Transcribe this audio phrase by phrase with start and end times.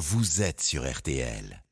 [0.00, 1.62] vous êtes sur RTL.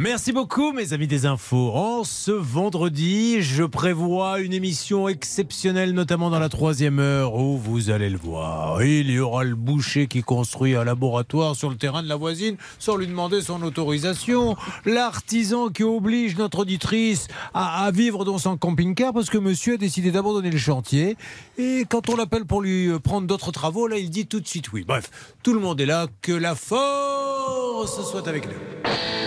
[0.00, 1.72] Merci beaucoup, mes amis des infos.
[1.74, 7.90] En ce vendredi, je prévois une émission exceptionnelle, notamment dans la troisième heure, où vous
[7.90, 8.80] allez le voir.
[8.84, 12.56] Il y aura le boucher qui construit un laboratoire sur le terrain de la voisine
[12.78, 14.56] sans lui demander son autorisation.
[14.84, 19.78] L'artisan qui oblige notre auditrice à, à vivre dans son camping-car parce que monsieur a
[19.78, 21.16] décidé d'abandonner le chantier.
[21.58, 24.72] Et quand on l'appelle pour lui prendre d'autres travaux, là, il dit tout de suite
[24.72, 24.84] oui.
[24.86, 25.10] Bref,
[25.42, 26.06] tout le monde est là.
[26.22, 29.17] Que la force soit avec nous.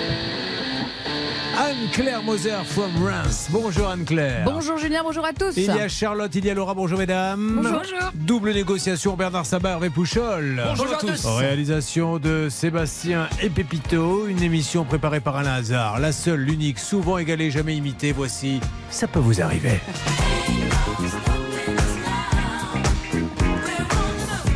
[1.71, 3.47] Anne-Claire Moser from Reims.
[3.49, 4.43] Bonjour Anne-Claire.
[4.43, 5.55] Bonjour Julien, bonjour à tous.
[5.55, 7.61] Il y a Charlotte, il y a Laura, bonjour mesdames.
[7.63, 8.11] Bonjour.
[8.13, 10.61] Double négociation, Bernard Sabat, Hervé Pouchol.
[10.65, 11.25] Bonjour à tous.
[11.25, 16.01] Réalisation de Sébastien et Pépito, une émission préparée par Alain Hazard.
[16.01, 18.11] La seule, l'unique, souvent égalée, jamais imitée.
[18.11, 19.79] Voici, ça peut vous arriver.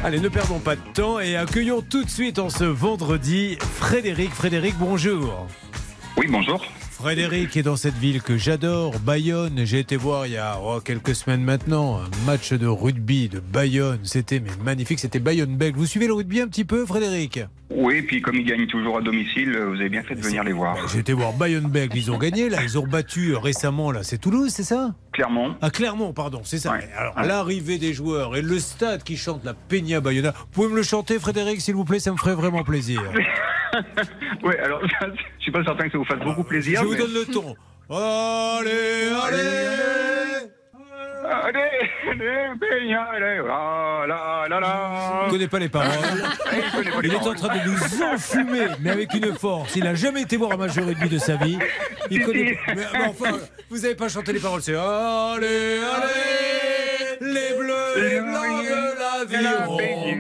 [0.04, 4.34] Allez, ne perdons pas de temps et accueillons tout de suite en ce vendredi Frédéric.
[4.34, 5.48] Frédéric, bonjour.
[6.18, 6.62] Oui, bonjour.
[7.00, 9.66] Frédéric est dans cette ville que j'adore, Bayonne.
[9.66, 13.42] J'ai été voir il y a oh, quelques semaines maintenant un match de rugby de
[13.42, 14.00] Bayonne.
[14.04, 15.78] C'était mais magnifique, c'était Bayonne-Bègles.
[15.78, 17.42] Vous suivez le rugby un petit peu, Frédéric?
[17.70, 20.54] Oui, puis comme ils gagnent toujours à domicile, vous avez bien fait de venir les
[20.54, 20.78] voir.
[20.88, 24.52] J'ai été voir Bayonne-Bègles, ils ont gagné là, ils ont battu récemment là, c'est Toulouse,
[24.56, 24.96] c'est ça?
[25.12, 25.56] Clermont.
[25.62, 26.72] Ah Clermont, pardon, c'est ça.
[26.72, 26.90] Ouais.
[26.98, 27.28] Alors Ouais.
[27.28, 30.32] l'arrivée des joueurs et le stade qui chante la Peña Bayona.
[30.32, 33.02] Vous pouvez me le chanter, Frédéric, s'il vous plaît, ça me ferait vraiment plaisir.
[34.44, 34.82] Oui, alors
[35.40, 36.80] je suis pas certain que ça vous fasse beaucoup plaisir.
[36.82, 37.56] Je vous mais- donne le ton.
[37.90, 40.50] Allez, allez
[41.28, 41.60] Allez,
[42.12, 45.22] allez, allez, la, la, la, la.
[45.22, 45.90] Je ne connais pas les paroles.
[46.54, 49.76] Il connaît Il est en train de nous enfumer, mais avec une force.
[49.76, 51.58] Il n'a jamais été voir un match de rugby de sa vie.
[52.12, 52.58] Il connaît.
[52.76, 53.38] mais enfin,
[53.72, 54.62] vous n'avez pas chanté les paroles.
[54.62, 60.16] C'est Allez, allez, les bleus, les blancs de la vie.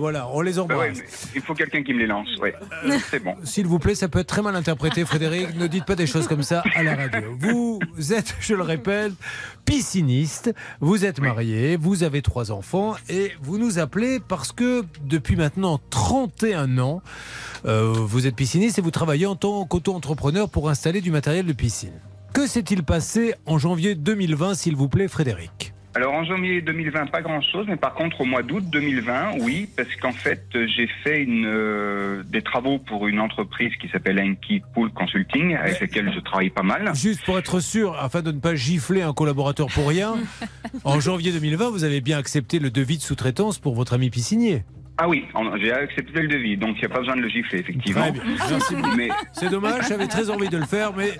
[0.00, 1.28] Voilà, on les Bah ouais, embrasse.
[1.34, 2.50] il faut quelqu'un qui me les lance, oui.
[3.10, 3.36] C'est bon.
[3.44, 5.54] S'il vous plaît, ça peut être très mal interprété, Frédéric.
[5.56, 7.36] Ne dites pas des choses comme ça à la radio.
[7.38, 7.78] Vous
[8.12, 9.12] êtes, je le répète,
[9.66, 10.52] pisciniste.
[10.80, 15.78] Vous êtes marié, vous avez trois enfants et vous nous appelez parce que depuis maintenant
[15.90, 17.02] 31 ans,
[17.66, 21.52] euh, vous êtes pisciniste et vous travaillez en tant qu'auto-entrepreneur pour installer du matériel de
[21.52, 21.92] piscine.
[22.32, 25.69] Que s'est-il passé en janvier 2020, s'il vous plaît, Frédéric?
[25.94, 29.94] Alors en janvier 2020, pas grand-chose, mais par contre au mois d'août 2020, oui, parce
[29.96, 34.92] qu'en fait j'ai fait une, euh, des travaux pour une entreprise qui s'appelle Enki Pool
[34.92, 36.94] Consulting, avec laquelle je travaille pas mal.
[36.94, 40.14] Juste pour être sûr, afin de ne pas gifler un collaborateur pour rien,
[40.84, 44.62] en janvier 2020, vous avez bien accepté le devis de sous-traitance pour votre ami piscinier.
[44.98, 45.24] Ah oui,
[45.58, 48.02] j'ai accepté le devis, donc il n'y a pas besoin de le gifler, effectivement.
[48.02, 48.22] Très bien.
[48.50, 48.96] Merci beaucoup.
[48.96, 51.12] Mais C'est dommage, j'avais très envie de le faire, mais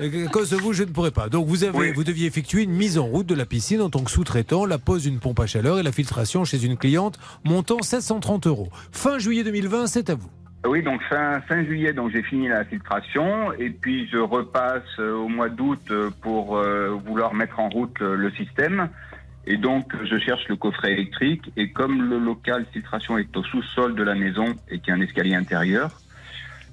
[0.00, 1.28] euh, à cause de vous, je ne pourrais pas.
[1.28, 1.92] Donc vous, avez, Oui.
[1.94, 4.78] vous deviez effectuer une mise en route de la piscine en tant que sous-traitant, la
[4.78, 8.70] pose d'une pompe à chaleur et la filtration chez une cliente montant 730 euros.
[8.90, 10.28] Fin juillet 2020, c'est à vous.
[10.66, 15.14] oui, donc fin, fin juillet, donc j'ai fini la filtration, et puis je repasse euh,
[15.14, 18.88] au mois d'août euh, pour euh, vouloir mettre en route le système.
[19.50, 21.50] Et donc, je cherche le coffret électrique.
[21.56, 24.94] Et comme le local filtration est au sous-sol de la maison et qu'il y a
[24.94, 25.90] un escalier intérieur,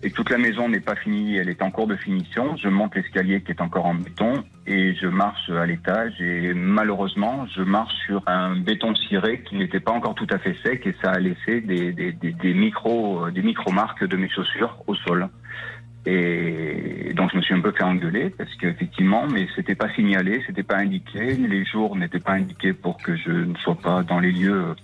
[0.03, 2.95] et toute la maison n'est pas finie, elle est en cours de finition, je monte
[2.95, 6.19] l'escalier qui est encore en béton et je marche à l'étage.
[6.19, 10.55] Et malheureusement, je marche sur un béton ciré qui n'était pas encore tout à fait
[10.61, 15.29] sec et ça a laissé des, des, des, des micro-marques de mes chaussures au sol.
[16.05, 20.41] Et donc je me suis un peu fait engueuler parce qu'effectivement, mais c'était pas signalé,
[20.45, 24.19] c'était pas indiqué, les jours n'étaient pas indiqués pour que je ne sois pas dans
[24.19, 24.75] les lieux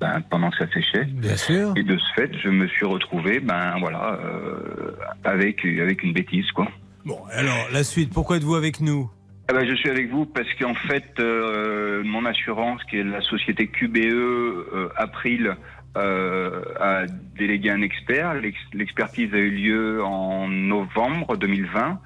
[0.00, 1.04] ben, pendant que ça séchait.
[1.04, 1.74] Bien sûr.
[1.76, 4.92] Et de ce fait, je me suis retrouvé, ben voilà, euh,
[5.24, 6.68] avec avec une bêtise quoi.
[7.04, 9.10] Bon, alors la suite, pourquoi êtes-vous avec nous?
[9.48, 13.20] Ah ben, je suis avec vous parce qu'en fait, euh, mon assurance, qui est la
[13.22, 15.56] société QBE euh, April,
[15.96, 17.04] euh, a
[17.36, 18.34] délégué un expert.
[18.34, 22.00] L'ex- L'expertise a eu lieu en novembre 2020.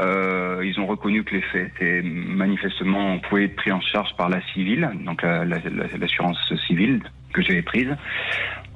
[0.00, 4.28] Euh, ils ont reconnu que les faits étaient manifestement pouvaient être pris en charge par
[4.28, 7.02] la civile, donc la- la- la- l'assurance civile
[7.32, 7.94] que j'avais prise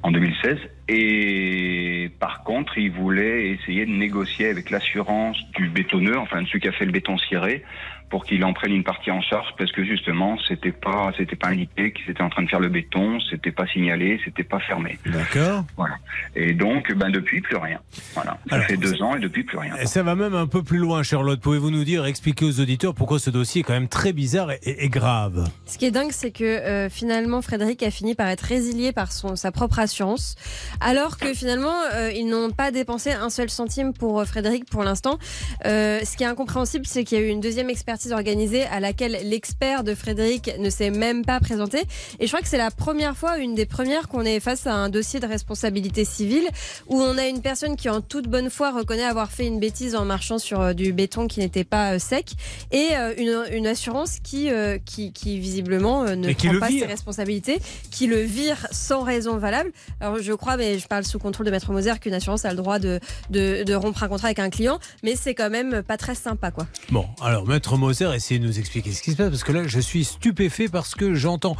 [0.03, 0.57] en 2016.
[0.87, 6.67] Et par contre, ils voulaient essayer de négocier avec l'assurance du bétonneux, enfin celui qui
[6.67, 7.63] a fait le béton ciré,
[8.09, 11.49] pour qu'il en prenne une partie en charge, parce que justement, c'était pas, c'était pas
[11.49, 14.97] indiqué qu'ils étaient en train de faire le béton, c'était pas signalé, c'était pas fermé.
[15.05, 15.65] D'accord.
[15.75, 15.95] Voilà.
[16.35, 17.79] Et donc, ben depuis plus rien.
[18.13, 18.37] Voilà.
[18.49, 19.75] Ça Alors, fait deux ans et depuis plus rien.
[19.77, 21.39] Et ça va même un peu plus loin, Charlotte.
[21.39, 24.89] Pouvez-vous nous dire, expliquer aux auditeurs pourquoi ce dossier est quand même très bizarre et,
[24.89, 25.49] grave?
[25.65, 29.11] Ce qui est dingue, c'est que euh, finalement, Frédéric a fini par être résilié par
[29.11, 30.35] son, sa propre assurance,
[30.79, 34.83] alors que finalement, euh, ils n'ont pas dépensé un seul centime pour euh, Frédéric pour
[34.83, 35.17] l'instant.
[35.65, 38.79] Euh, ce qui est incompréhensible, c'est qu'il y a eu une deuxième expertise organisée à
[38.79, 41.79] laquelle l'expert de Frédéric ne s'est même pas présenté.
[42.19, 44.75] Et je crois que c'est la première fois, une des premières, qu'on est face à
[44.75, 46.47] un dossier de responsabilité civile
[46.87, 49.95] où on a une personne qui, en toute bonne foi, reconnaît avoir fait une bêtise
[49.95, 52.33] en marchant sur euh, du béton qui n'était pas euh, sec
[52.71, 54.49] et euh, une, une assurance qui,
[54.85, 56.81] qui, qui visiblement ne prend pas vire.
[56.83, 57.59] ses responsabilités,
[57.89, 59.71] qui le vire sans raison valable.
[59.99, 62.57] Alors je crois, mais je parle sous contrôle de Maître Moser, qu'une assurance a le
[62.57, 62.99] droit de,
[63.31, 66.51] de, de rompre un contrat avec un client, mais c'est quand même pas très sympa,
[66.51, 66.67] quoi.
[66.91, 69.67] Bon, alors Maître Moser, essayez de nous expliquer ce qui se passe, parce que là,
[69.67, 71.55] je suis stupéfait parce que j'entends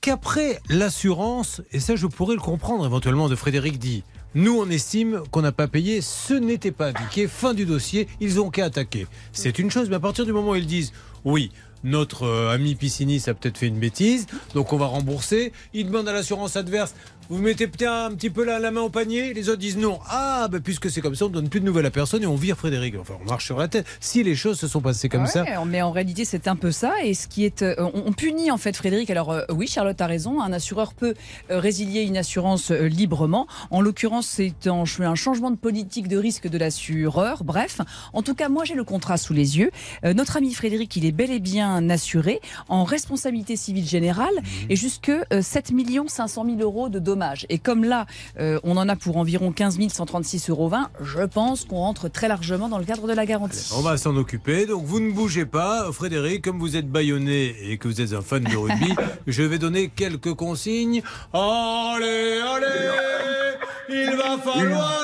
[0.00, 4.02] qu'après l'assurance, et ça je pourrais le comprendre éventuellement de Frédéric dit,
[4.34, 8.40] nous on estime qu'on n'a pas payé, ce n'était pas indiqué, fin du dossier, ils
[8.40, 9.06] ont qu'à attaquer.
[9.32, 10.92] C'est une chose, mais à partir du moment où ils disent,
[11.24, 11.52] oui,
[11.84, 16.08] notre euh, ami pisciniste a peut-être fait une bêtise, donc on va rembourser, il demande
[16.08, 16.94] à l'assurance adverse,
[17.28, 19.98] vous mettez peut-être un petit peu la, la main au panier, les autres disent non.
[20.08, 22.26] Ah, bah, puisque c'est comme ça, on ne donne plus de nouvelles à personne et
[22.26, 22.94] on vire Frédéric.
[23.00, 23.86] Enfin, on marche sur la tête.
[24.00, 26.70] Si les choses se sont passées comme Ouais, ça, Mais en réalité, c'est un peu
[26.72, 26.92] ça.
[27.04, 29.10] Et ce qui est, euh, on, on punit en fait Frédéric.
[29.10, 30.40] Alors euh, oui, Charlotte a raison.
[30.40, 31.14] Un assureur peut
[31.50, 33.46] euh, résilier une assurance euh, librement.
[33.70, 37.44] En l'occurrence, c'est un, un changement de politique de risque de l'assureur.
[37.44, 37.80] Bref,
[38.12, 39.70] en tout cas, moi j'ai le contrat sous les yeux.
[40.04, 44.34] Notre ami Frédéric, il est bel et bien assuré en responsabilité civile générale
[44.68, 45.72] et jusque euh, 7
[46.08, 47.11] 500 000 euros de dommages.
[47.48, 48.06] Et comme là,
[48.38, 50.70] euh, on en a pour environ 15 136,20 euros,
[51.00, 53.70] je pense qu'on rentre très largement dans le cadre de la garantie.
[53.76, 54.66] on va s'en occuper.
[54.66, 55.90] Donc vous ne bougez pas.
[55.92, 58.94] Frédéric, comme vous êtes baïonné et que vous êtes un fan de rugby,
[59.26, 61.02] je vais donner quelques consignes.
[61.32, 63.56] Allez, allez,
[63.88, 65.02] il va falloir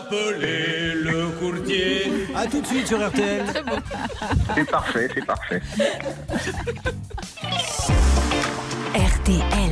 [0.00, 2.12] appeler le courtier.
[2.34, 3.44] A tout de suite sur RTL.
[4.54, 5.60] C'est parfait, c'est parfait.
[8.94, 9.65] RTL.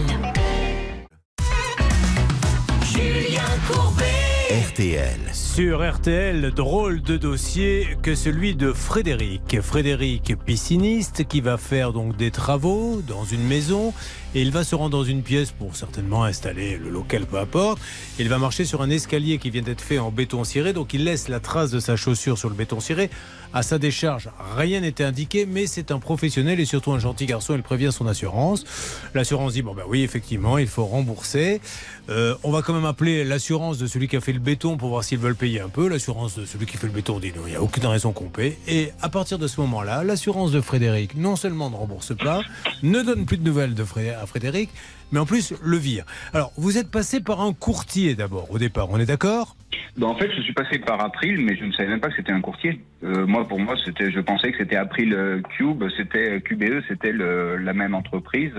[5.33, 9.61] Sur RTL, drôle de dossier que celui de Frédéric.
[9.61, 13.95] Frédéric, pisciniste, qui va faire donc des travaux dans une maison
[14.35, 17.81] et il va se rendre dans une pièce pour certainement installer le local, peu importe.
[18.19, 21.05] Il va marcher sur un escalier qui vient d'être fait en béton ciré, donc il
[21.05, 23.11] laisse la trace de sa chaussure sur le béton ciré.
[23.55, 27.55] À sa décharge, rien n'était indiqué, mais c'est un professionnel et surtout un gentil garçon.
[27.55, 28.65] Il prévient son assurance.
[29.15, 31.61] L'assurance dit bon ben oui, effectivement, il faut rembourser.
[32.09, 34.89] Euh, on va quand même appeler l'assurance de celui qui a fait le béton pour
[34.89, 35.87] voir s'ils veulent payer un peu.
[35.87, 38.29] L'assurance de celui qui fait le béton dit non, il n'y a aucune raison qu'on
[38.29, 38.59] paie.
[38.67, 42.43] Et à partir de ce moment-là, l'assurance de Frédéric non seulement ne rembourse pas,
[42.83, 43.85] ne donne plus de nouvelles de
[44.21, 44.71] à Frédéric,
[45.13, 46.05] mais en plus le vire.
[46.33, 49.57] Alors, vous êtes passé par un courtier d'abord au départ, on est d'accord?
[49.97, 52.17] Ben, en fait, je suis passé par April, mais je ne savais même pas que
[52.17, 52.81] c'était un courtier.
[53.05, 57.13] Euh, moi, pour moi, c'était, je pensais que c'était April euh, Cube, c'était QBE, c'était
[57.13, 58.55] la même entreprise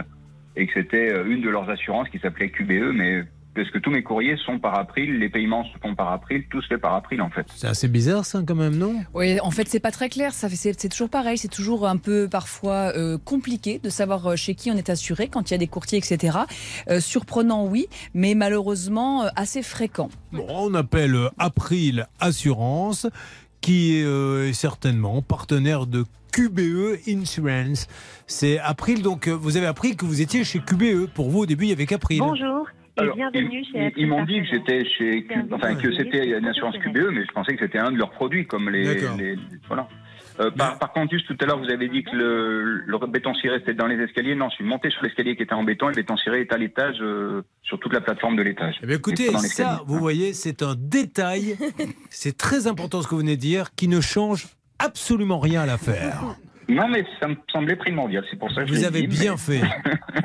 [0.55, 3.23] et que c'était euh, une de leurs assurances qui s'appelait QBE, mais
[3.55, 6.61] parce que tous mes courriers sont par April, les paiements se font par April, tout
[6.61, 7.47] se fait par April en fait.
[7.55, 8.95] C'est assez bizarre ça quand même, non?
[9.13, 10.33] Oui, en fait, c'est pas très clair.
[10.33, 11.37] Ça c'est, toujours pareil.
[11.37, 15.29] C'est toujours un peu parfois euh, compliqué de savoir euh, chez qui on est assuré
[15.29, 16.37] quand il y a des courtiers, etc.
[16.89, 20.09] Euh, surprenant, oui, mais malheureusement euh, assez fréquent.
[20.33, 23.07] Bon, on appelle April Assurance,
[23.61, 27.87] qui est certainement partenaire de QBE Insurance.
[28.27, 31.07] C'est April, donc vous avez appris que vous étiez chez QBE.
[31.13, 32.19] Pour vous, au début, il y avait qu'April.
[32.19, 32.67] Bonjour
[32.97, 36.37] Alors, bienvenue ils, chez ils- April ils m'ont dit que j'étais chez, enfin que c'était
[36.37, 39.35] une assurance QBE, mais je pensais que c'était un de leurs produits, comme les,
[39.67, 39.87] voilà.
[40.39, 43.33] Euh, par, par contre, juste tout à l'heure, vous avez dit que le, le béton
[43.35, 44.35] ciré était dans les escaliers.
[44.35, 46.51] Non, je suis monté sur l'escalier qui était en béton et le béton ciré est
[46.51, 48.75] à l'étage, euh, sur toute la plateforme de l'étage.
[48.85, 51.55] Eh écoutez, ça, vous voyez, c'est un détail.
[52.09, 54.47] c'est très important ce que vous venez de dire, qui ne change
[54.77, 56.21] absolument rien à l'affaire.
[56.67, 58.23] Non, mais ça me semblait primordial.
[58.29, 59.61] C'est pour ça que je Vous avez dit, bien mais- fait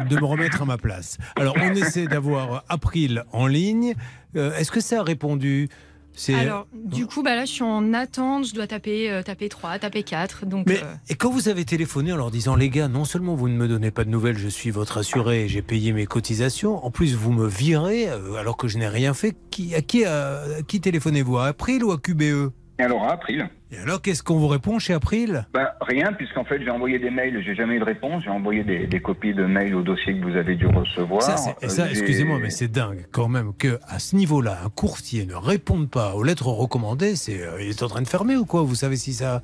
[0.08, 1.18] de me remettre à ma place.
[1.36, 3.94] Alors, on essaie d'avoir April en ligne.
[4.36, 5.68] Euh, Est-ce que ça a répondu?
[6.12, 8.44] C'est- Alors, du coup, bah là, je suis en attente.
[8.46, 10.44] Je dois taper, euh, taper 3, taper 4.
[10.44, 13.36] Donc, Mais euh, et quand vous avez téléphoné en leur disant les gars, non seulement
[13.36, 16.84] vous ne me donnez pas de nouvelles, je suis votre assuré, j'ai payé mes cotisations,
[16.84, 19.36] en plus vous me virez euh, alors que je n'ai rien fait.
[19.52, 21.38] Qui, à qui, à qui téléphonez-vous?
[21.38, 22.50] À April ou à QBE
[22.80, 25.46] Et alors, à April Et alors qu'est-ce qu'on vous répond chez April?
[25.52, 28.22] Bah, Rien, puisqu'en fait, j'ai envoyé des mails, j'ai jamais eu de réponse.
[28.24, 31.20] J'ai envoyé des, des copies de mails au dossier que vous avez dû recevoir.
[31.20, 34.60] Ça, c'est- et ça, Euh, excusez-moi, mais c'est dingue quand même que à ce niveau-là,
[34.64, 37.16] un courtier ne réponde pas aux lettres recommandées.
[37.16, 38.62] C'est, euh, il est en train de fermer ou quoi?
[38.62, 39.42] Vous savez si ça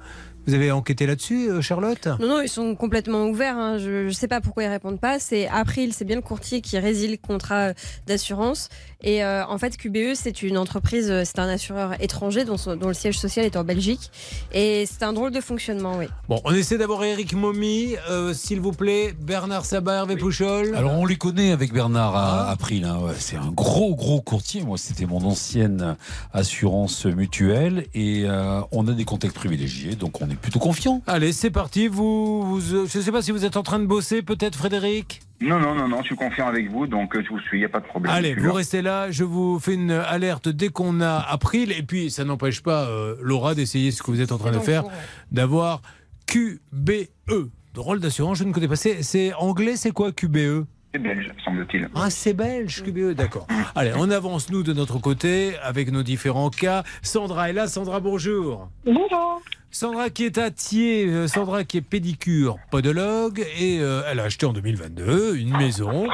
[0.49, 2.07] Vous avez enquêté là-dessus, euh, Charlotte?
[2.21, 3.57] Non, non, ils sont complètement ouverts.
[3.59, 3.79] hein.
[3.79, 5.19] Je ne sais pas pourquoi ils répondent pas.
[5.19, 7.73] C'est April, c'est bien le courtier qui résilie le contrat
[8.07, 8.69] d'assurance.
[9.03, 12.95] Et euh, en fait, QBE, c'est une entreprise, euh, c'est un assureur étranger dont, le
[12.95, 14.11] siège social est en Belgique.
[14.53, 16.07] Et c'est un drôle de fonctionnement, oui.
[16.29, 20.75] Bon, on essaie d'abord Eric Momi, euh, s'il vous plaît, Bernard Sabat, Hervé Pouchol.
[20.75, 22.51] Alors on les connaît avec Bernard à Ah.
[22.53, 22.85] April.
[22.85, 24.63] hein, ouais, c'est un gros gros courtier.
[24.63, 25.97] Moi, c'était mon ancienne
[26.33, 31.03] assurance mutuelle et euh, on a des contacts privilégiés, donc on est plutôt confiant.
[31.07, 31.89] Allez, c'est parti.
[31.89, 35.21] Vous, vous, je ne sais pas si vous êtes en train de bosser, peut-être, Frédéric?
[35.41, 37.61] Non, non, non, non, je suis confiant avec vous, donc euh, je vous suis, il
[37.61, 38.13] n'y a pas de problème.
[38.13, 39.11] Allez, vous restez là.
[39.11, 41.73] Je vous fais une alerte dès qu'on a April.
[41.73, 44.59] Et puis, ça n'empêche pas euh, Laura d'essayer ce que vous êtes en train de
[44.59, 44.85] faire,
[45.31, 45.83] d'avoir
[46.27, 47.51] QBE.
[47.75, 48.77] Drôle d'assurance, je ne connais pas.
[48.77, 50.65] C'est anglais, c'est quoi QBE
[50.97, 51.91] C'est belge, semble-t-il.
[51.95, 53.47] Ah, c'est belge, QBE, d'accord.
[53.75, 56.85] Allez, on avance, nous, de notre côté, avec nos différents cas.
[57.03, 57.67] Sandra est là.
[57.69, 58.71] Sandra, bonjour.
[58.87, 59.43] Bonjour.
[59.71, 64.23] Sandra qui est à Thiers, euh, Sandra qui est pédicure, podologue, et euh, elle a
[64.23, 66.07] acheté en 2022 une maison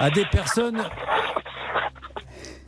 [0.00, 0.82] à des personnes.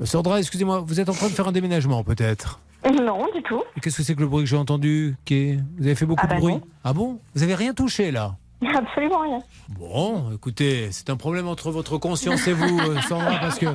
[0.02, 2.61] Sandra, excusez-moi, vous êtes en train de faire un déménagement peut-être?
[2.85, 3.62] Non, du tout.
[3.80, 6.21] Qu'est-ce que c'est que le bruit que j'ai entendu qui est- Vous avez fait beaucoup
[6.25, 6.52] Ah bah de bruit?
[6.54, 6.62] non.
[6.85, 7.21] Ah bon?
[7.35, 8.37] Vous avez rien touché là?
[8.75, 9.38] Absolument rien.
[9.68, 13.66] Bon, écoutez, c'est un problème entre votre conscience et vous, euh, Sandra, parce que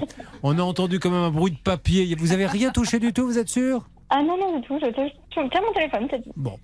[0.43, 2.15] on a entendu quand même un bruit de papier.
[2.17, 3.85] Vous avez rien touché du tout, vous êtes sûr?
[4.11, 4.79] Ah non, non, du tout.
[4.81, 6.31] Je, tiens mon téléphone, c'est tout.
[6.35, 6.57] Bon,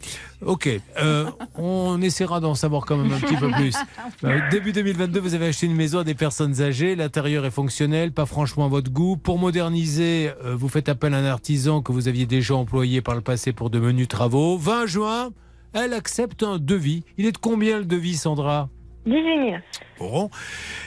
[0.43, 0.67] ok.
[0.99, 3.75] Euh, on essaiera d'en savoir quand même un petit peu plus.
[4.23, 6.95] Euh, début 2022, vous avez acheté une maison à des personnes âgées.
[6.95, 9.15] L'intérieur est fonctionnel, pas franchement à votre goût.
[9.15, 13.13] Pour moderniser, euh, vous faites appel à un artisan que vous aviez déjà employé par
[13.13, 14.57] le passé pour de menus travaux.
[14.57, 15.29] 20 juin,
[15.75, 17.03] elle accepte un devis.
[17.17, 18.69] Il est de combien le devis, Sandra
[19.05, 19.57] 18 000.
[19.99, 20.29] Bon.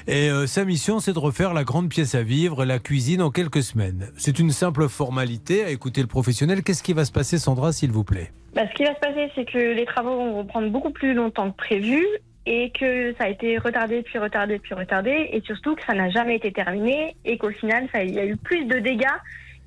[0.09, 3.31] Et euh, sa mission, c'est de refaire la grande pièce à vivre, la cuisine, en
[3.31, 4.11] quelques semaines.
[4.17, 6.65] C'est une simple formalité à écouter le professionnel.
[6.65, 8.33] Qu'est-ce qui va se passer, Sandra, s'il vous plaît?
[8.55, 11.51] Bah, ce qui va se passer, c'est que les travaux vont prendre beaucoup plus longtemps
[11.53, 12.05] que prévu
[12.47, 16.11] et que ça a été retardé, puis retardé, puis retardé, et surtout que ça n'a
[16.11, 19.05] jamais été terminé et qu'au final, ça, il y a eu plus de dégâts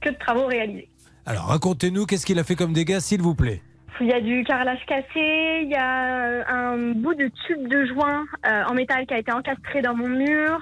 [0.01, 0.89] que de travaux réalisés.
[1.25, 3.61] Alors, racontez-nous, qu'est-ce qu'il a fait comme dégâts, s'il vous plaît?
[4.00, 8.25] Il y a du carrelage cassé, il y a un bout de tube de joint
[8.48, 10.60] euh, en métal qui a été encastré dans mon mur.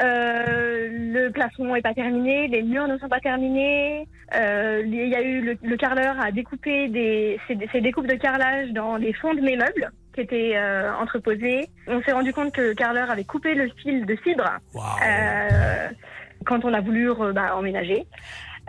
[0.00, 4.08] Euh, le plafond n'est pas terminé, les murs ne sont pas terminés.
[4.34, 8.14] Euh, il y a eu le, le carreleur a découpé des, ses, ses découpes de
[8.14, 11.68] carrelage dans les fonds de mes meubles qui étaient euh, entreposés.
[11.86, 14.84] On s'est rendu compte que le carreleur avait coupé le fil de fibre Waouh.
[15.06, 15.88] euh,
[16.46, 18.06] quand on a voulu euh, bah, emménager.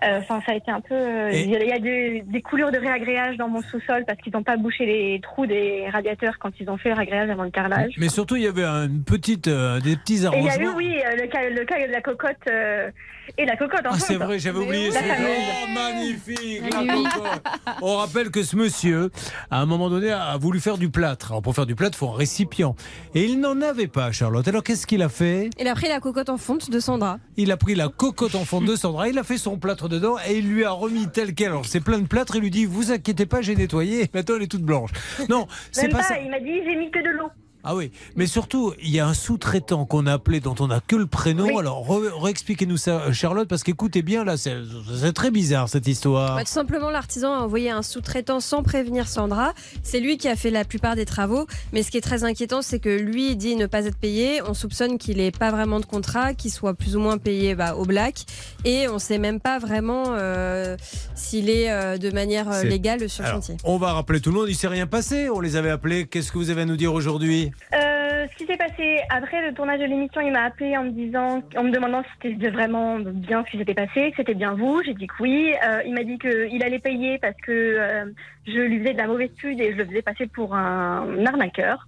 [0.03, 0.93] Euh, Enfin, ça a été un peu.
[0.96, 4.34] euh, Et- Il y a, des, des coulures de réagréage dans mon sous-sol parce qu'ils
[4.34, 7.51] n'ont pas bouché les trous des radiateurs quand ils ont fait le réagréage avant le
[7.51, 7.93] carrelage.
[7.98, 10.50] Mais surtout, il y avait une petite, euh, des petits Et il y arrangements.
[10.50, 12.89] a eu, oui, le cas, le cas de la cocotte euh,
[13.38, 14.24] et la cocotte en Ah, c'est fonte.
[14.24, 14.91] vrai, j'avais oublié.
[14.91, 15.17] Fameuse.
[15.63, 17.03] Oh, magnifique la oui.
[17.03, 17.41] cocotte.
[17.81, 19.12] On rappelle que ce monsieur,
[19.51, 21.31] à un moment donné, a voulu faire du plâtre.
[21.31, 22.75] Alors, pour faire du plâtre, il faut un récipient.
[23.15, 24.48] Et il n'en avait pas, Charlotte.
[24.48, 25.50] Alors, qu'est-ce qu'il a fait?
[25.60, 27.20] Il a pris la cocotte en fonte de Sandra.
[27.38, 30.15] Il a pris la cocotte en fond de Sandra, il a fait son plâtre dedans
[30.27, 31.50] et il lui a remis tel quel.
[31.50, 34.10] Alors, c'est plein de plâtre, il lui dit Vous inquiétez pas, j'ai nettoyé.
[34.13, 34.89] Maintenant, elle est toute blanche.
[35.29, 36.17] Non, c'est pas, ça.
[36.19, 37.29] il m'a dit j'ai mis que de l'eau.
[37.63, 40.80] Ah oui, mais surtout, il y a un sous-traitant qu'on a appelé, dont on n'a
[40.80, 41.46] que le prénom.
[41.46, 41.58] Oui.
[41.58, 41.86] Alors,
[42.22, 46.36] réexpliquez-nous ça, euh, Charlotte, parce qu'écoutez bien, là, c'est très bizarre cette histoire.
[46.36, 49.53] Bah, tout simplement, l'artisan a envoyé un sous-traitant sans prévenir Sandra.
[49.84, 51.48] C'est lui qui a fait la plupart des travaux.
[51.74, 54.41] Mais ce qui est très inquiétant, c'est que lui dit ne pas être payé.
[54.48, 57.75] On soupçonne qu'il n'ait pas vraiment de contrat, qu'il soit plus ou moins payé bah,
[57.75, 58.25] au black.
[58.65, 60.77] Et on ne sait même pas vraiment euh,
[61.15, 63.58] s'il est euh, de manière euh, légale sur Alors, chantier.
[63.63, 65.30] on va rappeler tout le monde, il s'est rien passé.
[65.30, 66.08] On les avait appelés.
[66.08, 67.50] Qu'est-ce que vous avez à nous dire aujourd'hui?
[67.74, 70.91] Euh, ce qui s'est passé après le tournage de l'émission, il m'a appelé en me
[70.91, 74.53] disant, en me demandant si c'était vraiment bien ce qui s'était passé, que c'était bien
[74.53, 74.81] vous.
[74.84, 75.53] J'ai dit que oui.
[75.65, 78.05] Euh, il m'a dit qu'il allait payer parce que euh,
[78.48, 81.88] je lui faisais de la mauvaise pub et je le faisais passer pour un arnaqueur,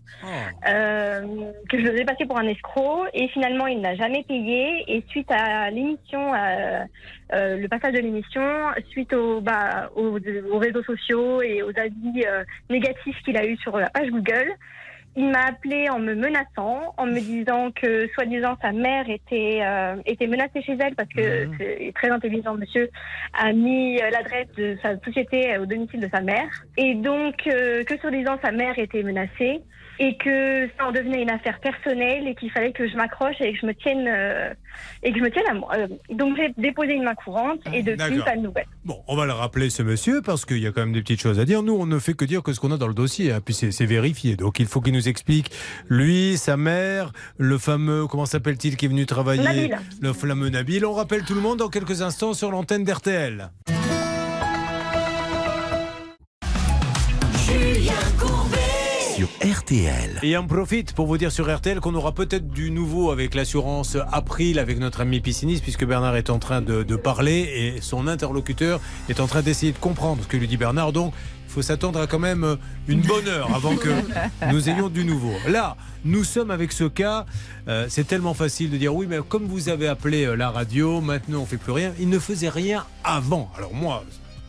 [0.67, 1.21] euh,
[1.69, 3.05] que je le faisais passer pour un escroc.
[3.13, 4.83] Et finalement, il n'a jamais payé.
[4.87, 6.83] Et suite à l'émission, euh,
[7.33, 8.43] euh, le passage de l'émission,
[8.89, 10.17] suite au, bah, aux,
[10.51, 12.25] aux réseaux sociaux et aux avis
[12.69, 14.53] négatifs qu'il a eu sur la page Google.
[15.15, 19.95] Il m'a appelé en me menaçant, en me disant que soi-disant sa mère était euh,
[20.07, 21.55] était menacée chez elle parce que Mhm.
[21.59, 22.89] c'est très intelligent monsieur
[23.33, 27.83] a mis euh, l'adresse de sa société au domicile de sa mère et donc euh,
[27.83, 29.61] que soi-disant sa mère était menacée
[29.99, 33.53] et que ça en devenait une affaire personnelle et qu'il fallait que je m'accroche et
[33.53, 34.53] que je me tienne euh,
[35.03, 35.71] et que je me tienne à moi.
[35.77, 38.65] Euh, donc j'ai déposé une main courante et depuis pas de nouvelles.
[38.85, 41.21] Bon, on va le rappeler, ce monsieur, parce qu'il y a quand même des petites
[41.21, 41.63] choses à dire.
[41.63, 43.53] Nous, on ne fait que dire que ce qu'on a dans le dossier, hein, puis
[43.53, 44.35] c'est vérifié.
[44.35, 45.51] Donc, il faut qu'il nous explique,
[45.89, 49.43] lui, sa mère, le fameux, comment s'appelle-t-il, qui est venu travailler?
[49.43, 49.77] Nabil.
[50.01, 50.85] Le fameux Nabil.
[50.85, 53.49] On rappelle tout le monde dans quelques instants sur l'antenne d'RTL.
[59.23, 60.19] Sur RTL.
[60.23, 63.95] Et on profite pour vous dire sur RTL qu'on aura peut-être du nouveau avec l'assurance
[64.11, 68.07] April, avec notre ami pisciniste, puisque Bernard est en train de, de parler et son
[68.07, 70.91] interlocuteur est en train d'essayer de comprendre ce que lui dit Bernard.
[70.91, 71.13] Donc,
[71.47, 73.89] il faut s'attendre à quand même une bonne heure avant que
[74.51, 75.33] nous ayons du nouveau.
[75.47, 77.25] Là, nous sommes avec ce cas.
[77.69, 80.99] euh, c'est tellement facile de dire oui, mais comme vous avez appelé euh, la radio,
[80.99, 81.93] maintenant on fait plus rien.
[81.99, 83.49] Il ne faisait rien avant.
[83.57, 84.03] Alors moi,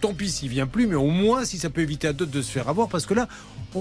[0.04, 2.42] tant pis s'il vient plus, mais au moins si ça peut éviter à d'autres de
[2.42, 3.26] se faire avoir, parce que là,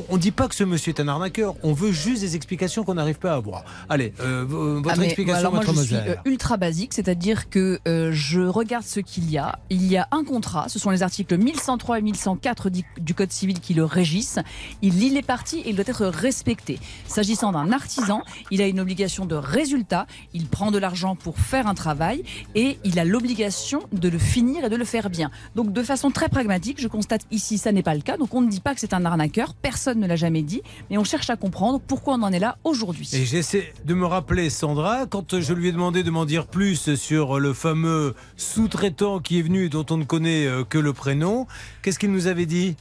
[0.09, 1.55] on ne dit pas que ce monsieur est un arnaqueur.
[1.63, 3.63] On veut juste des explications qu'on n'arrive pas à avoir.
[3.89, 8.09] Allez, euh, votre Ah, explication, moi, votre je suis euh, ultra basique, c'est-à-dire que euh,
[8.11, 9.59] je regarde ce qu'il y a.
[9.69, 13.31] Il y a un contrat, ce sont les articles 1103 et 1104 du, du Code
[13.31, 14.39] civil qui le régissent.
[14.81, 16.79] Il lit les parties et il doit être respecté.
[17.07, 20.07] S'agissant d'un artisan, il a une obligation de résultat.
[20.33, 22.23] Il prend de l'argent pour faire un travail
[22.55, 25.29] et il a l'obligation de le finir et de le faire bien.
[25.55, 28.17] Donc, de façon très pragmatique, je constate ici, ça n'est pas le cas.
[28.17, 29.53] Donc, on ne dit pas que c'est un arnaqueur.
[29.55, 32.57] Personne ne l'a jamais dit, mais on cherche à comprendre pourquoi on en est là
[32.63, 33.09] aujourd'hui.
[33.13, 36.95] Et j'essaie de me rappeler, Sandra, quand je lui ai demandé de m'en dire plus
[36.95, 40.93] sur le fameux sous-traitant qui est venu et dont on ne connaît euh, que le
[40.93, 41.47] prénom,
[41.81, 42.75] qu'est-ce qu'il nous avait dit?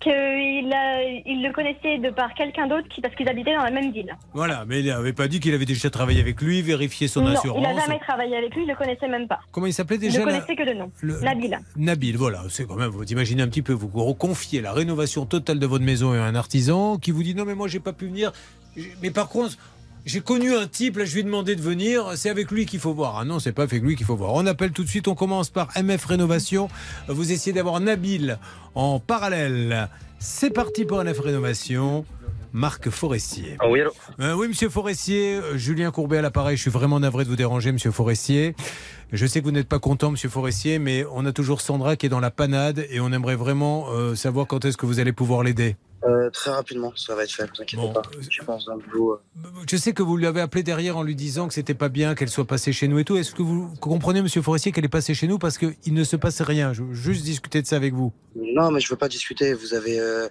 [0.00, 3.92] Qu'il il le connaissait de par quelqu'un d'autre qui, parce qu'ils habitaient dans la même
[3.92, 4.14] ville.
[4.34, 7.30] Voilà, mais il n'avait pas dit qu'il avait déjà travaillé avec lui, vérifié son non,
[7.32, 7.58] assurance.
[7.58, 9.40] il n'a jamais travaillé avec lui, il le connaissait même pas.
[9.52, 10.90] Comment il s'appelait Il déjà ne là connaissait que de nom.
[11.00, 11.58] Le- Nabil.
[11.76, 15.58] Nabil, voilà, c'est quand même, vous imaginez un petit peu, vous confiez la rénovation totale
[15.58, 18.06] de votre maison à un artisan qui vous dit non mais moi j'ai pas pu
[18.06, 18.32] venir,
[19.02, 19.56] mais par contre
[20.06, 22.80] j'ai connu un type, là je lui ai demandé de venir, c'est avec lui qu'il
[22.80, 23.18] faut voir.
[23.18, 24.32] Ah non, c'est pas avec lui qu'il faut voir.
[24.34, 26.68] On appelle tout de suite, on commence par MF Rénovation,
[27.08, 28.38] vous essayez d'avoir Nabil
[28.74, 29.88] en parallèle.
[30.18, 32.06] C'est parti pour MF Rénovation.
[32.52, 33.56] Marc Forestier.
[33.58, 36.56] Ah oui, allô Euh, oui, monsieur Forestier, euh, Julien Courbet à l'appareil.
[36.56, 38.54] Je suis vraiment navré de vous déranger, monsieur Forestier.
[39.12, 42.06] Je sais que vous n'êtes pas content, monsieur Forestier, mais on a toujours Sandra qui
[42.06, 45.12] est dans la panade et on aimerait vraiment euh, savoir quand est-ce que vous allez
[45.12, 45.76] pouvoir l'aider.
[46.06, 47.92] Euh, Très rapidement, ça va être fait, ne vous inquiétez Bon.
[47.92, 48.02] pas.
[48.30, 49.14] Je pense dans le boulot.
[49.14, 51.88] euh, Je sais que vous lui avez appelé derrière en lui disant que c'était pas
[51.88, 53.16] bien qu'elle soit passée chez nous et tout.
[53.16, 56.16] Est-ce que vous comprenez, monsieur Forestier, qu'elle est passée chez nous parce qu'il ne se
[56.16, 56.72] passe rien?
[56.72, 58.12] Je veux juste discuter de ça avec vous.
[58.36, 59.52] Non, mais je veux pas discuter.
[59.54, 60.28] Vous avez, euh,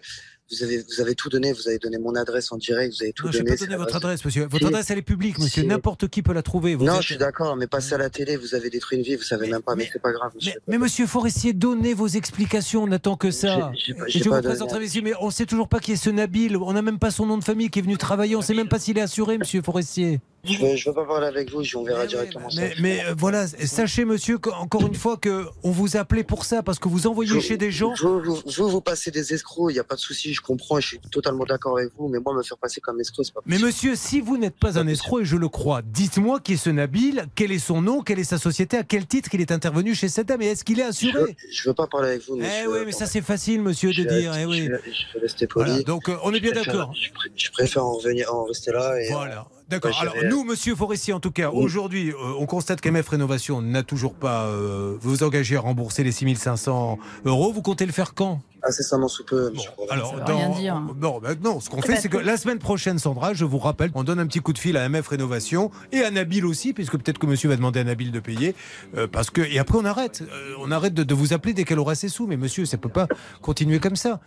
[0.51, 1.53] vous avez, vous avez tout donné.
[1.53, 2.93] Vous avez donné mon adresse en direct.
[2.95, 3.57] Vous avez tout Non, je n'ai donné.
[3.57, 4.43] pas donné votre adresse, monsieur.
[4.43, 4.65] Votre Si.
[4.67, 5.63] adresse, elle est publique, monsieur.
[5.63, 5.67] Si.
[5.67, 6.75] N'importe qui peut la trouver.
[6.75, 8.37] Vous non, êtes- je suis d'accord, mais passez à la télé.
[8.37, 9.15] Vous avez détruit une vie.
[9.15, 10.53] Vous savez même pas, mais, mais- c'est pas grave, monsieur.
[10.67, 12.83] Mais, mais monsieur Forestier, donnez vos explications.
[12.83, 13.71] On n'attend que ça.
[13.73, 14.55] J'ai- j'ai pas- Et j'ai je pas vous donné.
[14.55, 16.57] présenterai ici, mais on sait toujours pas qui est ce Nabil.
[16.57, 18.35] On n'a même pas son nom de famille qui est venu travailler.
[18.35, 20.19] On sait même pas s'il est assuré, monsieur Forestier.
[20.47, 21.63] Je veux, je veux pas parler avec vous.
[21.75, 22.61] On verra Mais, directement ça.
[22.61, 26.45] mais, mais, euh, voilà, sachez, monsieur, encore une fois, que on vous a appelé pour
[26.45, 27.95] ça, parce que vous envoyez Je- chez des gens.
[27.99, 30.79] Vous, vous, vous, vous passez des escrocs, il n'y a pas de souci, je comprends,
[30.79, 33.41] je suis totalement d'accord avec vous, mais moi, me faire passer comme escroc, c'est pas
[33.45, 33.67] Mais possible.
[33.67, 36.69] monsieur, si vous n'êtes pas un escroc, et je le crois, dites-moi qui est ce
[36.69, 39.95] Nabil, quel est son nom, quelle est sa société, à quel titre il est intervenu
[39.95, 42.35] chez cette dame, et est-ce qu'il est veux, assuré je veux pas parler avec vous,
[42.37, 42.71] Eh monsieur.
[42.71, 44.33] oui, mais ça c'est facile, monsieur, de dire.
[44.37, 44.65] Eh oui.
[44.65, 45.69] Je, vais rester poli.
[45.69, 46.93] Voilà, donc euh, on est bien d'accord.
[46.93, 48.95] Je, pr- je préfère en, revenir, en rester là.
[49.01, 49.47] Et, Voilà.
[49.69, 49.91] D'accord.
[49.91, 51.63] Ouais, Alors nous, Monsieur Forestier, en tout cas, Oui.
[51.63, 56.11] aujourd'hui, euh, on constate qu'MF Rénovation n'a toujours pas euh, vous engagé à rembourser les
[56.11, 57.51] 6500 euros.
[57.51, 58.41] Vous comptez le faire quand?
[58.67, 59.69] Incessamment sous peu, Bon, monsieur.
[59.75, 59.93] Corbin.
[59.93, 60.81] alors, Ça veut rien dans- dire.
[60.99, 63.91] Non, ben non, ce qu'on fait, c'est que la semaine prochaine, Sandra, je vous rappelle,
[63.93, 66.93] on donne un petit coup de fil à MF Rénovation et à Nabil aussi, puisque
[66.97, 68.55] peut-être que monsieur va demander à Nabil de payer,
[68.97, 71.63] euh, parce que et après on arrête, Euh, on arrête de, de vous appeler dès
[71.63, 73.07] qu'elle aura ses sous, mais monsieur, ça peut pas
[73.41, 74.19] continuer comme ça.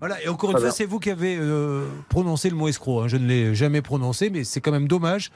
[0.00, 3.02] Voilà, et encore une fois, c'est vous qui avez euh, prononcé le mot escroc.
[3.04, 3.08] hein.
[3.08, 5.30] Je ne l'ai jamais prononcé, mais c'est quand même dommage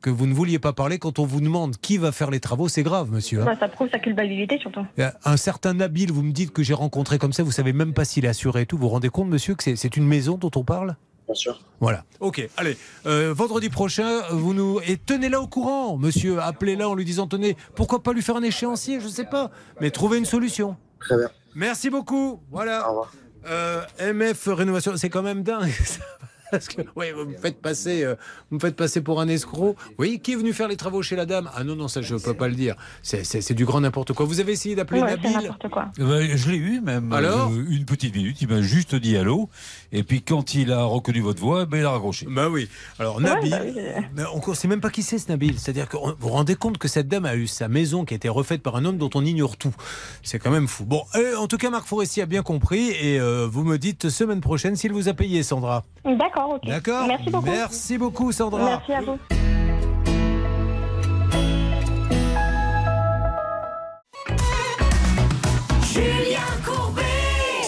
[0.00, 2.68] que vous ne vouliez pas parler quand on vous demande qui va faire les travaux.
[2.68, 3.40] C'est grave, monsieur.
[3.40, 3.44] hein.
[3.46, 4.84] Bah, ça prouve sa culpabilité surtout.
[5.24, 8.04] Un certain Nabil, vous me dites que j'ai rencontré comme ça, vous savez même pas
[8.04, 8.76] s'il est assuré et tout.
[8.76, 10.96] Vous vous rendez compte, monsieur, que c'est- une maison dont on parle?
[11.26, 11.60] Bien sûr.
[11.80, 12.04] Voilà.
[12.20, 12.46] Ok.
[12.58, 12.76] Allez.
[13.06, 16.38] euh, vendredi prochain, vous nous et tenez-la au courant, monsieur.
[16.38, 19.50] Appelez-la en lui disant tenez, pourquoi pas lui faire un échéancier, je sais pas,
[19.80, 20.76] mais trouvez une solution.
[21.00, 21.28] Très bien.
[21.54, 22.32] Merci beaucoup.
[22.32, 22.86] Au Voilà.
[22.86, 23.10] revoir.
[23.46, 25.72] Euh, MF Rénovation, c'est quand même dingue.
[26.50, 28.14] Parce que, oui, vous me faites passer, euh,
[28.50, 29.76] vous me faites passer pour un escroc.
[29.98, 31.50] Oui, qui est venu faire les travaux chez la dame?
[31.54, 32.76] Ah non, non, ça je peux pas le dire.
[33.02, 34.26] C'est- C'est c'est du grand n'importe quoi.
[34.26, 35.32] Vous avez essayé d'appeler Ouais, Nabil?
[35.32, 35.86] n'importe quoi.
[35.98, 37.50] Eh ben, je l'ai eu même Alors?
[37.50, 38.40] euh, une petite minute.
[38.42, 39.48] Il m'a juste dit allô.
[39.92, 42.26] Et puis quand il a reconnu votre voix, ben, il a raccroché.
[42.28, 42.68] Bah oui.
[42.98, 43.74] Alors Ouais, Nabil, bah oui,
[44.14, 45.58] mais on ne sait même pas qui c'est ce Nabil.
[45.58, 48.16] C'est-à-dire que vous vous rendez compte que cette dame a eu sa maison qui a
[48.16, 49.74] été refaite par un homme dont on ignore tout.
[50.22, 50.84] C'est quand même fou.
[50.84, 51.02] Bon,
[51.38, 54.76] en tout cas, Marc Forestier a bien compris et euh, vous me dites semaine prochaine
[54.76, 55.84] s'il vous a payé, Sandra.
[56.04, 56.66] D'accord, ok.
[56.66, 57.46] D'accord Merci beaucoup.
[57.46, 58.64] Merci beaucoup, Sandra.
[58.64, 59.18] Merci à vous.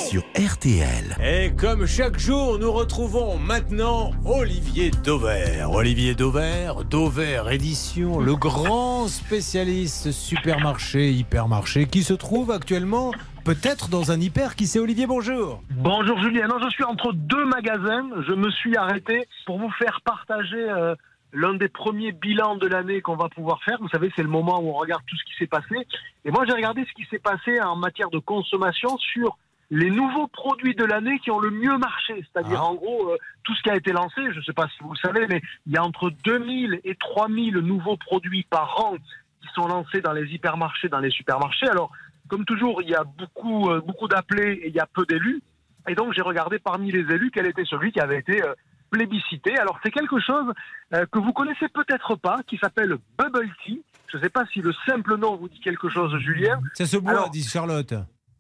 [0.09, 1.17] Sur RTL.
[1.23, 5.73] Et comme chaque jour, nous retrouvons maintenant Olivier Dauvert.
[5.73, 13.13] Olivier Dauvert, Dauvert Édition, le grand spécialiste supermarché, hypermarché, qui se trouve actuellement
[13.47, 15.63] peut-être dans un hyper qui c'est Olivier, bonjour.
[15.71, 18.09] Bonjour Julien, non, je suis entre deux magasins.
[18.27, 20.97] Je me suis arrêté pour vous faire partager euh,
[21.33, 23.79] l'un des premiers bilans de l'année qu'on va pouvoir faire.
[23.81, 25.77] Vous savez, c'est le moment où on regarde tout ce qui s'est passé.
[26.25, 29.39] Et moi, j'ai regardé ce qui s'est passé en matière de consommation sur
[29.71, 32.25] les nouveaux produits de l'année qui ont le mieux marché.
[32.33, 32.71] C'est-à-dire, Ah.
[32.71, 34.91] en gros, euh, tout ce qui a été lancé, je ne sais pas si vous
[34.93, 38.97] le savez, mais il y a entre 2000 et 3000 nouveaux produits par an
[39.41, 41.69] qui sont lancés dans les hypermarchés, dans les supermarchés.
[41.69, 41.93] Alors,
[42.29, 45.43] comme toujours, il y a beaucoup, euh, beaucoup d'appelés et il y a peu d'élus.
[45.89, 48.55] Et donc, j'ai regardé parmi les élus quel était celui qui avait été euh,
[48.91, 49.57] plébiscité.
[49.59, 50.53] Alors, c'est quelque chose
[50.95, 53.83] euh, que vous connaissez peut-être pas, qui s'appelle Bubble Tea.
[54.11, 56.61] Je ne sais pas si le simple nom vous dit quelque chose, Julien.
[56.75, 57.95] Ça se boit, Alors- dit Charlotte.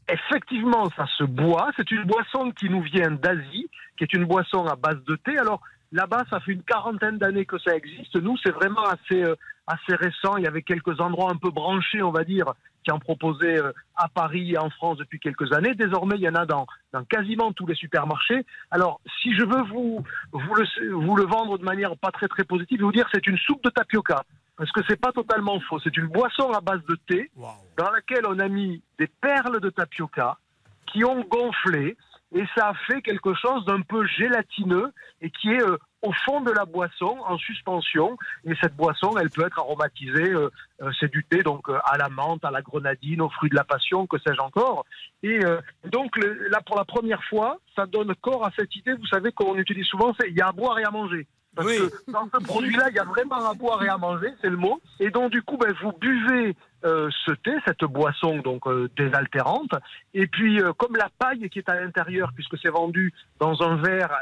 [0.09, 1.71] Effectivement, ça se boit.
[1.77, 3.69] C'est une boisson qui nous vient d'Asie,
[3.99, 5.37] qui est une boisson à base de thé.
[5.37, 8.15] Alors là-bas, ça fait une quarantaine d'années que ça existe.
[8.15, 9.25] Nous, c'est vraiment assez,
[9.67, 10.37] assez récent.
[10.37, 12.53] Il y avait quelques endroits un peu branchés, on va dire,
[12.85, 15.75] qui en proposaient euh, à Paris et en France depuis quelques années.
[15.75, 18.45] Désormais, il y en a dans, dans quasiment tous les supermarchés.
[18.71, 22.45] Alors, si je veux vous, vous, le, vous le vendre de manière pas très très
[22.45, 24.23] positive, je vais vous dire c'est une soupe de tapioca.
[24.57, 25.79] Parce que c'est pas totalement faux.
[25.81, 27.31] C'est une boisson à base de thé
[27.77, 30.39] dans laquelle on a mis des perles de tapioca
[30.87, 31.97] qui ont gonflé
[32.37, 36.43] et ça a fait quelque chose d'un peu gélatineux et qui est euh, au fond
[36.43, 38.19] de la boisson en suspension.
[38.45, 40.51] Et cette boisson elle peut être aromatisée euh,
[40.83, 43.65] euh, c'est du thé donc à la menthe à la grenadine aux fruits de la
[43.65, 44.85] passion que sais-je encore.
[45.23, 45.41] Et
[45.87, 46.19] donc
[46.51, 48.93] là pour la première fois ça donne corps à cette idée.
[48.93, 51.67] Vous savez qu'on utilise souvent c'est il y a à boire et à manger parce
[51.67, 51.79] Oui.
[51.79, 54.59] que dans ce produit-là, il y a vraiment à boire et à manger, c'est le
[54.59, 54.81] mot.
[55.01, 59.73] Et donc, du coup, ben, vous buvez euh, ce thé, cette boisson donc euh, désaltérante.
[60.13, 63.77] Et puis, euh, comme la paille qui est à l'intérieur, puisque c'est vendu dans un
[63.77, 64.13] verre,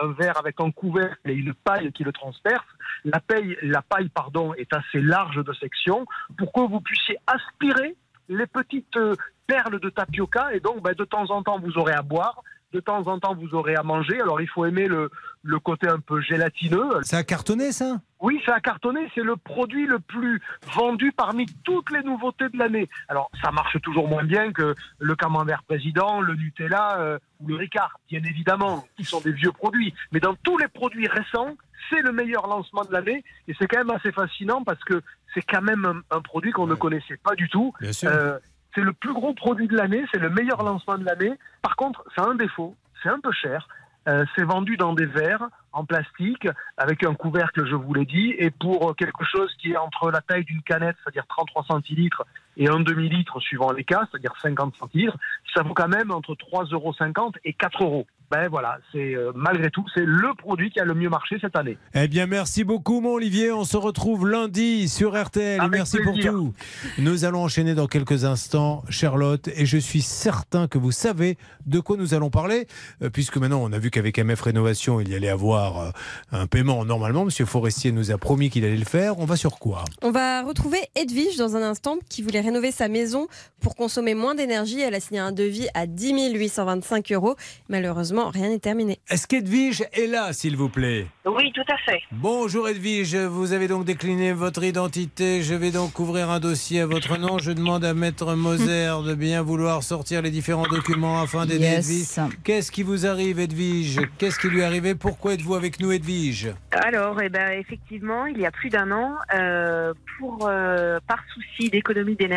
[0.00, 2.64] un verre avec un couvercle et une paille qui le transperce,
[3.04, 6.06] la paille, la paille pardon, est assez large de section
[6.38, 7.96] pour que vous puissiez aspirer
[8.28, 8.98] les petites
[9.46, 10.54] perles de tapioca.
[10.54, 12.42] Et donc, ben, de temps en temps, vous aurez à boire.
[12.72, 14.20] De temps en temps, vous aurez à manger.
[14.20, 15.08] Alors, il faut aimer le,
[15.42, 16.90] le côté un peu gélatineux.
[17.02, 18.00] Ça a cartonné, ça?
[18.20, 19.08] Oui, ça a cartonné.
[19.14, 20.42] C'est le produit le plus
[20.74, 22.88] vendu parmi toutes les nouveautés de l'année.
[23.08, 27.54] Alors, ça marche toujours moins bien que le camembert président, le Nutella euh, ou le
[27.54, 29.94] Ricard, bien évidemment, qui sont des vieux produits.
[30.10, 31.56] Mais dans tous les produits récents,
[31.88, 33.22] c'est le meilleur lancement de l'année.
[33.46, 35.00] Et c'est quand même assez fascinant parce que
[35.34, 37.72] c'est quand même un, un produit qu'on ne connaissait pas du tout.
[37.80, 38.10] Bien sûr.
[38.10, 38.38] Euh,
[38.76, 41.32] c'est le plus gros produit de l'année, c'est le meilleur lancement de l'année.
[41.62, 43.66] Par contre, ça a un défaut, c'est un peu cher.
[44.06, 48.34] Euh, c'est vendu dans des verres en plastique avec un couvercle, je vous l'ai dit,
[48.38, 52.24] et pour quelque chose qui est entre la taille d'une canette, c'est-à-dire 33 centilitres,
[52.56, 55.16] et un demi-litre suivant les cas, c'est-à-dire 50 centilitres,
[55.54, 58.06] ça vaut quand même entre 3,50 euros et 4 euros.
[58.28, 61.54] Ben voilà, c'est euh, malgré tout, c'est le produit qui a le mieux marché cette
[61.54, 61.78] année.
[61.94, 63.52] Eh bien, merci beaucoup, mon Olivier.
[63.52, 65.60] On se retrouve lundi sur RTL.
[65.60, 66.32] Avec merci plaisir.
[66.32, 66.54] pour tout.
[66.98, 71.78] Nous allons enchaîner dans quelques instants, Charlotte, et je suis certain que vous savez de
[71.78, 72.66] quoi nous allons parler,
[73.00, 75.90] euh, puisque maintenant on a vu qu'avec MF Rénovation, il y allait avoir euh,
[76.32, 77.26] un paiement normalement.
[77.26, 79.20] Monsieur Forestier nous a promis qu'il allait le faire.
[79.20, 79.84] On va sur quoi?
[80.02, 83.26] On va retrouver Edwige dans un instant qui voulait rénover sa maison
[83.60, 84.80] pour consommer moins d'énergie.
[84.80, 87.36] Elle a signé un devis à 10 825 euros.
[87.68, 88.98] Malheureusement, rien n'est terminé.
[89.10, 91.06] Est-ce qu'Edwige est là, s'il vous plaît?
[91.24, 92.00] Oui, tout à fait.
[92.12, 95.42] Bonjour Edwige, vous avez donc décliné votre identité.
[95.42, 97.38] Je vais donc ouvrir un dossier à votre nom.
[97.38, 101.90] Je demande à Maître Moser de bien vouloir sortir les différents documents afin d'aider Yes.
[102.18, 102.36] Edwige.
[102.44, 104.00] Qu'est-ce qui vous arrive, Edwige?
[104.18, 104.94] Qu'est-ce qui lui est arrivé?
[104.94, 106.52] Pourquoi êtes-vous avec nous, Edwige?
[106.70, 111.70] Alors, eh ben, effectivement, il y a plus d'un an, euh, pour euh, par souci
[111.70, 112.35] d'économie d'énergie,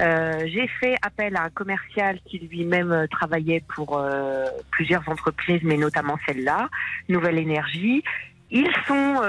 [0.00, 5.60] euh, j'ai fait appel à un commercial qui lui-même euh, travaillait pour euh, plusieurs entreprises,
[5.62, 6.68] mais notamment celle-là,
[7.08, 8.02] Nouvelle Énergie.
[8.50, 9.22] Ils sont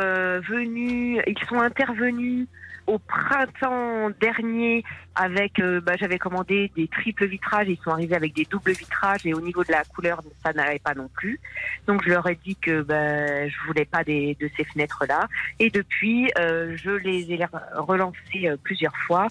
[0.50, 2.46] venus, ils sont intervenus
[2.88, 4.84] au printemps dernier
[5.16, 9.26] avec, euh, bah, j'avais commandé des triples vitrages, ils sont arrivés avec des doubles vitrages
[9.26, 11.40] et au niveau de la couleur, ça n'allait pas non plus.
[11.88, 15.28] Donc je leur ai dit que bah, je voulais pas des, de ces fenêtres-là.
[15.60, 17.40] Et depuis, euh, je les ai
[17.76, 19.28] relancées euh, plusieurs fois,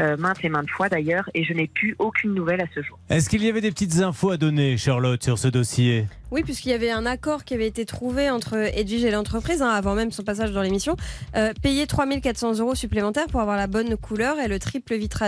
[0.00, 2.98] euh, maintes et maintes fois d'ailleurs, et je n'ai plus aucune nouvelle à ce jour.
[3.10, 6.06] Est-ce qu'il y avait des petites infos à donner, Charlotte, sur ce dossier?
[6.32, 9.70] Oui, puisqu'il y avait un accord qui avait été trouvé entre Edwige et l'entreprise, hein,
[9.70, 10.96] avant même son passage dans l'émission,
[11.36, 15.25] euh, payer 3400 euros supplémentaires pour avoir la bonne couleur et le triple vitrage.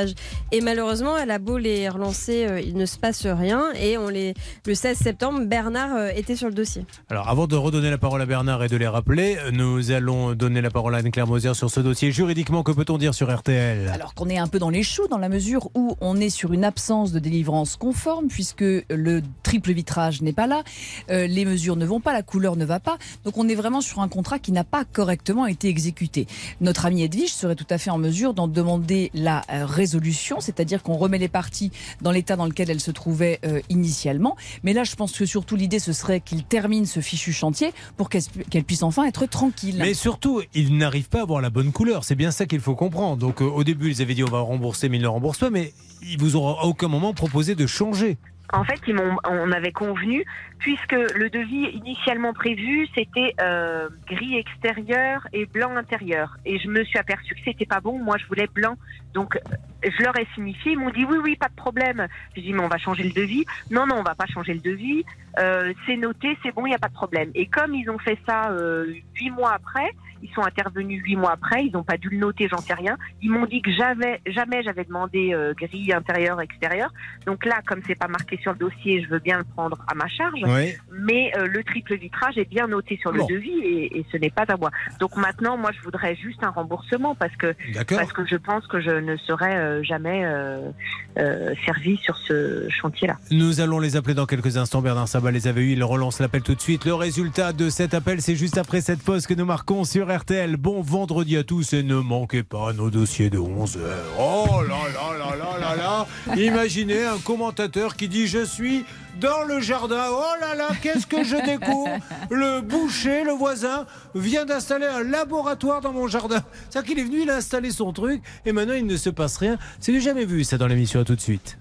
[0.52, 3.72] Et malheureusement, elle a beau les relancer, euh, il ne se passe rien.
[3.80, 4.34] Et on les,
[4.66, 6.84] le 16 septembre, Bernard euh, était sur le dossier.
[7.10, 10.60] Alors, avant de redonner la parole à Bernard et de les rappeler, nous allons donner
[10.60, 12.12] la parole à Anne-Claire Moser sur ce dossier.
[12.12, 15.18] Juridiquement, que peut-on dire sur RTL Alors qu'on est un peu dans les choux, dans
[15.18, 20.22] la mesure où on est sur une absence de délivrance conforme, puisque le triple vitrage
[20.22, 20.62] n'est pas là,
[21.10, 22.98] euh, les mesures ne vont pas, la couleur ne va pas.
[23.24, 26.26] Donc on est vraiment sur un contrat qui n'a pas correctement été exécuté.
[26.60, 30.82] Notre ami Edwige serait tout à fait en mesure d'en demander la euh, résolution, c'est-à-dire
[30.82, 31.72] qu'on remet les parties
[32.02, 34.36] dans l'état dans lequel elles se trouvaient euh, initialement.
[34.62, 38.10] Mais là, je pense que surtout l'idée, ce serait qu'il termine ce fichu chantier pour
[38.10, 39.76] qu'elle qu'elle puisse enfin être tranquille.
[39.78, 42.04] Mais surtout, ils n'arrivent pas à avoir la bonne couleur.
[42.04, 43.16] C'est bien ça qu'il faut comprendre.
[43.16, 45.50] Donc, euh, au début, ils avaient dit on va rembourser, mais ils ne remboursent pas.
[45.50, 45.72] Mais
[46.02, 48.18] ils vous ont à aucun moment proposé de changer.
[48.52, 48.96] En fait, ils
[49.28, 50.24] on avait convenu,
[50.58, 56.38] puisque le devis initialement prévu, c'était euh, gris extérieur et blanc intérieur.
[56.46, 57.98] Et je me suis aperçue que c'était pas bon.
[57.98, 58.76] Moi, je voulais blanc.
[59.14, 60.72] Donc, euh, je leur ai signifié.
[60.72, 62.06] Ils m'ont dit oui, oui, pas de problème.
[62.34, 63.44] J'ai dit mais on va changer le devis.
[63.70, 65.04] Non, non, on va pas changer le devis.
[65.38, 67.30] Euh, c'est noté, c'est bon, il n'y a pas de problème.
[67.34, 69.92] Et comme ils ont fait ça euh, huit mois après,
[70.22, 72.96] ils sont intervenus huit mois après, ils n'ont pas dû le noter, j'en sais rien.
[73.22, 76.92] Ils m'ont dit que j'avais jamais j'avais demandé euh, grille intérieur extérieur.
[77.26, 79.94] Donc là, comme c'est pas marqué sur le dossier, je veux bien le prendre à
[79.94, 80.40] ma charge.
[80.42, 80.74] Oui.
[80.92, 84.30] Mais euh, le triple vitrage est bien noté sur le devis et, et ce n'est
[84.30, 84.70] pas à moi.
[84.98, 87.54] Donc maintenant, moi, je voudrais juste un remboursement parce que
[87.88, 90.70] parce que je pense que je ne serai euh, jamais euh,
[91.18, 93.16] euh, servi sur ce chantier-là.
[93.30, 94.82] Nous allons les appeler dans quelques instants.
[94.82, 95.72] Bernard Sabat les avait eu.
[95.72, 96.84] Il relance l'appel tout de suite.
[96.84, 100.56] Le résultat de cet appel, c'est juste après cette pause que nous marquons sur RTL.
[100.56, 103.78] Bon vendredi à tous et ne manquez pas nos dossiers de 11h.
[104.18, 108.84] Oh là là là là là là Imaginez un commentateur qui dit Je suis
[109.20, 110.06] dans le jardin.
[110.10, 111.90] Oh là là, qu'est-ce que je découvre
[112.30, 116.42] Le boucher, le voisin, vient d'installer un laboratoire dans mon jardin.
[116.70, 119.36] C'est-à-dire qu'il est venu, il a installé son truc et maintenant il ne se passe
[119.36, 119.58] rien.
[119.80, 121.00] C'est du jamais vu ça dans l'émission.
[121.00, 121.58] À tout de suite.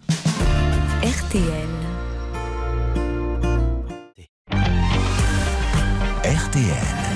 [1.03, 1.43] RTL.
[6.23, 7.07] RTL.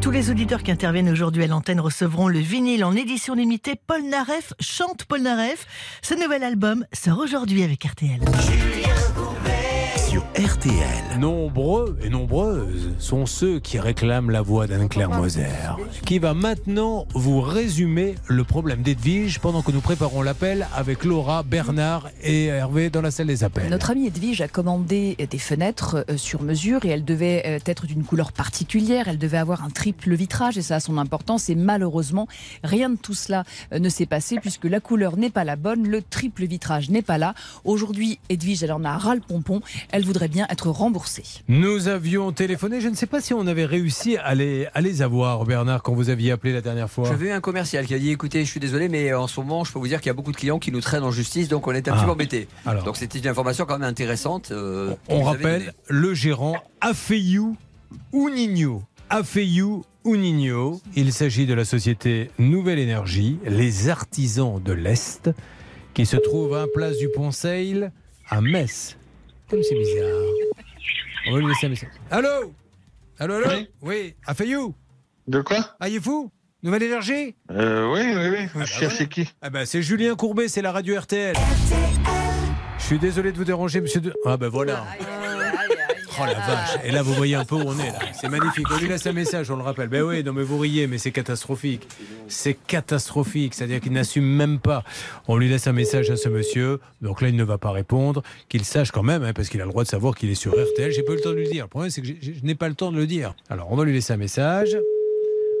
[0.00, 4.02] Tous les auditeurs qui interviennent aujourd'hui à l'antenne recevront le vinyle en édition limitée Paul
[4.02, 5.66] Naref chante Paul Naref.
[6.02, 8.20] Ce nouvel album sort aujourd'hui avec RTL.
[10.36, 11.20] RTL.
[11.20, 15.46] Nombreux et nombreuses sont ceux qui réclament la voix d'Anne-Claire Moser,
[16.04, 21.44] qui va maintenant vous résumer le problème d'Edwige pendant que nous préparons l'appel avec Laura,
[21.44, 23.70] Bernard et Hervé dans la salle des appels.
[23.70, 27.86] Notre amie Edwige a commandé des fenêtres euh, sur mesure et elles devaient euh, être
[27.86, 29.06] d'une couleur particulière.
[29.06, 31.48] Elles devaient avoir un triple vitrage et ça a son importance.
[31.48, 32.26] Et malheureusement,
[32.64, 35.86] rien de tout cela euh, ne s'est passé puisque la couleur n'est pas la bonne,
[35.86, 37.34] le triple vitrage n'est pas là.
[37.64, 39.60] Aujourd'hui, Edwige, elle en a ras le pompon.
[39.92, 41.24] Elle voudrait bien être remboursée.
[41.48, 45.02] Nous avions téléphoné, je ne sais pas si on avait réussi à les, à les
[45.02, 47.08] avoir, Bernard, quand vous aviez appelé la dernière fois.
[47.08, 49.64] J'avais eu un commercial qui a dit écoutez, je suis désolé, mais en ce moment,
[49.64, 51.48] je peux vous dire qu'il y a beaucoup de clients qui nous traînent en justice,
[51.48, 51.96] donc on est un Ah.
[51.96, 52.48] petit peu embêtés.
[52.66, 52.84] Alors.
[52.84, 54.50] Donc c'était une information quand même intéressante.
[54.50, 57.56] euh, On rappelle le gérant Afeyou
[58.12, 58.82] Unigno.
[59.10, 60.80] Afeyou Unigno.
[60.96, 65.30] Il s'agit de la société Nouvelle Énergie, les artisans de l'Est,
[65.94, 67.88] qui se trouve à Place du Pont-Seil,
[68.28, 68.96] à Metz.
[69.48, 70.08] Comme c'est bizarre.
[71.26, 71.90] On va lui laisser un message.
[72.10, 72.52] Allô?
[73.18, 73.46] Allô, allô?
[73.48, 73.68] Oui.
[73.82, 74.74] Oui, Afeyou
[75.26, 75.74] De quoi?
[75.80, 76.30] Ah, il est fou?
[76.62, 77.34] Nouvelle Énergie?
[77.50, 78.46] Euh, Oui, oui, oui.
[78.52, 81.36] Vous bah cherchez qui Ah ben c'est Julien Courbet, c'est la radio RTL.
[82.78, 84.00] Je suis désolé de vous déranger, monsieur.
[84.00, 84.14] De...
[84.24, 84.84] Ah ben voilà.
[86.20, 86.78] Oh la vache.
[86.84, 87.92] Et là, vous voyez un peu où on est.
[88.20, 88.66] C'est magnifique.
[88.70, 89.88] On lui laisse un message, on le rappelle.
[89.88, 91.88] Ben oui, non mais vous riez, mais c'est catastrophique.
[92.28, 93.54] C'est catastrophique.
[93.54, 94.84] C'est-à-dire qu'il n'assume même pas.
[95.26, 96.80] On lui laisse un message à ce monsieur.
[97.02, 98.22] Donc là, il ne va pas répondre.
[98.48, 100.52] Qu'il sache quand même, hein, parce qu'il a le droit de savoir qu'il est sur
[100.52, 100.92] RTL.
[100.92, 101.64] J'ai pas le temps de lui dire.
[101.64, 103.34] Le problème, c'est que je n'ai pas le temps de le dire.
[103.50, 104.76] Alors, on va lui laisser un message.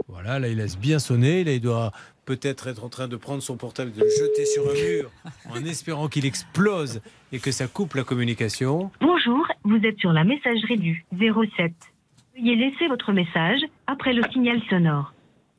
[0.08, 1.42] Voilà, là, il laisse bien sonner.
[1.44, 1.90] Là, il doit
[2.24, 5.10] peut-être être en train de prendre son portable, de le jeter sur un mur,
[5.50, 7.00] en espérant qu'il explose
[7.32, 8.90] et que ça coupe la communication.
[9.00, 11.72] Bonjour, vous êtes sur la messagerie du 07.
[12.36, 15.12] Veuillez laisser votre message après le signal sonore.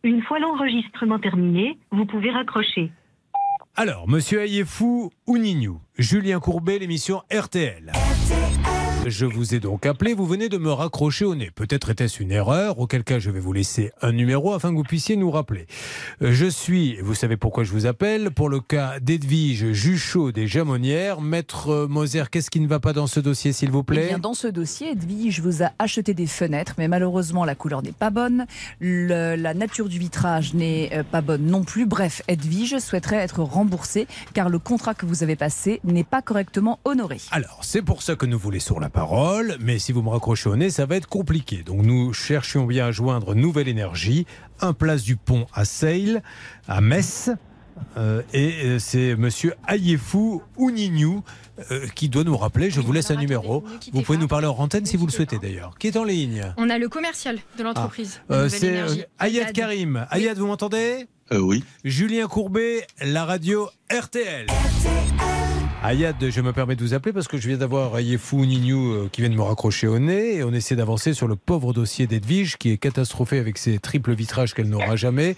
[0.04, 2.92] Une fois l'enregistrement terminé, vous pouvez raccrocher.
[3.76, 7.92] Alors, monsieur Ayefou Ouninou, Julien Courbet, l'émission RTL.
[9.08, 11.52] Je vous ai donc appelé, vous venez de me raccrocher au nez.
[11.54, 14.84] Peut-être était-ce une erreur, auquel cas je vais vous laisser un numéro afin que vous
[14.84, 15.68] puissiez nous rappeler.
[16.24, 20.48] Euh, Je suis, vous savez pourquoi je vous appelle, pour le cas d'Edwige Juchot des
[20.48, 21.22] Jamonnières.
[21.22, 24.18] Maître Moser, qu'est-ce qui ne va pas dans ce dossier, s'il vous Eh plaît bien,
[24.18, 28.10] dans ce dossier, Edwige vous a acheté des fenêtres, mais malheureusement, la couleur n'est pas
[28.10, 28.48] bonne.
[28.80, 31.86] Le- la nature du vitrage n'est euh, pas bonne non plus.
[31.86, 36.80] Bref, Edwige souhaiterait être remboursée car le contrat que vous avez passé n'est pas correctement
[36.86, 37.20] honoré.
[37.30, 40.50] Alors, c'est pour ça que nous vous laissons la parole, mais si vous me raccrochez
[40.50, 41.64] au nez, ça va être compliqué.
[41.64, 44.26] Donc, nous cherchions bien à joindre Nouvelle Énergie,
[44.62, 46.22] un place du pont à Seil,
[46.68, 47.30] à Metz.
[47.98, 51.24] Euh, et euh, c'est monsieur Ayefou Ouninou
[51.72, 52.70] euh, qui doit nous rappeler.
[52.70, 53.66] Je vous laisse un numéro.
[53.92, 55.78] Vous pouvez nous parler en antenne si vous le souhaitez d'ailleurs.
[55.78, 58.22] Qui est en ligne On a le commercial de l'entreprise.
[58.30, 58.34] Ah.
[58.34, 60.08] Euh, Nouvelle C'est Ayad Karim.
[60.10, 61.06] Ayad, vous m'entendez?
[61.34, 61.66] Euh, Oui.
[61.84, 64.48] Julien Courbet, la radio RTL.
[65.88, 69.10] Ayad, je me permets de vous appeler parce que je viens d'avoir Yefou Nignou euh,
[69.12, 72.08] qui vient de me raccrocher au nez et on essaie d'avancer sur le pauvre dossier
[72.08, 75.36] d'Edwige qui est catastrophé avec ses triples vitrages qu'elle n'aura jamais.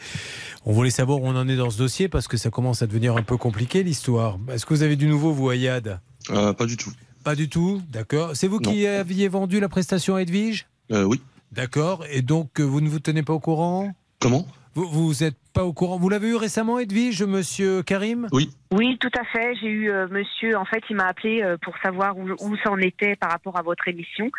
[0.66, 2.88] On voulait savoir où on en est dans ce dossier parce que ça commence à
[2.88, 4.40] devenir un peu compliqué l'histoire.
[4.50, 6.00] Est-ce que vous avez du nouveau, vous, Ayad?
[6.30, 6.94] Euh, Pas du tout.
[7.26, 8.32] Pas du tout, d'accord.
[8.36, 10.66] C'est vous qui aviez vendu la prestation à Edwige?
[10.94, 11.20] Euh, oui.
[11.52, 12.06] D'accord.
[12.10, 13.94] Et donc, vous ne vous tenez pas au courant?
[14.20, 14.48] Comment?
[14.76, 18.28] Vous vous êtes pas au courant Vous l'avez eu récemment, Edwige, monsieur Karim?
[18.32, 18.52] Oui.
[18.72, 19.56] Oui, tout à fait.
[19.62, 22.70] J'ai eu euh, monsieur, en fait, il m'a appelé euh, pour savoir où, où ça
[22.70, 24.30] en était par rapport à votre émission.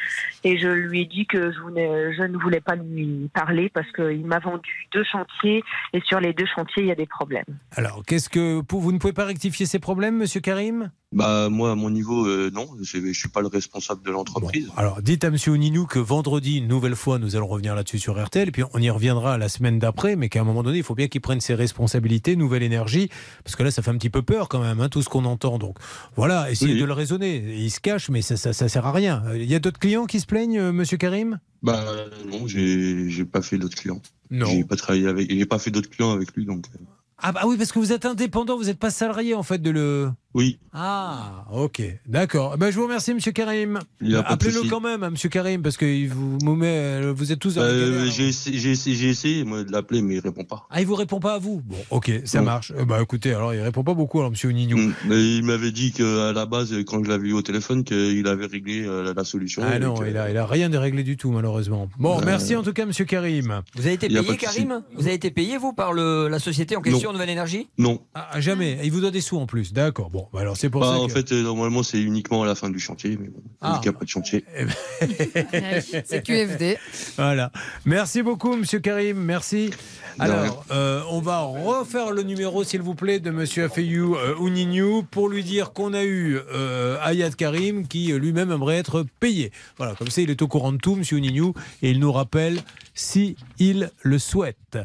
[0.45, 3.91] Et je lui ai dit que je, voulais- je ne voulais pas lui parler parce
[3.93, 7.45] qu'il m'a vendu deux chantiers et sur les deux chantiers, il y a des problèmes.
[7.75, 8.61] Alors, qu'est-ce que.
[8.71, 10.91] Vous ne pouvez pas rectifier ces problèmes, monsieur Karim?
[11.11, 14.71] Bah moi à mon niveau euh, non, je, je suis pas le responsable de l'entreprise.
[14.77, 18.23] Alors, dites à monsieur Oninou que vendredi, une nouvelle fois, nous allons revenir là-dessus sur
[18.23, 20.85] RTL, et puis on y reviendra la semaine d'après, mais qu'à un moment donné, il
[20.85, 23.09] faut bien qu'il prenne ses responsabilités, nouvelle énergie,
[23.45, 25.25] parce que là, ça fait un petit peu peur quand même, hein, tout ce qu'on
[25.25, 25.59] entend.
[25.59, 25.77] Donc,
[26.17, 26.81] voilà, essayez Oui.
[26.81, 27.37] de le raisonner.
[27.59, 29.23] Il se cache, mais ça, ça, ça sert à rien.
[29.27, 31.39] Euh, Il y a d'autres clients qui se plaignent, euh, monsieur Karim?
[31.63, 31.85] Bah
[32.31, 34.01] non, j'ai j'ai pas fait d'autres clients.
[34.31, 34.47] Non.
[34.47, 36.67] J'ai pas travaillé avec, j'ai pas fait d'autres clients avec lui donc.
[36.75, 36.85] euh,
[37.21, 39.71] Ah, bah oui, parce que vous êtes indépendant, vous n'êtes pas salarié, en fait, de
[39.71, 40.11] le.
[40.35, 40.59] Oui.
[40.75, 42.59] Ah, ok, d'accord.
[42.59, 43.79] Ben, je vous remercie, Monsieur Karim.
[44.27, 46.67] Appelez-le quand même, hein, Monsieur Karim, parce que il vous, vous, met,
[47.03, 48.13] euh, vous êtes tous dans Euh, galère.
[48.13, 50.67] j'ai essayé, moi, de l'appeler mais il répond pas.
[50.71, 51.63] Ah, il vous répond pas à vous?
[51.65, 52.45] Bon, ok, ça Non.
[52.45, 52.73] marche.
[52.77, 54.77] Euh, bah écoutez, alors il répond pas beaucoup, alors Monsieur Nignou.
[54.77, 54.95] Mm.
[55.07, 58.47] Mais il m'avait dit qu'à la base quand je l'avais eu au téléphone qu'il avait
[58.47, 59.63] réglé euh, la, la solution.
[59.65, 61.89] Ah et non, que- il a, il a rien déréglé du tout, malheureusement.
[61.99, 63.63] Bon, Euh, merci en tout cas, Monsieur Karim.
[63.75, 64.37] Vous avez été payé.
[64.37, 64.83] Karim?
[64.95, 67.69] Vous avez été payé, vous, par le, la société en question, Nouvelle Énergie?
[67.79, 68.03] Non.
[68.15, 68.79] Ah, jamais.
[68.85, 69.73] Il vous donne des sous en plus.
[69.73, 70.11] D'accord.
[70.11, 71.13] Bon, bah alors c'est pour Bah, ça en que.
[71.13, 73.79] fait, euh, normalement, c'est uniquement à la fin du chantier, mais bon, Ah.
[73.83, 74.45] qu'il n'y a pas de chantier.
[76.05, 76.79] C'est QFD.
[77.17, 77.51] Voilà.
[77.85, 79.19] Merci beaucoup, Monsieur Karim.
[79.19, 79.71] Merci.
[80.19, 85.05] Alors, euh, on va refaire le numéro, s'il vous plaît, de Monsieur Afeyou euh, Ounignou
[85.05, 89.53] pour lui dire qu'on a eu euh, Ayad Karim qui lui-même aimerait être payé.
[89.77, 92.59] Voilà, comme ça, il est au courant de tout, Monsieur Ounignou, et il nous rappelle
[92.95, 94.79] si il le souhaite.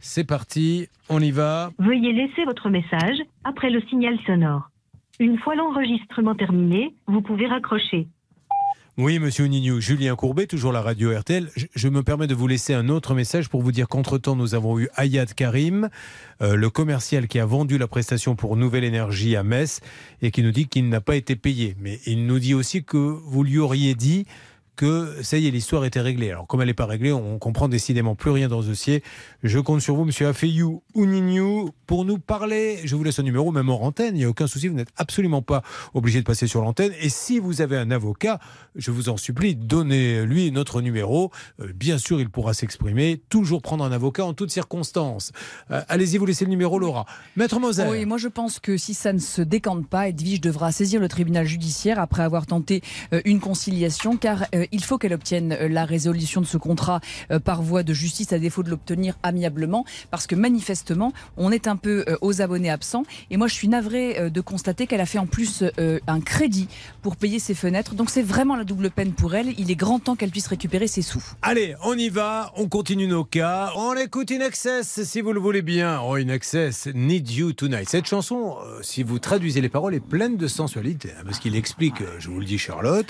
[0.00, 1.70] C'est parti, on y va.
[1.78, 4.70] Veuillez laisser votre message après le signal sonore.
[5.20, 8.08] Une fois l'enregistrement terminé, vous pouvez raccrocher.
[8.96, 11.50] Oui, monsieur Nignou, Julien Courbet, toujours la radio RTL.
[11.54, 14.54] Je, je me permets de vous laisser un autre message pour vous dire qu'entre-temps, nous
[14.54, 15.90] avons eu Ayad Karim,
[16.40, 19.82] euh, le commercial qui a vendu la prestation pour Nouvelle Énergie à Metz
[20.22, 21.76] et qui nous dit qu'il n'a pas été payé.
[21.80, 24.24] Mais il nous dit aussi que vous lui auriez dit
[24.80, 26.30] que ça y est, l'histoire était réglée.
[26.30, 29.02] Alors, comme elle n'est pas réglée, on comprend décidément plus rien dans ce dossier.
[29.42, 32.78] Je compte sur vous, monsieur Afeyou Ounignou, pour nous parler.
[32.84, 34.16] Je vous laisse un numéro, même hors antenne.
[34.16, 35.62] Il n'y a aucun souci, vous n'êtes absolument pas
[35.92, 36.92] obligé de passer sur l'antenne.
[36.98, 38.40] Et si vous avez un avocat,
[38.74, 41.30] je vous en supplie, donnez-lui notre numéro.
[41.60, 43.20] Euh, bien sûr, il pourra s'exprimer.
[43.28, 45.32] Toujours prendre un avocat en toutes circonstances.
[45.70, 47.04] Euh, Allez-y, vous laissez le numéro, Laura.
[47.36, 47.84] Maître Moser.
[47.90, 51.08] Oui, moi je pense que si ça ne se décante pas, Edwige devra saisir le
[51.08, 52.80] tribunal judiciaire après avoir tenté
[53.12, 57.38] euh, une conciliation, car il faut qu'elle obtienne euh, la résolution de ce contrat euh,
[57.38, 61.76] par voie de justice à défaut de l'obtenir amiablement, parce que manifestement, on est un
[61.76, 63.04] peu euh, aux abonnés absents.
[63.30, 65.64] Et moi je suis navrée de constater qu'elle a fait en plus
[66.06, 66.68] un crédit
[67.02, 67.94] pour payer ses fenêtres.
[67.94, 69.54] Donc c'est vraiment la double peine pour elle.
[69.58, 71.22] Il est grand temps qu'elle puisse récupérer ses sous.
[71.42, 73.72] Allez, on y va, on continue nos cas.
[73.76, 76.00] On écoute In Excess, si vous le voulez bien.
[76.02, 77.88] Oh, In Excess, Need You Tonight.
[77.88, 81.10] Cette chanson, si vous traduisez les paroles, est pleine de sensualité.
[81.18, 83.06] hein, parce qu'il explique, je vous le dis Charlotte,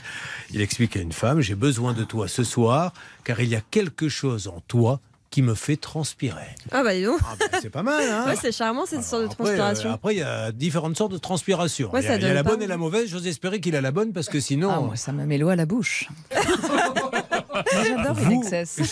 [0.53, 2.93] il explique à une femme, j'ai besoin de toi ce soir,
[3.25, 5.01] car il y a quelque chose en toi
[5.31, 6.57] qui me fait transpirer.
[6.73, 7.21] Ah bah dis donc.
[7.63, 9.91] C'est pas mal, hein Ouais, c'est charmant cette sorte de Après, transpiration.
[9.91, 11.93] euh, après, il y a différentes sortes de transpiration.
[11.93, 13.09] Ouais, il y a, il y a donne la bonne et la mauvaise.
[13.09, 14.73] J'ose espérer qu'il a la bonne parce que sinon.
[14.75, 16.09] Ah, moi, ça me met l'eau à la bouche.
[17.73, 18.17] J'adore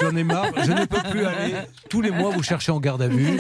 [0.01, 1.55] j'en ai marre, je ne peux plus aller.
[1.89, 3.39] Tous les mois, vous cherchez en garde à vue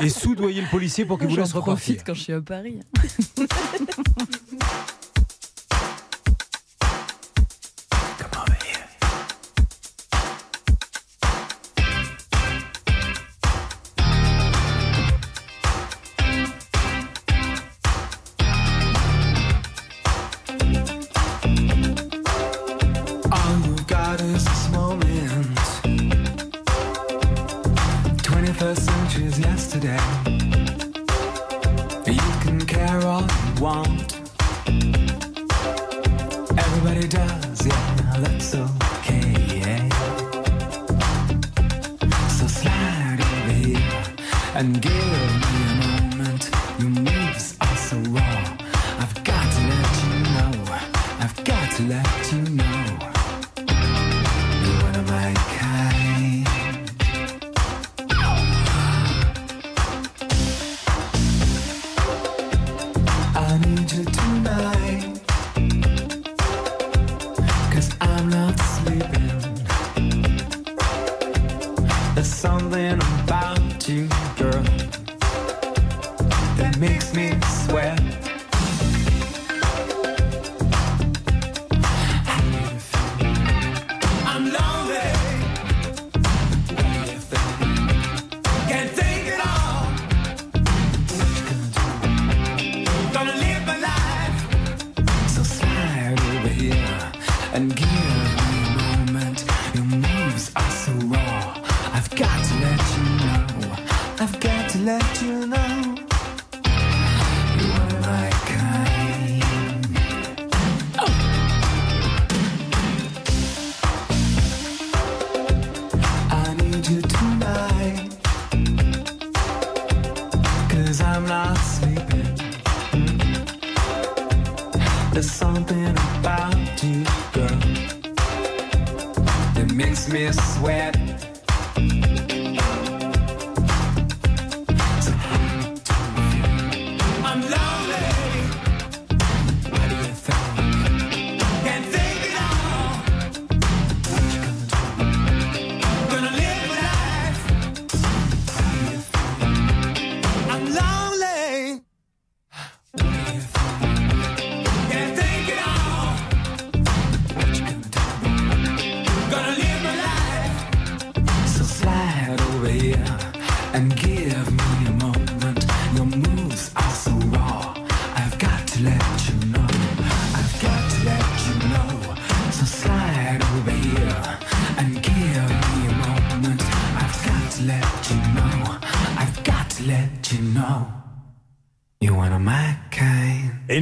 [0.00, 1.74] et soudoyer le policier pour qu'il vous J'en laisse repartir.
[1.74, 2.80] profite quand je suis à Paris.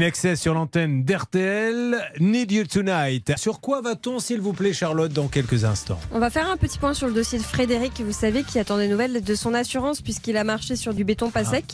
[0.03, 1.72] In excès sur l'antenne d'RTL,
[2.21, 3.33] Need You Tonight.
[3.37, 5.99] Sur quoi va-t-on, s'il vous plaît, Charlotte, dans quelques instants?
[6.13, 8.79] On va faire un petit point sur le dossier de Frédéric, vous savez, qui attend
[8.79, 11.65] des nouvelles de son assurance puisqu'il a marché sur du béton pas sec.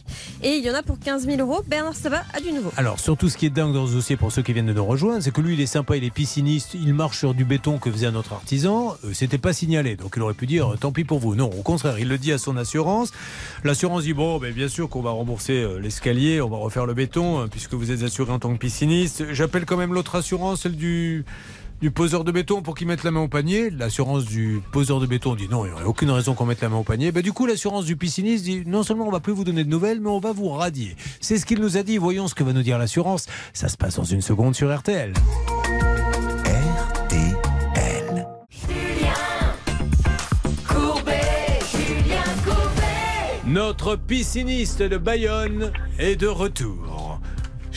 [0.43, 1.63] Et il y en a pour 15 000 euros.
[1.67, 2.73] Bernard Sabat a du nouveau.
[2.77, 4.85] Alors, surtout, ce qui est dingue dans ce dossier pour ceux qui viennent de nous
[4.85, 7.79] rejoindre, c'est que lui, il est sympa, il est pisciniste, il marche sur du béton
[7.79, 8.97] que faisait un autre artisan.
[9.05, 11.35] Euh, C'était pas signalé, donc il aurait pu dire tant pis pour vous.
[11.35, 13.11] Non, au contraire, il le dit à son assurance.
[13.65, 16.95] L'assurance dit bon, ben, bien sûr qu'on va rembourser euh, l'escalier, on va refaire le
[16.95, 19.33] béton, euh, puisque vous êtes assuré en tant que pisciniste.
[19.33, 21.25] J'appelle quand même l'autre assurance, celle du
[21.81, 23.71] du poseur de béton pour qu'il mette la main au panier.
[23.71, 26.69] L'assurance du poseur de béton dit non, il n'y a aucune raison qu'on mette la
[26.69, 27.13] main au panier.
[27.13, 29.71] Ben, du coup, l'assurance du pisciniste dit non seulement on va plus vous donner de
[29.71, 30.97] nouvelles, mais on va vous radier.
[31.21, 31.99] C'est ce qu'il nous a dit.
[31.99, 33.27] Voyons ce que va nous dire l'assurance.
[33.53, 35.13] Ça se passe dans une seconde sur RTL.
[40.67, 43.47] Courbet, Julien Courbet.
[43.47, 47.18] Notre pisciniste de Bayonne est de retour.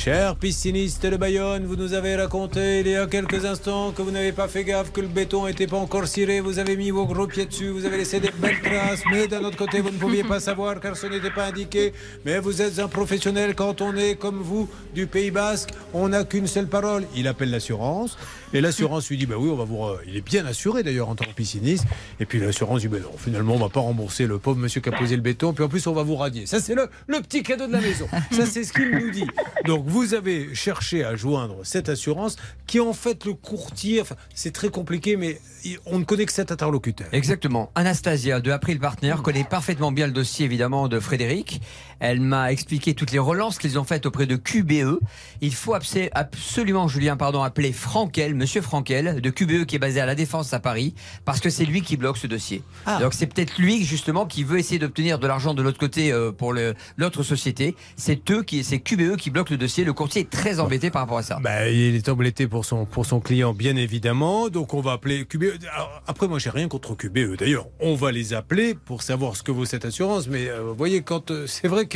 [0.03, 4.09] Cher pisciniste de Bayonne, vous nous avez raconté il y a quelques instants que vous
[4.09, 7.05] n'avez pas fait gaffe, que le béton n'était pas encore ciré, vous avez mis vos
[7.05, 9.99] gros pieds dessus, vous avez laissé des belles traces, mais d'un autre côté, vous ne
[9.99, 11.93] pouviez pas savoir car ce n'était pas indiqué.
[12.25, 16.23] Mais vous êtes un professionnel quand on est comme vous du Pays Basque, on n'a
[16.23, 17.03] qu'une seule parole.
[17.15, 18.17] Il appelle l'assurance
[18.53, 19.85] et l'assurance lui dit bah oui, on va vous.
[20.07, 21.85] Il est bien assuré d'ailleurs en tant que pisciniste.
[22.19, 24.89] Et puis l'assurance dit bah non, finalement, on va pas rembourser le pauvre monsieur qui
[24.89, 26.47] a posé le béton, puis en plus, on va vous radier.
[26.47, 28.07] Ça, c'est le, le petit cadeau de la maison.
[28.31, 29.27] Ça, c'est ce qu'il nous dit.
[29.65, 34.03] Donc, vous avez cherché à joindre cette assurance qui en fait le courtier.
[34.33, 35.41] C'est très compliqué, mais
[35.85, 37.07] on ne connaît que cet interlocuteur.
[37.11, 37.69] Exactement.
[37.75, 41.61] Anastasia de April Partner connaît parfaitement bien le dossier évidemment de Frédéric.
[42.01, 44.99] Elle m'a expliqué toutes les relances qu'ils ont faites auprès de QBE.
[45.39, 50.01] Il faut abs- absolument, Julien, pardon, appeler Frankel, Monsieur Frankel de QBE qui est basé
[50.01, 50.93] à la Défense à Paris,
[51.25, 52.63] parce que c'est lui qui bloque ce dossier.
[52.99, 56.31] Donc c'est peut-être lui justement qui veut essayer d'obtenir de l'argent de l'autre côté euh,
[56.31, 56.53] pour
[56.97, 57.75] l'autre société.
[57.95, 59.83] C'est eux qui, c'est QBE qui bloque le dossier.
[59.83, 61.39] Le courtier est très embêté par rapport à ça.
[61.41, 64.49] Bah, il est embêté pour son, pour son client, bien évidemment.
[64.49, 65.59] Donc, on va appeler QBE.
[65.73, 67.37] Alors, après, moi, j'ai rien contre QBE.
[67.37, 70.27] D'ailleurs, on va les appeler pour savoir ce que vaut cette assurance.
[70.27, 71.90] Mais euh, vous voyez, quand euh, c'est vrai que.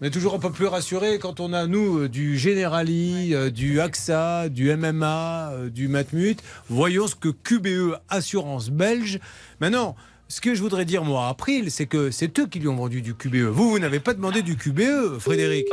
[0.00, 3.48] On est toujours un peu plus rassuré quand on a, nous, euh, du Generali, euh,
[3.50, 6.38] du AXA, du MMA, euh, du Matmut.
[6.68, 9.20] Voyons ce que QBE, assurance belge.
[9.58, 9.96] Maintenant,
[10.28, 12.76] ce que je voudrais dire, moi, à April, c'est que c'est eux qui lui ont
[12.76, 13.48] vendu du QBE.
[13.48, 15.66] Vous, vous n'avez pas demandé du QBE, Frédéric.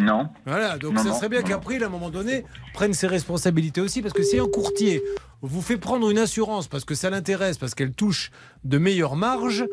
[0.00, 0.28] Non.
[0.44, 3.80] Voilà, donc Non, ça non, serait bien qu'April, à un moment donné, prenne ses responsabilités
[3.80, 5.02] aussi, parce que si un courtier
[5.46, 8.30] vous fait prendre une assurance parce que ça l'intéresse, parce qu'elle touche
[8.64, 9.64] de meilleures marges,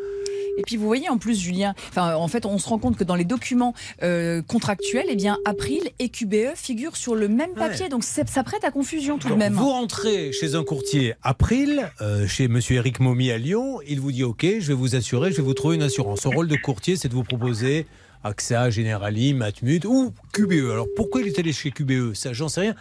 [0.57, 3.03] Et puis vous voyez en plus, Julien, enfin, en fait, on se rend compte que
[3.03, 7.89] dans les documents euh, contractuels, eh bien, April et QBE figurent sur le même papier.
[7.89, 9.53] Donc ça prête à confusion tout de même.
[9.53, 14.11] Vous rentrez chez un courtier April, euh, chez Monsieur Eric Momi à Lyon, il vous
[14.11, 16.21] dit OK, je vais vous assurer, je vais vous trouver une assurance.
[16.21, 17.87] Son rôle de courtier, c'est de vous proposer
[18.23, 20.71] AXA, Generali, Matmut ou QBE.
[20.71, 22.75] Alors pourquoi il est allé chez QBE Ça, j'en sais rien.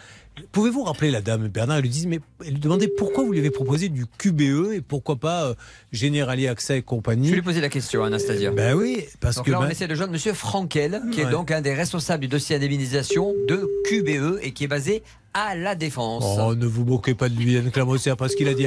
[0.51, 3.39] Pouvez-vous rappeler la dame Bernard Elle lui dit mais elle lui demandait pourquoi vous lui
[3.39, 5.55] avez proposé du QBE et pourquoi pas euh,
[5.93, 7.29] Generali, AXA et compagnie.
[7.29, 8.51] Je lui ai posé la question, Anastasia.
[8.51, 11.31] Ben oui, parce donc que là, on ben- essaie de joindre Monsieur Frankel, qui est
[11.31, 15.03] donc un des responsables du dossier indemnisation de QBE et qui est basé
[15.35, 16.25] à la défense.
[16.41, 18.67] Oh, ne vous moquez pas de lui, Anne Clamosser, parce qu'il a dit.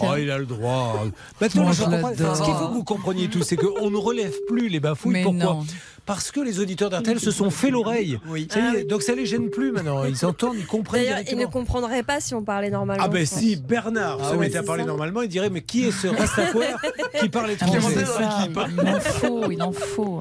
[0.00, 1.04] Oh, il a le droit.
[1.40, 4.34] Maintenant, Moi, je comprends- ce qu'il faut que vous compreniez tous, c'est qu'on ne relève
[4.46, 5.12] plus les bafouilles.
[5.12, 5.66] Mais Pourquoi non.
[6.04, 8.18] Parce que les auditeurs d'RTL se sont fait l'oreille.
[8.36, 10.04] Est, Donc ça les gêne plus maintenant.
[10.04, 13.04] Ils entendent, ils comprennent D'ailleurs, il ne comprendraient pas si on parlait normalement.
[13.04, 14.88] Ah ben si, Bernard Ah se ouais, mettait à parler ça.
[14.88, 16.80] normalement, il dirait mais qui est ce rastaquaire
[17.20, 20.20] qui parle Ah, étranger ça, Il en faut, il en faut.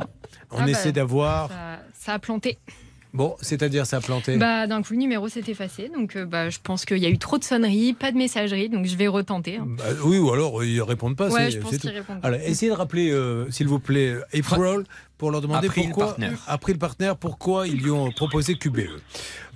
[0.52, 1.48] On Ah bah, essaie d'avoir...
[1.50, 1.56] Ça,
[2.00, 2.60] ça a planté.
[3.14, 4.38] Bon, c'est-à-dire ça a planté.
[4.38, 5.90] Bah, d'un coup, le numéro s'est effacé.
[5.94, 8.70] Donc, euh, bah, je pense qu'il y a eu trop de sonneries, pas de messagerie.
[8.70, 9.58] Donc, je vais retenter.
[9.58, 9.66] hein.
[9.68, 11.30] Bah, oui, ou alors ils répondent pas.
[11.30, 12.28] Ouais, je pense qu'ils répondent pas.
[12.28, 14.84] Alors, essayez de rappeler, euh, s'il vous plaît, April
[15.22, 16.16] pour leur demander April pourquoi,
[16.48, 18.90] après le partenaire, pourquoi ils lui ont proposé QBE.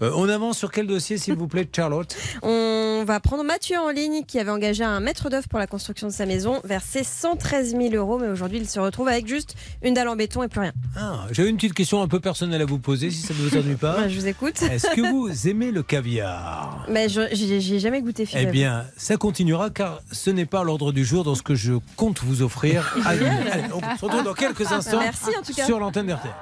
[0.03, 3.89] Euh, on avance sur quel dossier, s'il vous plaît, Charlotte On va prendre Mathieu en
[3.89, 7.72] ligne qui avait engagé un maître d'œuvre pour la construction de sa maison, versé 113
[7.72, 10.59] 000 euros, mais aujourd'hui il se retrouve avec juste une dalle en béton et plus
[10.59, 10.74] rien.
[10.97, 13.57] ah, J'avais une petite question un peu personnelle à vous poser, si ça ne vous
[13.57, 14.01] ennuie pas.
[14.01, 14.61] Ouais, je vous écoute.
[14.72, 16.86] Est-ce que vous aimez le caviar?
[16.91, 18.28] Mais je j'y ai jamais goûté.
[18.36, 21.74] Eh bien, ça continuera car ce n'est pas l'ordre du jour dans ce que je
[21.95, 22.95] compte vous offrir.
[23.03, 25.66] Allez, allez, on se retrouve dans quelques instants Merci, en tout cas.
[25.66, 26.34] sur l'antenne d'RTL.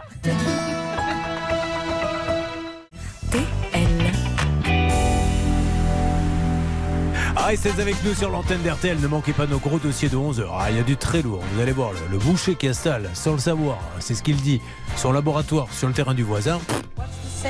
[7.35, 8.99] Ah, et c'est avec nous sur l'antenne d'RTL.
[8.99, 10.45] Ne manquez pas nos gros dossiers de 11h.
[10.57, 11.41] Ah, il y a du très lourd.
[11.53, 14.61] Vous allez voir, le, le boucher qui installe, sans le savoir, c'est ce qu'il dit,
[14.95, 16.59] son laboratoire sur le terrain du voisin.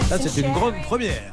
[0.10, 1.32] Ça, c'est une grande première.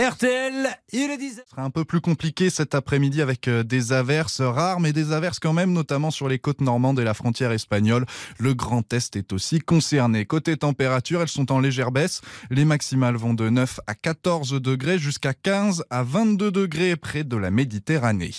[0.00, 3.92] RTL, il est 10 Ce sera un peu plus compliqué cet après-midi avec euh, des
[3.92, 7.52] averses rares, mais des averses quand même, notamment sur les côtes normandes et la frontière
[7.52, 8.06] espagnole.
[8.38, 10.24] Le Grand Est est aussi concerné.
[10.24, 12.22] Côté température, elles sont en légère baisse.
[12.48, 17.36] Les maximales vont de 9 à 14 degrés jusqu'à 15 à 22 degrés près de
[17.36, 18.32] la Méditerranée.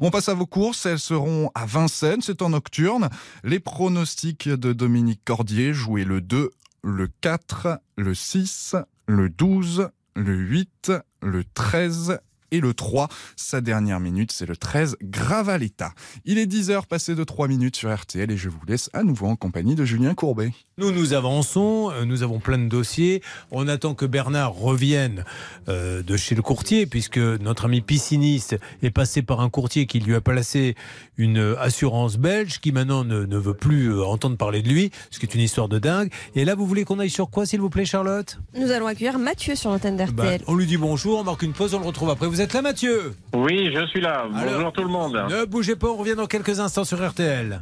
[0.00, 0.86] On passe à vos courses.
[0.86, 2.22] Elles seront à Vincennes.
[2.22, 3.08] C'est en nocturne.
[3.42, 6.50] Les pronostics de Dominique Cordier, joués le 2,
[6.84, 8.76] le 4, le 6,
[9.08, 10.92] le 12, le 8,
[11.22, 12.20] le 13
[12.54, 13.08] et le 3.
[13.36, 15.92] Sa dernière minute, c'est le 13, Gravaletta.
[16.24, 19.26] Il est 10h passé de 3 minutes sur RTL et je vous laisse à nouveau
[19.26, 20.52] en compagnie de Julien Courbet.
[20.78, 23.22] Nous, nous avançons, euh, nous avons plein de dossiers.
[23.50, 25.24] On attend que Bernard revienne
[25.68, 30.00] euh, de chez le courtier, puisque notre ami pisciniste est passé par un courtier qui
[30.00, 30.74] lui a placé
[31.16, 35.18] une euh, assurance belge, qui maintenant ne, ne veut plus entendre parler de lui, ce
[35.18, 36.10] qui est une histoire de dingue.
[36.34, 38.38] Et là, vous voulez qu'on aille sur quoi, s'il vous plaît, Charlotte?
[38.58, 40.42] Nous allons accueillir Mathieu sur l'antenne Bah, d'RTL.
[40.46, 42.26] On lui dit bonjour, on marque une pause, on le retrouve après.
[42.26, 44.26] Vous êtes là, Mathieu Oui, je suis là.
[44.30, 45.24] Bonjour tout le monde.
[45.30, 47.60] Ne bougez pas, on revient dans quelques instants sur RTL.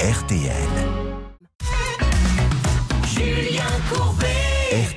[0.00, 0.52] RTL.
[3.14, 3.62] Julien
[3.92, 4.27] Courbet.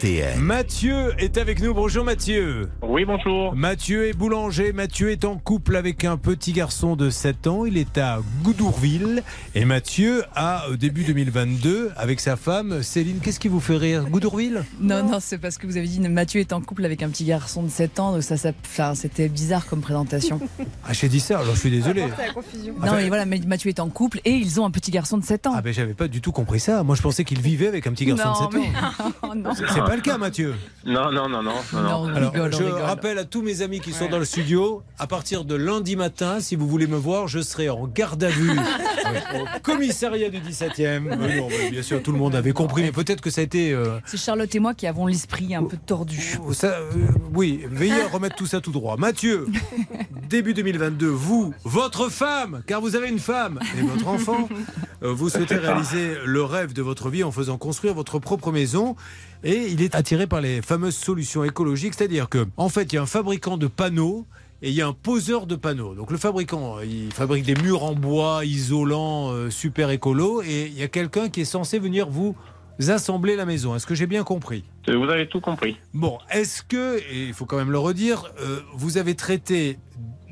[0.02, 0.40] RTL.
[0.40, 1.76] Mathieu est avec nous.
[1.76, 2.70] Bonjour Mathieu.
[2.82, 3.54] Oui, bonjour.
[3.56, 4.74] Mathieu est boulanger.
[4.74, 7.66] Mathieu est en couple avec un petit garçon de 7 ans.
[7.66, 9.22] Il est à Goudourville.
[9.54, 14.06] Et Mathieu a, au début 2022, avec sa femme, Céline, qu'est-ce qui vous fait rire
[14.10, 17.10] Goudourville Non, non, c'est parce que vous avez dit Mathieu est en couple avec un
[17.10, 20.40] petit garçon de 7 ans, donc ça, ça enfin, c'était bizarre comme présentation.
[20.84, 22.02] Ah, j'ai dit ça, alors je suis désolé.
[22.02, 25.48] non, mais voilà, Mathieu est en couple et ils ont un petit garçon de 7
[25.48, 25.54] ans.
[25.56, 26.84] Ah ben j'avais pas du tout compris ça.
[26.84, 29.12] Moi je pensais qu'il vivait avec un petit garçon non, de 7 ans.
[29.36, 29.42] mais...
[29.42, 29.52] non.
[29.56, 30.54] C'est pas le cas Mathieu.
[30.86, 31.54] Non, non, non, non.
[31.74, 31.90] non, non.
[32.02, 32.82] on Alors, rigole, je rigole.
[32.82, 36.40] rappelle à tous mes amis qui sont dans le studio, à partir de lundi matin,
[36.40, 38.52] si vous voulez me voir, je serai en garde à vue
[39.36, 41.00] au commissariat du 17e.
[41.18, 43.44] Mais non, mais bien sûr, tout le monde avait compris, mais peut-être que ça a
[43.44, 43.72] été...
[43.74, 46.38] euh, C'est Charlotte et moi qui avons l'esprit un peu tordu.
[46.54, 46.92] ça, euh,
[47.34, 48.98] oui, veillez à remettre tout ça tout droit.
[48.98, 49.48] Mathieu,
[50.30, 54.50] début 2022, vous, votre femme, car vous avez une femme, et votre enfant,
[55.04, 58.96] euh, vous souhaitez réaliser le rêve de votre vie en faisant construire votre propre maison.
[59.44, 62.98] Et il est attiré par les fameuses solutions écologiques, c'est-à-dire que, en fait, il y
[63.00, 64.26] a un fabricant de panneaux
[64.62, 65.96] et il y a un poseur de panneaux.
[65.96, 70.78] Donc le fabricant, il fabrique des murs en bois isolants, euh, super écolo, et il
[70.78, 72.36] y a quelqu'un qui est censé venir vous
[72.88, 73.76] assembler la maison.
[73.76, 74.64] Est-ce que j'ai bien compris?
[74.88, 75.78] Vous avez tout compris.
[75.94, 79.78] Bon, est-ce que, et il faut quand même le redire, euh, vous avez traité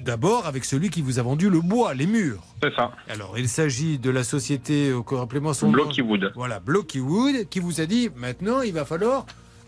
[0.04, 2.91] d'abord avec celui qui vous a vendu le bois, les murs C'est ça.
[3.10, 5.74] Alors, il s'agit de la société, euh, rappelez-moi son nom.
[5.74, 6.32] Blockywood.
[6.36, 9.26] Voilà, Blockywood, qui vous a dit maintenant il va falloir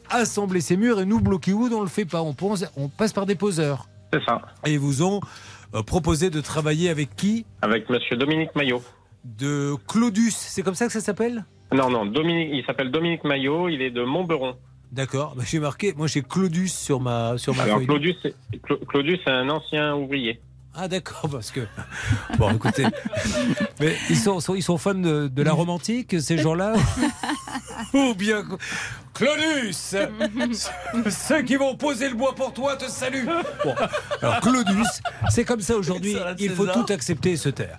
[0.10, 3.26] assembler ces murs et nous, Blockywood, on le fait pas, on, pense- on passe par
[3.26, 3.88] des poseurs.
[4.14, 4.42] C'est ça.
[4.66, 5.22] Et ils vous ont
[5.74, 7.46] euh, proposé de travailler avec qui?
[7.62, 8.84] Avec monsieur Dominique Maillot.
[9.24, 11.46] De Claudus, c'est comme ça que ça s'appelle?
[11.74, 14.56] Non, non, Dominique, il s'appelle Dominique Maillot, il est de Montberon.
[14.92, 17.88] D'accord, bah, j'ai marqué, moi j'ai Claudus sur ma, sur ma Alors, feuille.
[17.88, 18.36] Claudius, c'est-
[18.68, 20.42] Cla- Claudius, c'est un ancien ouvrier.
[20.74, 21.62] Ah d'accord, parce que...
[22.38, 22.86] Bon, écoutez,
[23.80, 26.74] mais ils sont, sont- ils sont fans de, de la romantique, ces gens-là?
[27.94, 28.44] Ou bien...
[29.14, 29.96] Claudius
[31.10, 33.26] Ceux qui vont poser le bois pour toi te saluent
[33.64, 33.76] Bon,
[34.22, 37.78] alors Claudius, c'est comme ça aujourd'hui, il faut tout accepter et se taire.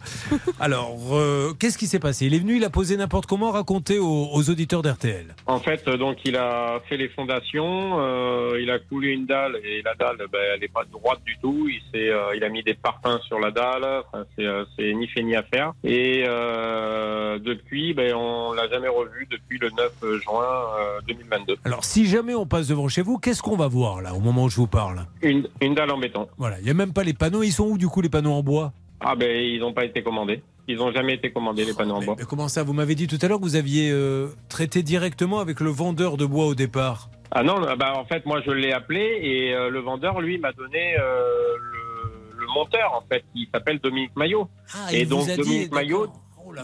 [0.60, 2.26] Alors, euh, qu'est-ce qui s'est passé?
[2.26, 5.34] Il est venu, il a posé n'importe comment, raconter aux, aux auditeurs d'RTL.
[5.46, 9.56] En fait, euh, donc il a fait les fondations, euh, il a coulé une dalle
[9.64, 11.68] et la dalle, ben, elle n'est pas droite du tout.
[11.68, 13.84] Il, s'est, euh, il a mis des parpaings sur la dalle.
[13.84, 15.72] Enfin, c'est, euh, ni fait ni à faire.
[15.84, 20.44] Et euh, depuis, ben, on l'a jamais revu depuis le 9 juin
[20.78, 21.56] euh, 2022.
[21.64, 24.44] Alors, si jamais on passe devant chez vous, qu'est-ce qu'on va voir là, au moment
[24.44, 25.06] où je vous parle?
[25.22, 26.28] Une, une dalle en béton.
[26.38, 27.42] Voilà, il n'y a même pas les panneaux.
[27.42, 28.72] Ils sont où du coup les panneaux en bois?
[29.00, 30.42] Ah ben ils n'ont pas été commandés.
[30.68, 32.14] Ils n'ont jamais été commandés les panneaux en bois.
[32.18, 35.40] Mais comment ça Vous m'avez dit tout à l'heure que vous aviez euh, traité directement
[35.40, 37.10] avec le vendeur de bois au départ?
[37.32, 40.52] Ah non, bah en fait moi je l'ai appelé et euh, le vendeur lui m'a
[40.52, 41.24] donné euh,
[41.58, 44.48] le, le monteur en fait qui s'appelle Dominique Maillot.
[44.74, 46.06] Ah, et donc dit, Dominique Maillot,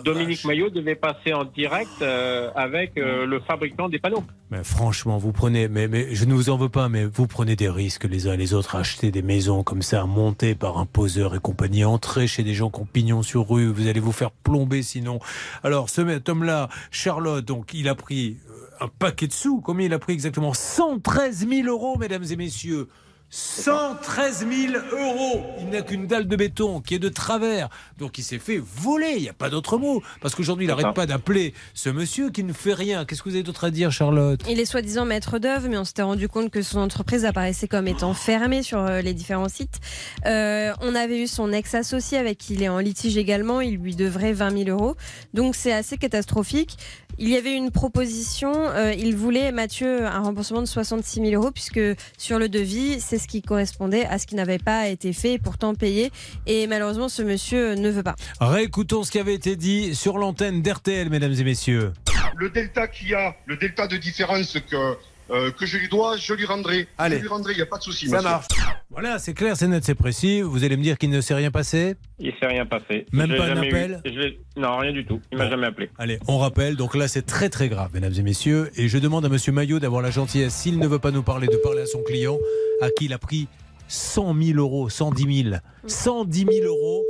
[0.05, 4.25] Dominique Maillot devait passer en direct euh, avec euh, le fabricant des panneaux.
[4.51, 7.57] Mais franchement, vous prenez, mais, mais je ne vous en veux pas, mais vous prenez
[7.57, 10.79] des risques les uns et les autres, à acheter des maisons comme ça, montées par
[10.79, 14.01] un poseur et compagnie, entrer chez des gens qui ont pignon sur rue, vous allez
[14.01, 15.21] vous faire plomber sinon.
[15.63, 19.61] Alors, ce homme-là, Charlotte, donc, il a pris euh, un paquet de sous.
[19.61, 20.55] Combien il a pris exactement?
[20.55, 22.89] 113 000 euros, mesdames et messieurs.
[23.31, 25.45] 113 000 euros.
[25.61, 27.69] Il n'a qu'une dalle de béton qui est de travers.
[27.99, 29.15] Donc il s'est fait voler.
[29.17, 30.03] Il n'y a pas d'autre mot.
[30.23, 33.05] Parce qu'aujourd'hui, il n'arrête pas d'appeler ce monsieur qui ne fait rien.
[33.05, 34.41] Qu'est-ce que vous avez d'autre à dire, Charlotte?
[34.49, 37.87] Il est soi-disant maître d'œuvre, mais on s'était rendu compte que son entreprise apparaissait comme
[37.87, 39.79] étant fermée sur euh, les différents sites.
[40.27, 43.61] Euh, on avait eu son ex-associé avec qui il est en litige également.
[43.61, 44.97] Il lui devrait 20 000 euros.
[45.35, 46.77] Donc c'est assez catastrophique.
[47.19, 48.53] Il y avait une proposition.
[48.55, 51.81] euh, il voulait, Mathieu, un remboursement de 66 000 euros, puisque
[52.17, 55.39] sur le devis, c'est ce qui correspondait à ce qui n'avait pas été fait et
[55.39, 56.11] pourtant payé.
[56.47, 58.15] Et malheureusement, ce monsieur ne veut pas.
[58.41, 61.93] Réécoutons ce qui avait été dit sur l'antenne d'RTL, mesdames et messieurs.
[62.37, 64.97] le delta qu'il y a, le delta de différence que,
[65.31, 66.87] euh, que je lui dois, je lui rendrai.
[66.99, 67.17] Allez.
[67.17, 68.09] Je lui rendrai, il n'y a pas de souci.
[68.09, 68.29] Ça monsieur.
[68.31, 68.47] marche.
[68.91, 70.41] Voilà, c'est clair, c'est net, c'est précis.
[70.41, 73.07] Vous allez me dire qu'il ne s'est rien passé Il s'est rien passé.
[73.13, 74.01] Même pas un appel.
[74.05, 75.21] Je Non, rien du tout.
[75.31, 75.51] Il m'a Bon.
[75.51, 75.91] jamais appelé.
[75.99, 76.77] Allez, on rappelle.
[76.77, 78.71] Donc là, c'est très très grave, mesdames et messieurs.
[78.77, 81.47] Et je demande à Monsieur Maillot d'avoir la gentillesse, s'il ne veut pas nous parler,
[81.49, 82.39] de parler à son client,
[82.81, 83.47] à qui il a pris
[83.89, 85.57] 100 000 euros, 110 000,
[85.87, 87.05] 110 000 euros.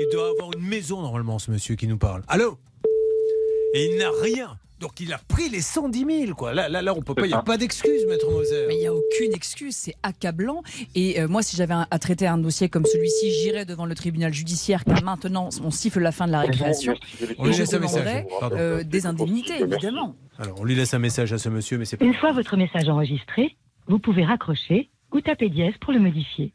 [0.00, 2.22] Il doit avoir une maison normalement, ce monsieur qui nous parle.
[2.28, 2.58] Allô?
[3.74, 4.58] Et il n'a rien.
[4.80, 6.54] Donc il a pris les 110 000, quoi.
[6.54, 7.26] Là, là, là on peut pas.
[7.26, 8.64] Il n'y a pas d'excuse, maître Moser.
[8.66, 10.62] Mais il n'y a aucune excuse, c'est accablant.
[10.94, 14.32] Et euh, moi, si j'avais à traiter un dossier comme celui-ci, j'irais devant le tribunal
[14.32, 16.94] judiciaire, car maintenant, on siffle la fin de la récréation.
[17.38, 18.24] On lui laisse un message.
[18.40, 18.56] Pardon.
[18.58, 20.16] euh, des indemnités, évidemment.
[20.38, 22.04] Alors, on lui laisse un message à ce monsieur, mais c'est pas.
[22.06, 23.56] Une fois votre message enregistré,
[23.86, 26.54] vous pouvez raccrocher ou taper dièse pour le modifier.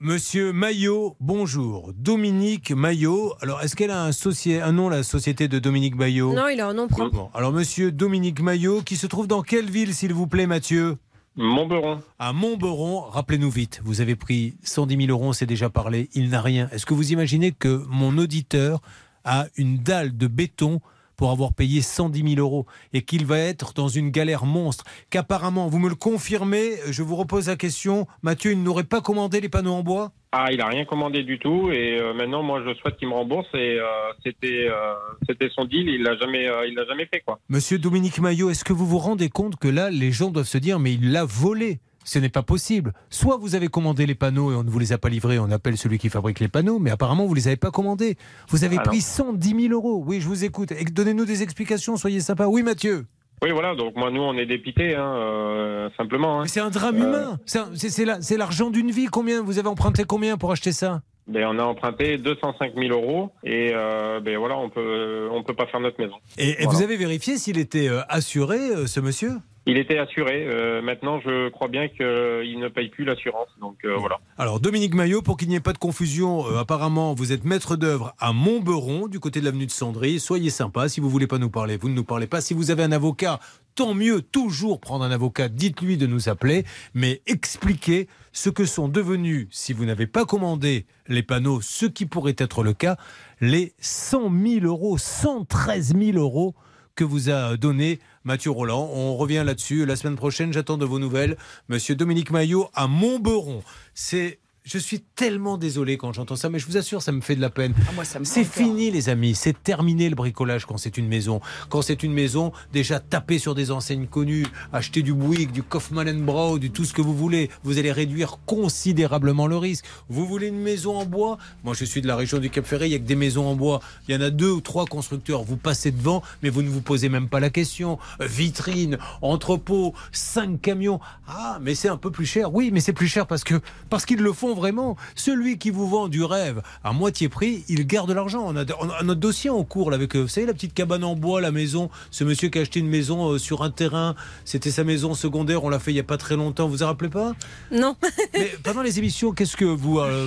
[0.00, 1.92] Monsieur Maillot, bonjour.
[1.92, 3.34] Dominique Maillot.
[3.40, 6.34] Alors, est-ce qu'elle a un, nom, la société de Dominique Maillot?
[6.34, 7.16] Non, il a un nom propre.
[7.16, 10.98] Bon, alors, monsieur Dominique Maillot, qui se trouve dans quelle ville, s'il vous plaît, Mathieu?
[11.34, 12.00] Montberon.
[12.20, 16.30] À Montberon, rappelez-nous vite, vous avez pris 110 000 euros, on s'est déjà parlé, il
[16.30, 16.68] n'a rien.
[16.70, 18.80] Est-ce que vous imaginez que mon auditeur
[19.24, 20.80] a une dalle de béton
[21.18, 22.64] pour avoir payé 110 000 euros
[22.94, 27.16] et qu'il va être dans une galère monstre Qu'apparemment, vous me le confirmez, je vous
[27.16, 30.12] repose la question, Mathieu, il n'aurait pas commandé les panneaux en bois?
[30.30, 33.14] Ah, il a rien commandé du tout et euh, maintenant moi je souhaite qu'il me
[33.14, 33.86] rembourse et euh,
[34.22, 34.92] c'était euh,
[35.26, 37.38] c'était son deal, il l'a jamais il l'a jamais fait quoi.
[37.48, 40.58] Monsieur Dominique Maillot, est-ce que vous vous rendez compte que là, les gens doivent se
[40.58, 41.80] dire, mais il l'a volé?
[42.08, 42.94] Ce n'est pas possible.
[43.10, 45.50] Soit vous avez commandé les panneaux et on ne vous les a pas livrés, on
[45.50, 48.16] appelle celui qui fabrique les panneaux, mais apparemment vous ne les avez pas commandés.
[48.48, 49.02] Vous avez Ah pris non.
[49.34, 50.02] 110 000 euros.
[50.06, 50.72] Oui, je vous écoute.
[50.92, 52.46] Donnez-nous des explications, soyez sympa.
[52.46, 53.04] Oui, Mathieu.
[53.42, 56.40] Oui voilà, donc moi nous on est dépités hein, euh, simplement.
[56.40, 56.46] Hein.
[56.46, 57.38] C'est un drame humain.
[57.46, 59.06] C'est l'argent d'une vie.
[59.06, 61.02] Combien Vous avez emprunté combien pour acheter ça?
[61.28, 65.54] Ben, on a emprunté 205 000 euros et euh, ben voilà on peut on peut
[65.54, 66.14] pas faire notre maison.
[66.38, 66.70] Et, et Voilà.
[66.70, 69.32] vous avez vérifié s'il était euh, assuré, euh, ce monsieur?
[69.66, 70.46] Il était assuré.
[70.46, 74.18] euh, maintenant je crois bien qu'il ne paye plus l'assurance donc euh, voilà.
[74.38, 77.76] Alors Dominique Maillot, pour qu'il n'y ait pas de confusion, euh, apparemment vous êtes maître
[77.76, 80.20] d'œuvre à Montberon, du côté de l'avenue de Sandry.
[80.20, 82.40] Soyez sympa, si vous voulez pas nous parler, vous ne nous parlez pas.
[82.40, 83.40] Si vous avez un avocat,
[83.74, 88.88] tant mieux, toujours prendre un avocat, dites-lui de nous appeler, mais expliquez ce que sont
[88.88, 92.96] devenus, si vous n'avez pas commandé les panneaux, ce qui pourrait être le cas,
[93.40, 94.30] les 100
[94.60, 96.54] 000 euros, 113 000 euros
[96.94, 98.90] que vous a donné Mathieu Roland.
[98.92, 99.86] On revient là-dessus.
[99.86, 101.38] La semaine prochaine, j'attends de vos nouvelles.
[101.70, 103.62] Monsieur Dominique Maillot à Montberon.
[103.94, 104.38] C'est
[104.68, 107.40] je suis tellement désolé quand j'entends ça, mais je vous assure, ça me fait de
[107.40, 107.72] la peine.
[107.98, 109.34] Ah, C'est fini, les amis.
[109.34, 111.40] C'est terminé le bricolage quand c'est une maison.
[111.70, 116.22] Quand c'est une maison, déjà taper sur des enseignes connues, acheter du Bouygues, du Kaufmann
[116.22, 117.48] Brown, du tout ce que vous voulez.
[117.64, 119.86] Vous allez réduire considérablement le risque.
[120.10, 121.38] Vous voulez une maison en bois?
[121.64, 122.88] Moi, je suis de la région du Cap Ferré.
[122.88, 123.80] Il y a que des maisons en bois.
[124.06, 125.44] Il y en a deux ou trois constructeurs.
[125.44, 127.98] Vous passez devant, mais vous ne vous posez même pas la question.
[128.20, 131.00] Euh, Vitrine, entrepôt, cinq camions.
[131.26, 132.52] Ah, mais c'est un peu plus cher.
[132.52, 133.54] Oui, mais c'est plus cher parce que
[133.88, 134.96] parce qu'ils le font vraiment.
[135.14, 138.42] Celui qui vous vend du rêve à moitié prix, il garde l'argent.
[138.46, 140.74] On a, on a notre dossier en cours là, avec, euh, vous savez, la petite
[140.74, 141.90] cabane en bois, la maison.
[142.10, 145.64] Ce monsieur qui a acheté une maison euh, sur un terrain, c'était sa maison secondaire.
[145.64, 146.66] On l'a fait il y a pas très longtemps.
[146.66, 147.34] Vous vous en rappelez pas?
[147.72, 147.96] Non.
[148.34, 150.26] Mais pendant les émissions, qu'est-ce que vous euh,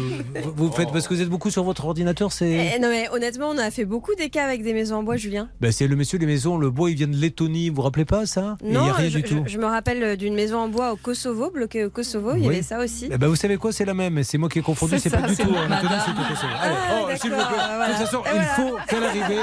[0.55, 0.91] vous faites?
[0.91, 2.73] Parce que vous êtes beaucoup sur votre ordinateur, c'est.
[2.75, 5.17] Eh, non mais honnêtement, on a fait beaucoup des cas avec des maisons en bois,
[5.17, 5.49] Julien.
[5.61, 8.05] Ben, c'est le monsieur des maisons, le bois il vient de Lettonie, vous vous rappelez
[8.05, 8.57] pas ça?
[8.63, 9.43] Il Non, n'y a rien je, du tout.
[9.45, 12.47] je- je me rappelle d'une maison en bois au Kosovo, bloquée au Kosovo, il y
[12.47, 12.53] Oui.
[12.55, 13.07] avait ça aussi.
[13.11, 15.09] Eh ben, vous savez quoi, c'est la même, mais c'est moi qui ai confondu, C'est
[15.09, 15.49] pas ça, du tout.
[15.51, 15.71] le en même.
[15.71, 16.53] Lettonie, c'est au Kosovo.
[16.61, 17.87] Allez, oh, s'il vous d'accord, plaît, voilà.
[17.87, 19.41] de toute façon, Et il faut qu'à l'arrivée,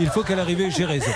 [0.00, 1.10] il faut qu'à l'arrivée, j'ai raison.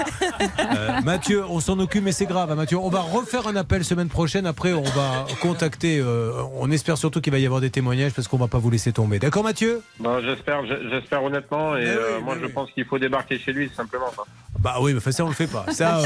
[0.76, 2.78] Euh, Mathieu, on s'en occupe, mais c'est grave, hein, Mathieu.
[2.78, 4.46] On va refaire un appel semaine prochaine.
[4.46, 5.98] Après, on va contacter.
[5.98, 8.70] euh, on espère surtout qu'il va y avoir des témoignages parce qu'on va pas vous
[8.70, 9.18] laisser tomber.
[9.18, 9.82] D'accord, Mathieu?
[10.00, 14.06] Bon, j'espère, j'espère honnêtement, et euh, moi je pense qu'il faut débarquer chez lui simplement.
[14.58, 15.64] Bah oui, mais enfin, ça on le fait pas.
[15.70, 16.00] Ça,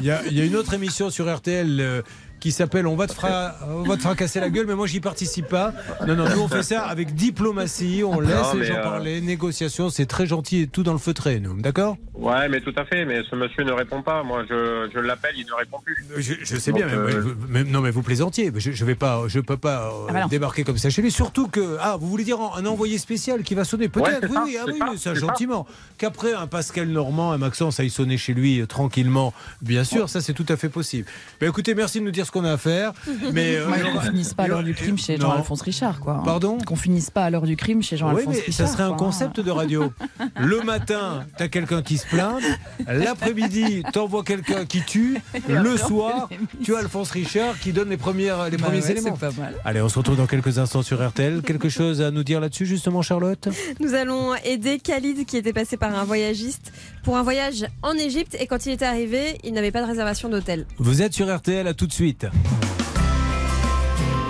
[0.00, 2.02] il y, a- il y a une autre émission sur RTL
[2.42, 4.98] qui s'appelle On va te fra- on va te fracasser la gueule, mais moi j'y
[4.98, 5.72] participe pas.
[6.08, 8.82] Non, non, nous on fait ça avec diplomatie, on laisse Non, les mais, gens euh,
[8.82, 11.96] parler, négociation, c'est très gentil et tout dans le feutré, nous, d'accord?
[12.14, 14.22] Ouais, mais tout à fait, mais ce monsieur ne répond pas.
[14.24, 16.04] Moi je, je l'appelle, il ne répond plus.
[16.18, 18.96] Je, je sais Donc, bien, mais, euh, mais- non mais vous plaisantiez, je, je vais
[18.96, 21.12] pas, je peux pas euh, Ah bah débarquer comme ça chez lui.
[21.12, 23.84] Surtout que, ah, vous voulez dire un envoyé spécial qui va sonner?
[23.84, 25.64] Ouais, peut-être, c'est oui, ça, oui, ah oui, ça, mais gentiment.
[25.98, 30.20] Qu'après un Pascal Normand, un Maxence aille sonner chez lui euh, tranquillement, bien sûr, ça
[30.20, 31.06] c'est tout à fait possible.
[31.40, 32.92] Ben écoutez, merci de nous dire ce qu'on a à faire,
[33.32, 35.16] mais euh, qu'on finisse pas à l'heure du crime chez.
[35.18, 36.14] Jean-Alphonse Richard, quoi.
[36.14, 36.22] hein.
[36.24, 38.66] Pardon Qu'on finisse pas à l'heure du crime chez Oui, Jean-Alphonse mais Richard.
[38.68, 39.92] ça serait un concept de radio.
[40.40, 42.40] Le matin, t'as quelqu'un qui se plaint.
[42.88, 45.18] L'après-midi, t'envoies quelqu'un qui tue.
[45.48, 46.28] Le soir,
[46.62, 49.16] tu as Alphonse Richard qui donne les, premières, les Bah premiers ouais, éléments.
[49.18, 49.54] c'est pas mal.
[49.64, 51.42] Allez, on se retrouve dans quelques instants sur RTL.
[51.42, 53.48] Quelque chose à nous dire là-dessus, justement, Charlotte?
[53.80, 56.72] Nous allons aider Khalid qui était passé par un voyagiste
[57.02, 60.28] pour un voyage en Égypte et quand il était arrivé, il n'avait pas de réservation
[60.28, 60.66] d'hôtel.
[60.78, 62.26] Vous êtes sur RTL, à tout de suite.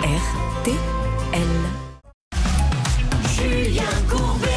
[0.01, 0.77] RTL.
[3.35, 4.47] Julien Courbet.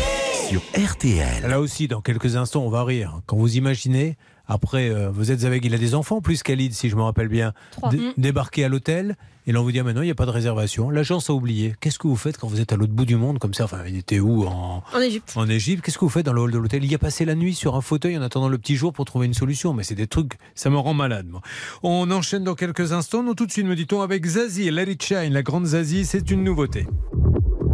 [0.48, 1.48] Sur RTL.
[1.48, 3.20] Là aussi, dans quelques instants, on va rire.
[3.26, 4.16] Quand vous imaginez,
[4.48, 7.28] après, euh, vous êtes avec, il a des enfants, plus Khalid, si je me rappelle
[7.28, 7.52] bien.
[7.90, 8.12] Dé- Mm.
[8.16, 9.16] débarquer à l'hôtel.
[9.48, 10.90] Et là, on vous dit, ah, maintenant, il n'y a pas de réservation.
[10.90, 11.76] L'agence a oublié.
[11.80, 13.64] Qu'est-ce que vous faites quand vous êtes à l'autre bout du monde, comme ça?
[13.64, 15.32] Enfin, il était où En, En Égypte.
[15.36, 15.84] en Égypte?
[15.84, 16.82] Qu'est-ce que vous faites dans le hall de l'hôtel?
[16.84, 19.04] Il y a passé la nuit sur un fauteuil en attendant le petit jour pour
[19.04, 19.72] trouver une solution.
[19.72, 21.26] Mais c'est des trucs, ça me rend malade.
[21.30, 21.42] moi.
[21.84, 23.22] On enchaîne dans quelques instants.
[23.22, 26.28] Non, tout de suite, me dit-on, avec Zazie, Let It Shine, la grande Zazie, c'est
[26.32, 26.86] une nouveauté.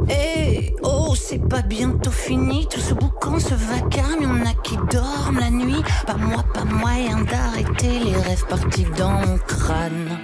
[0.09, 5.41] Eh oh, c'est pas bientôt fini, tout ce boucan, ce vacarme, y'en a qui dorment
[5.41, 5.83] la nuit.
[6.07, 10.19] Pas moi, pas moyen d'arrêter les rêves partis dans mon crâne.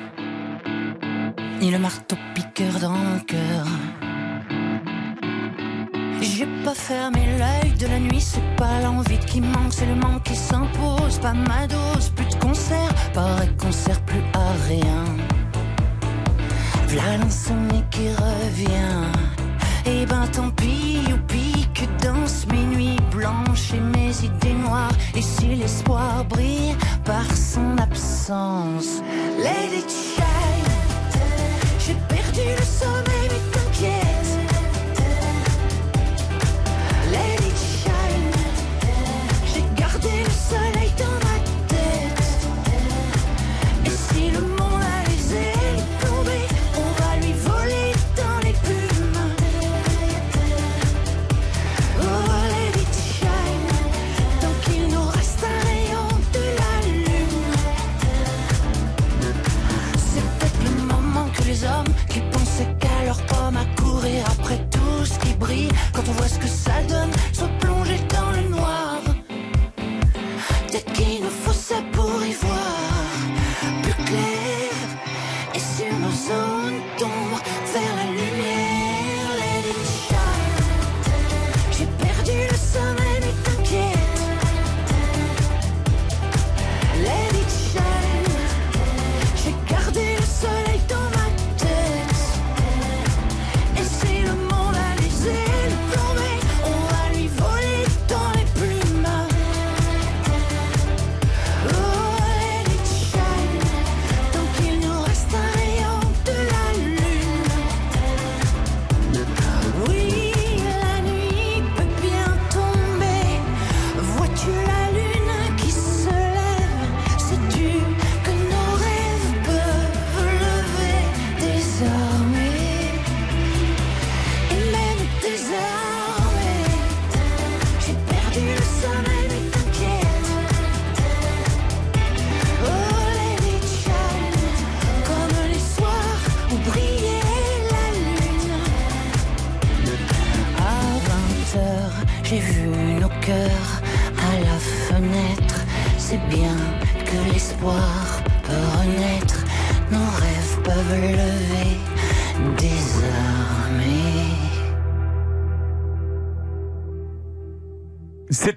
[1.60, 3.66] Ni le marteau piqueur dans mon cœur.
[6.20, 10.24] J'ai pas fermé l'œil de la nuit, c'est pas l'envie qui manque, c'est le manque
[10.24, 11.18] qui s'impose.
[11.20, 15.04] Pas ma dose, plus de concert, pareil qu'on sert plus à rien.
[16.88, 19.17] V'là l'insomnie qui revient.
[19.90, 20.97] Et ben tant pis,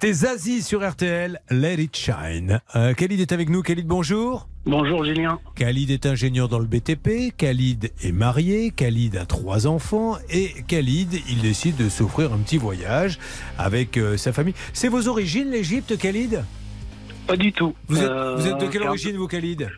[0.02, 2.60] C'était Zazie sur RTL, Let It Shine.
[2.74, 3.62] Euh, Khalid est avec nous.
[3.62, 4.48] Khalid, bonjour.
[4.66, 5.38] Bonjour Julien.
[5.54, 11.20] Khalid est ingénieur dans le BTP, Khalid est marié, Khalid a trois enfants et Khalid,
[11.30, 13.20] il décide de s'offrir un petit voyage
[13.58, 14.54] avec euh, sa famille.
[14.72, 16.42] C'est vos origines l'Égypte, Khalid?
[17.28, 17.72] Pas du tout.
[17.86, 19.70] vous êtes, Euh, vous êtes de quelle origine vous, Khalid?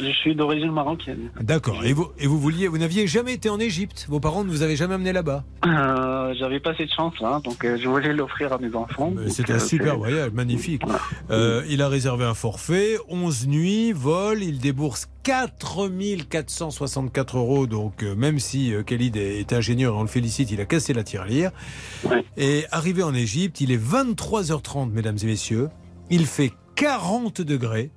[0.00, 1.30] Je suis d'origine marocaine.
[1.40, 1.84] D'accord.
[1.84, 4.06] Et vous, et vous vouliez, vous n'aviez jamais été en Égypte?
[4.08, 5.44] Vos parents ne vous avaient jamais amené là-bas?
[5.66, 9.12] Euh, J'avais pas cette chance là, donc euh, je voulais l'offrir à mes enfants.
[9.28, 10.82] C'est euh, un super voyage, magnifique.
[11.30, 17.66] Euh, il a réservé un forfait, 11 nuits, vol, il débourse 4464 euros.
[17.66, 20.94] Donc, euh, même si euh, Khalid est, est ingénieur, on le félicite, il a cassé
[20.94, 21.50] la tirelire.
[22.36, 25.68] Et arrivé en Égypte, il est 23h30, mesdames et messieurs.
[26.10, 27.90] Il fait 40 degrés.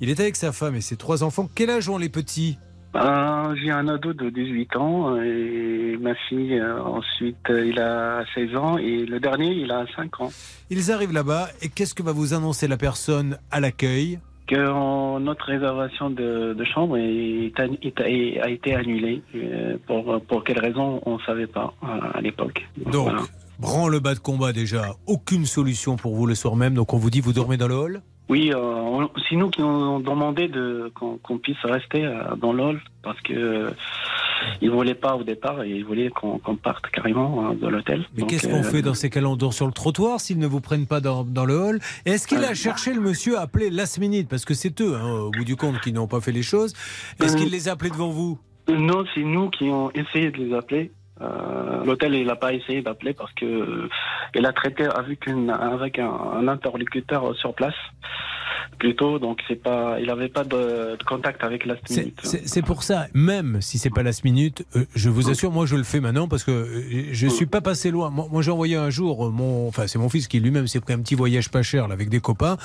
[0.00, 1.48] Il est avec sa femme et ses trois enfants.
[1.54, 2.58] Quel âge ont les petits?
[2.94, 8.24] Euh, J'ai un ado de 18 ans et ma fille euh, ensuite euh, il a
[8.34, 10.30] 16 ans et le dernier il a 5 ans.
[10.70, 14.18] Ils arrivent là-bas et qu'est-ce que va vous annoncer la personne à l'accueil?
[14.46, 19.22] Que notre réservation de, de chambre est, an- est- est- a été annulée.
[19.34, 21.74] Euh, pour, pour quelle raison on ne savait pas
[22.14, 22.66] à l'époque.
[22.86, 23.22] Donc, Voilà.
[23.58, 26.72] branle bas de combat déjà, aucune solution pour vous le soir même.
[26.72, 28.02] Donc on vous dit, vous dormez dans le hall?
[28.28, 33.20] Oui, euh, c'est nous qui ont demandé de, qu'on, puisse rester euh, dans l'hall parce
[33.22, 33.70] que euh,
[34.60, 38.06] ils voulaient pas au départ et ils voulaient qu'on, parte carrément euh, de l'hôtel.
[38.16, 39.28] Mais qu'est-ce qu'on euh, fait dans ces cas-là?
[39.28, 41.80] On dort sur le trottoir s'ils ne vous prennent pas dans, dans le hall?
[42.04, 44.28] Est-ce qu'il a cherché le monsieur appelé last minute?
[44.28, 46.74] Parce que c'est eux, hein, au bout du compte, qui n'ont pas fait les choses.
[47.22, 48.38] Est-ce qu'il les a appelés devant vous?
[48.68, 50.92] Non, c'est nous qui ont essayé de les appeler.
[51.20, 53.88] Euh, L'hôtel, il n'a pas essayé d'appeler parce que euh,
[54.34, 57.74] il a traité avec, une, avec un, un interlocuteur sur place
[58.78, 59.18] plutôt.
[59.18, 62.12] Donc c'est pas, il n'avait pas de, de contact avec la C'est-
[62.46, 65.76] C'est pour ça, même si c'est pas last minute, euh, je vous assure, moi je
[65.76, 68.10] le fais maintenant parce que euh, je suis pas passé loin.
[68.10, 70.80] Moi, moi, j'ai envoyé un jour euh, mon, enfin c'est mon fils qui lui-même s'est
[70.80, 72.56] pris un petit voyage pas cher là, avec des copains.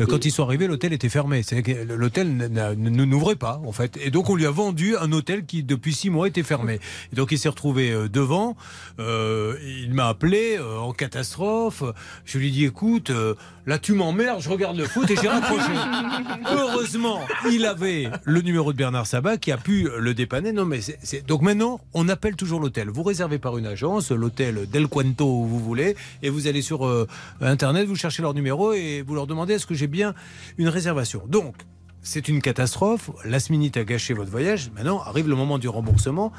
[0.00, 1.42] Euh, Quand ils sont arrivés, l'hôtel était fermé.
[1.42, 5.44] C'est l'hôtel ne n'ouvrait pas en fait, et donc on lui a vendu un hôtel
[5.44, 6.80] qui depuis six mois était fermé.
[7.12, 8.56] Et donc il s'est retrouvé devant.
[8.98, 11.82] Euh, il m'a appelé en catastrophe.
[12.24, 13.12] Je lui ai dit écoute,
[13.70, 15.70] là tu m'emmerdes, je regarde le foot et j'ai raccroché.
[16.50, 20.50] Heureusement, il avait le numéro de Bernard Sabat qui a pu le dépanner.
[20.50, 22.88] Non, mais c'est- donc maintenant, on appelle toujours l'hôtel.
[22.88, 25.94] Vous réservez par une agence, l'hôtel Del Cuento où vous voulez,
[26.24, 27.06] et vous allez sur euh,
[27.40, 30.14] internet, vous cherchez leur numéro et vous leur demandez est-ce que j'ai bien
[30.58, 31.22] une réservation?
[31.28, 31.54] Donc.
[32.02, 33.10] C'est une catastrophe.
[33.26, 34.70] Last minute a gâché votre voyage.
[34.74, 36.32] Maintenant arrive le moment du remboursement.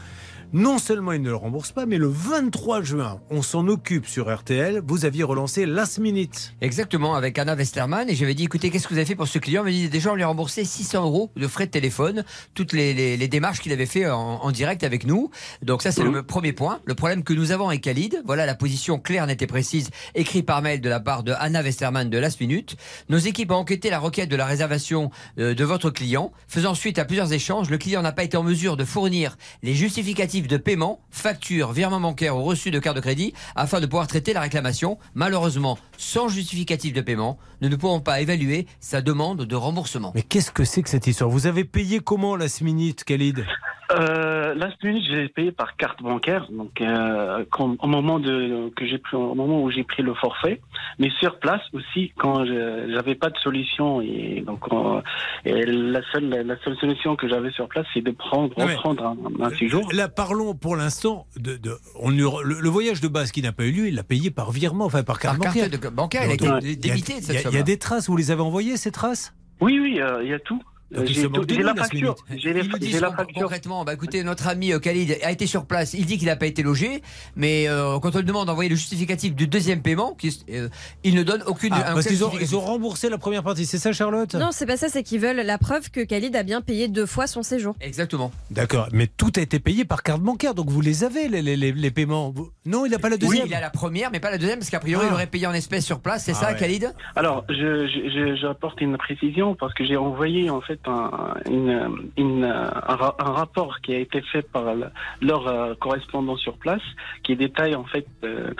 [0.54, 4.34] Non seulement il ne le rembourse pas, mais le 23 juin, on s'en occupe sur
[4.34, 4.82] RTL.
[4.86, 6.54] Vous aviez relancé Last Minute.
[6.60, 8.10] Exactement, avec Anna Westerman.
[8.10, 9.62] Et j'avais dit, écoutez, qu'est-ce que vous avez fait pour ce client?
[9.62, 12.74] Il m'a dit, déjà, on lui a remboursé 600 euros de frais de téléphone, toutes
[12.74, 15.32] les, les- les démarches qu'il avait fait en, en direct avec nous.
[15.62, 16.82] Donc ça, c'est le premier point.
[16.84, 20.46] Le problème que nous avons avec Khalid, voilà la position claire, nette et précise, écrite
[20.46, 22.76] par mail de la part de Anna Westerman de Last Minute.
[23.08, 26.34] Nos équipes ont enquêté la requête de la réservation euh, de votre client.
[26.50, 29.76] Faisant suite à plusieurs échanges, le client n'a pas été en mesure de fournir les
[29.76, 34.08] justificatifs de paiement, facture, virement bancaire ou reçu de carte de crédit afin de pouvoir
[34.08, 34.98] traiter la réclamation.
[35.14, 40.12] Malheureusement, sans justificatif de paiement, nous ne pouvons pas évaluer sa demande de remboursement.
[40.16, 41.30] Mais qu'est-ce que c'est que cette histoire?
[41.30, 43.46] Vous avez payé comment Last Minute, Khalid?
[43.94, 48.88] Euh, last minute, j'ai payé par carte bancaire, donc euh, quand- au moment de que
[48.88, 50.62] j'ai pris, au moment où j'ai pris le forfait,
[50.98, 55.02] mais sur place aussi quand je- j'avais pas de solution et donc euh,
[55.44, 59.18] et la seule la seule solution que j'avais sur place, c'est de prendre reprendre un,
[59.46, 59.92] un séjour.
[59.92, 63.52] Là, parlons pour l'instant de, de- on lui- le, le voyage de base qui n'a
[63.52, 65.70] pas eu lieu, il l'a payé par virement, enfin par carte Par bancaire.
[65.70, 68.18] carte de- bancaire, il a été y a- de cette il y des traces, vous
[68.18, 69.34] les avez envoyées ces traces?
[69.60, 70.62] Oui, oui, il y a tout.
[70.92, 72.16] Donc, il J'ai se moque tout- de j'ai nous, la facture.
[72.36, 73.42] J'ai les- Ils la facture.
[73.44, 76.36] concrètement, bah écoutez, notre ami euh, Khalid a été sur place, il dit qu'il n'a
[76.36, 77.02] pas été logé,
[77.36, 80.18] mais euh, quand on lui demande d'envoyer le justificatif du deuxième paiement,
[80.50, 80.68] euh,
[81.04, 81.74] il ne donne aucune...
[81.74, 84.34] Ah, Parce qu'ils ont, ils ont remboursé la première partie, c'est ça Charlotte?
[84.36, 87.06] Non, c'est pas ça, c'est qu'ils veulent la preuve que Khalid a bien payé deux
[87.06, 87.76] fois son séjour.
[87.80, 88.32] Exactement.
[88.52, 91.56] D'accord, mais tout a été payé par carte bancaire, donc vous les avez, les, les-
[91.58, 92.34] les- les paiements.
[92.66, 94.60] Non, il n'a pas la Oui, deuxième il a la première, mais pas la deuxième,
[94.60, 95.12] parce qu'a priori, Ah.
[95.12, 96.58] il aurait payé en espèces sur place, c'est Ah ça, ouais.
[96.60, 96.94] Khalid?
[97.16, 102.10] Alors, je, je- je- j'apporte une précision parce que j'ai envoyé en fait un, une,
[102.18, 104.88] une, un, ra- un rapport qui a été fait par le-
[105.22, 106.82] leur euh, correspondant sur place,
[107.24, 108.52] qui détaille en fait euh,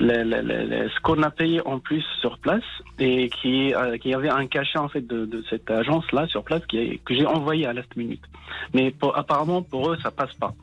[0.00, 2.62] le- le- le- le- ce qu'on a payé en plus sur place
[2.98, 6.42] et qui, euh, qui avait un cachet en fait de, de cette agence là sur
[6.44, 8.22] place qui que j'ai envoyé à last minute.
[8.74, 10.54] Mais pour- apparemment pour eux ça passe pas.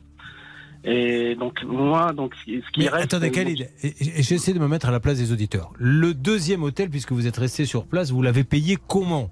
[0.84, 3.04] Et donc moi donc ce qui Mais reste.
[3.12, 5.72] attendez, Khalid, j'essaie de me mettre à la place des auditeurs.
[5.78, 9.30] Le deuxième hôtel, puisque vous êtes resté sur place, vous l'avez payé comment?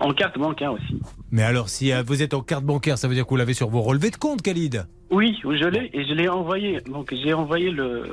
[0.00, 1.00] En carte bancaire aussi.
[1.30, 3.54] Mais alors, si euh, vous êtes en carte bancaire, ça veut dire que vous l'avez
[3.54, 4.86] sur vos relevés de compte, Khalid?
[5.10, 6.80] Oui, je l'ai et je l'ai envoyé.
[6.82, 8.04] Donc j'ai envoyé le,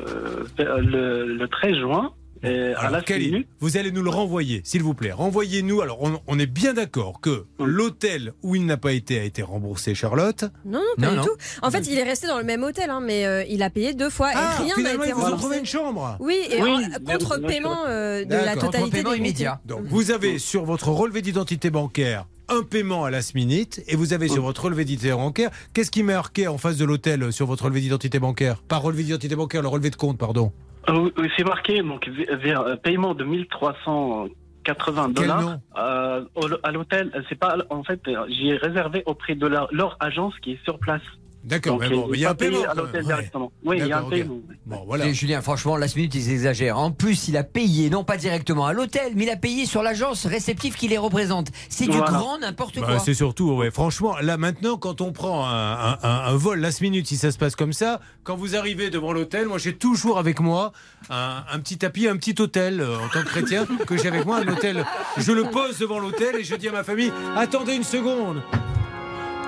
[0.59, 2.13] euh, le, le 13 juin.
[2.43, 3.17] Euh, à Alors, la
[3.59, 5.11] vous allez nous le renvoyer, s'il vous plaît.
[5.11, 5.81] Renvoyez-nous.
[5.81, 9.41] Alors, on, on est bien d'accord que l'hôtel où il n'a pas été a été
[9.41, 10.43] remboursé, Charlotte.
[10.65, 11.23] Non, non, pas Non, du non.
[11.25, 11.37] tout.
[11.61, 13.93] En fait, il est resté dans le même hôtel, hein, mais euh, il a payé
[13.93, 16.17] deux fois Ah, et rien n'a finalement, été ils vous ont trouvé une chambre.
[16.19, 17.85] Oui, et Oui, en- bien- contre bien paiement sûr.
[17.87, 19.59] euh, de la totalité des montants.
[19.65, 24.11] Donc, vous avez sur votre relevé d'identité bancaire un paiement à last minute et vous
[24.11, 27.63] avez sur votre relevé d'identité bancaire, qu'est-ce qui marqué en face de l'hôtel sur votre
[27.63, 28.61] relevé d'identité bancaire?
[28.67, 30.51] Pas relevé d'identité bancaire, le relevé de compte, pardon.
[30.89, 36.25] Euh, oui, oui, c'est marqué donc vers euh, paiement de 1380 Quel dollars euh,
[36.63, 37.11] à l'hôtel.
[37.29, 40.79] C'est pas en fait, euh, j'ai réservé auprès de leur, leur agence qui est sur
[40.79, 41.01] place.
[41.43, 43.51] D'accord, mais bon, mais il y a un paiement, à l'hôtel directement.
[43.65, 44.37] Oui, il y a un paiement.
[44.65, 45.07] Bon, voilà.
[45.07, 46.77] Et Julien, franchement, last minute, ils exagèrent.
[46.79, 49.83] En plus, il a payé, non pas directement à l'hôtel, mais il a payé sur
[49.83, 51.47] l'agence réceptive qui les représente.
[51.67, 52.11] C'est du Voilà.
[52.11, 52.99] grand n'importe Bah, quoi.
[52.99, 56.79] c'est surtout, ouais, franchement, là maintenant, quand on prend un, un- un- un vol last
[56.79, 60.17] minute, si ça se passe comme ça, quand vous arrivez devant l'hôtel, moi j'ai toujours
[60.19, 60.71] avec moi
[61.09, 64.25] un, un petit tapis, un petit hôtel euh, en tant que chrétien que j'ai avec
[64.25, 64.85] moi, un hôtel.
[65.17, 68.41] Je le pose devant l'hôtel et je dis à ma famille attendez une seconde.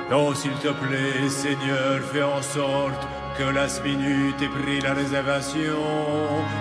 [0.09, 5.79] Non, s'il te plaît, Seigneur, fais en sorte que last minute ait pris la réservation.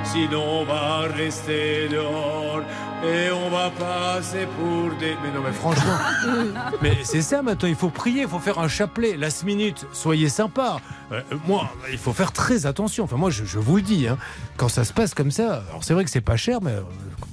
[0.03, 2.63] Sinon, on va rester dehors
[3.05, 5.15] et on va passer pour des.
[5.23, 5.93] Mais non, mais franchement.
[6.83, 9.17] mais c'est ça maintenant, il faut prier, il faut faire un chapelet.
[9.17, 10.79] Last minute, soyez sympa.
[11.13, 13.05] Euh, moi, il faut faire très attention.
[13.05, 14.17] Enfin, moi, je, je vous le dis, hein,
[14.57, 16.81] quand ça se passe comme ça, alors c'est vrai que c'est pas cher, mais euh,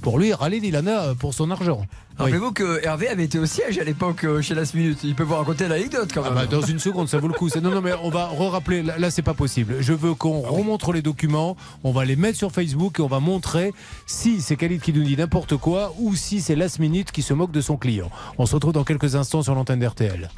[0.02, 1.86] pour lui, râler Dilana euh, pour son argent.
[2.24, 2.30] Oui.
[2.32, 4.98] Rappelez-vous que Hervé avait été au siège à l'époque euh, chez Last Minute.
[5.04, 6.34] Il peut vous raconter l'anecdote quand Ah même.
[6.34, 7.48] bah, dans une seconde, ça vaut le coup.
[7.60, 8.82] Non, non, mais on va re-rappeler.
[8.82, 9.76] Là, là, c'est pas possible.
[9.80, 11.56] Je veux qu'on remontre les documents.
[11.84, 13.72] On va les mettre sur Facebook et on va montrer
[14.06, 17.34] si c'est Khalid qui nous dit n'importe quoi ou si c'est Last Minute qui se
[17.34, 18.10] moque de son client.
[18.38, 20.30] On se retrouve dans quelques instants sur l'antenne d'RTL.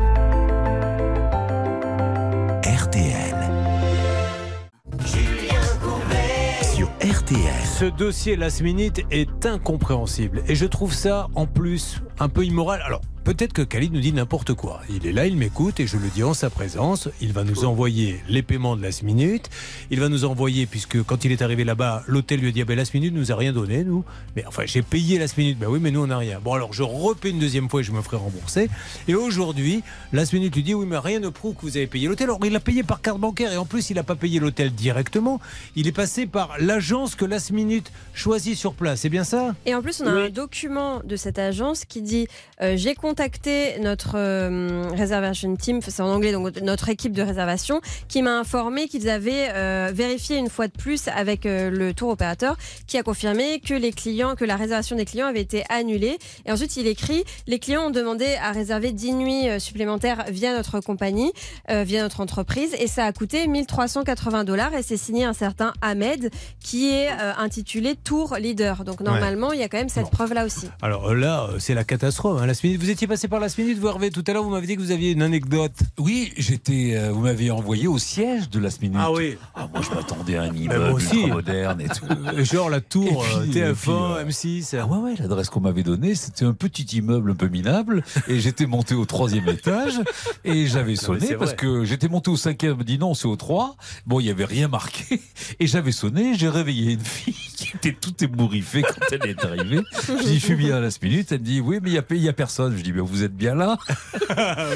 [7.64, 12.82] Ce dossier Last Minute est incompréhensible et je trouve ça en plus un peu immoral.
[12.82, 13.00] Alors.
[13.24, 14.82] Peut-être que Khalid nous dit n'importe quoi.
[14.90, 17.08] Il est là, il m'écoute et je le dis en sa présence.
[17.22, 19.48] Il va nous envoyer les paiements de Last Minute.
[19.90, 22.66] Il va nous envoyer, puisque quand il est arrivé là-bas, l'hôtel lui a dit ah
[22.66, 24.04] ben, Last Minute nous a rien donné, nous.
[24.36, 25.58] Mais enfin, j'ai payé Last Minute.
[25.58, 26.38] Ben oui, mais nous, on n'a rien.
[26.38, 28.68] Bon, alors je repaie une deuxième fois et je me ferai rembourser.
[29.08, 32.08] Et aujourd'hui, Last Minute lui dit oui, mais rien ne prouve que vous avez payé
[32.08, 32.24] l'hôtel.
[32.24, 34.70] Alors il a payé par carte bancaire et en plus, il n'a pas payé l'hôtel
[34.70, 35.40] directement.
[35.76, 39.00] Il est passé par l'agence que Last Minute choisit sur place.
[39.00, 39.54] C'est bien ça?
[39.64, 42.28] Et en plus, on a un document de cette agence qui dit
[42.60, 47.80] euh, J'ai contacté notre euh, reservation team, c'est en anglais, donc notre équipe de réservation,
[48.08, 52.08] qui m'a informé qu'ils avaient euh, vérifié une fois de plus avec euh, le tour
[52.08, 52.56] opérateur,
[52.88, 56.18] qui a confirmé que les clients, que la réservation des clients avait été annulée.
[56.44, 60.80] Et ensuite, il écrit Les clients ont demandé à réserver 10 nuits supplémentaires via notre
[60.80, 61.32] compagnie,
[61.68, 64.74] via notre entreprise, et ça a coûté 1380 dollars.
[64.74, 68.82] Et c'est signé un certain Ahmed, qui est intitulé Tour Leader.
[68.84, 70.68] Donc normalement, il y a quand même cette preuve-là aussi.
[70.82, 72.42] Alors là, c'est la catastrophe.
[72.42, 72.52] hein.
[72.62, 74.80] Vous étiez passé par Last Minute, vous Hervé, tout à l'heure, vous m'avez dit que
[74.80, 75.72] vous aviez une anecdote.
[75.98, 76.94] Oui, j'étais.
[76.96, 78.98] euh, vous m'aviez envoyé au siège de Last Minute.
[79.00, 79.36] Ah oui.
[79.54, 81.26] Ah, moi, je m'attendais à un immeuble aussi.
[81.26, 82.06] moderne et tout.
[82.44, 84.76] Genre la tour puis, euh, et TF1, puis, euh, M6.
[84.80, 88.02] Ah ouais, ouais, l'adresse qu'on m'avait donnée, c'était un petit immeuble un peu minable.
[88.28, 90.00] Et j'étais monté au troisième étage
[90.44, 91.56] et j'avais Non, sonné parce vrai.
[91.56, 92.76] que j'étais monté au cinquième.
[92.78, 93.76] Me dit non, c'est au 3.
[94.06, 95.20] Bon, il y avait rien marqué.
[95.60, 99.80] Et j'avais sonné, j'ai réveillé une fille qui était toute ébouriffée quand elle est arrivée.
[100.08, 101.30] Je dis, je suis bien à la minute.
[101.32, 102.76] Elle me dit, oui, mais il y a, il y a personne.
[102.76, 103.76] Je dis, vous êtes bien là.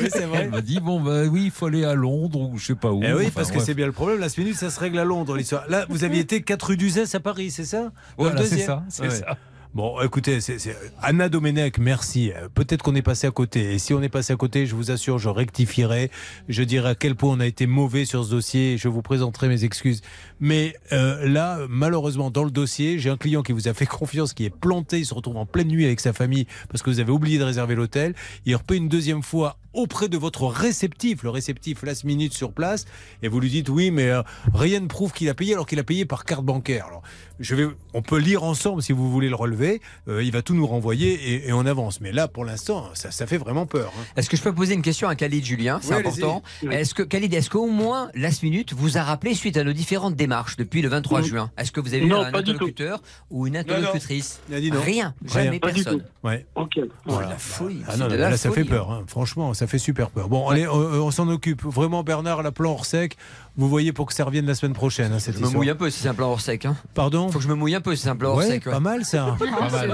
[0.01, 0.43] oui, c'est vrai.
[0.45, 2.93] Elle m'a dit, bon, bah oui, il faut aller à Londres ou je sais pas
[2.93, 3.03] où.
[3.03, 4.21] Eh oui, Enfin, parce que c'est bien le problème.
[4.21, 5.65] Last Minute, ça se règle à Londres, l'histoire.
[5.69, 7.83] Là, vous aviez été 4 rue d'Uzès à Paris, c'est ça?
[7.83, 9.37] Dans Voilà, c'est deuxième ça, c'est ça.
[9.79, 10.59] Bon, écoutez, c'est
[11.01, 12.33] Anna Domenech, merci.
[12.55, 13.75] Peut-être qu'on est passé à côté.
[13.75, 16.11] Et si on est passé à côté, je vous assure, je rectifierai.
[16.49, 18.77] Je dirai à quel point on a été mauvais sur ce dossier.
[18.77, 20.01] Je vous présenterai mes excuses.
[20.41, 24.33] Mais euh, là, malheureusement, dans le dossier, j'ai un client qui vous a fait confiance,
[24.33, 24.99] qui est planté.
[24.99, 27.45] Il se retrouve en pleine nuit avec sa famille parce que vous avez oublié de
[27.45, 28.17] réserver l'hôtel.
[28.47, 32.85] Il repaie une deuxième fois auprès de votre réceptif, le réceptif last minute sur place,
[33.23, 34.23] et vous lui dites oui, mais euh,
[34.53, 36.87] rien ne prouve qu'il a payé alors qu'il a payé par carte bancaire.
[36.87, 37.03] Alors,
[37.41, 39.81] je vais, on peut lire ensemble si vous voulez le relever.
[40.09, 42.01] Euh, il va tout nous renvoyer et, et on avance.
[42.01, 43.93] Mais là, pour l'instant, ça, ça fait vraiment peur.
[43.99, 44.03] hein.
[44.17, 45.79] Est-ce que je peux poser une question à Khalid Julien?
[45.83, 46.43] C'est Oui, important.
[46.71, 50.17] Est-ce que Khalid, est-ce qu'au moins Last Minute vous a rappelé suite à nos différentes
[50.17, 51.27] démarches depuis le 23 Non.
[51.27, 54.41] juin Est-ce que vous avez eu un interlocuteur ou une interlocutrice?
[54.49, 54.81] Il a dit non.
[54.81, 56.05] Rien, jamais personne.
[56.25, 56.47] Ouais.
[56.55, 56.79] Ok.
[57.07, 57.29] Voilà.
[57.31, 57.83] la folie.
[57.89, 58.63] Ah non, la là, ça folie.
[58.65, 58.91] fait peur.
[58.91, 59.05] hein.
[59.07, 60.29] Franchement, ça fait super peur.
[60.29, 61.63] Bon, allez, on, on s'en occupe.
[61.65, 63.17] Vraiment, Bernard Laplan hors sec.
[63.59, 65.61] Vous voyez pour que ça revienne la semaine prochaine, hein, cette Je me histoire.
[65.61, 66.65] mouille un peu si c'est un plan hors sec.
[66.65, 66.77] Hein.
[66.95, 68.65] Pardon Faut que je me mouille un peu si c'est un plan hors Ouais, sec.
[68.65, 69.37] pas mal ça.
[69.41, 69.93] Pas mal.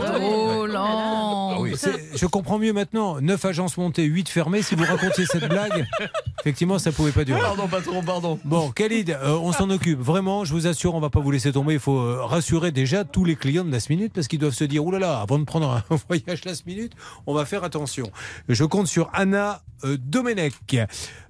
[0.76, 1.66] Oh.
[1.76, 3.20] C'est- Je comprends mieux maintenant.
[3.20, 4.62] 9 agences montées, 8 fermées.
[4.62, 5.86] Si vous racontiez cette blague,
[6.40, 7.40] effectivement, ça pouvait pas durer.
[7.40, 8.38] Pardon, patron, pardon.
[8.44, 9.98] Bon, Khalid, euh, on s'en occupe.
[10.00, 11.74] Vraiment, je vous assure, on va pas vous laisser tomber.
[11.74, 14.64] Il faut euh, rassurer déjà tous les clients de Last Minute parce qu'ils doivent se
[14.64, 16.92] dire, oulala, là là, avant de prendre un voyage Last Minute,
[17.26, 18.10] on va faire attention.
[18.48, 20.52] Je compte sur Anna euh, Domenech.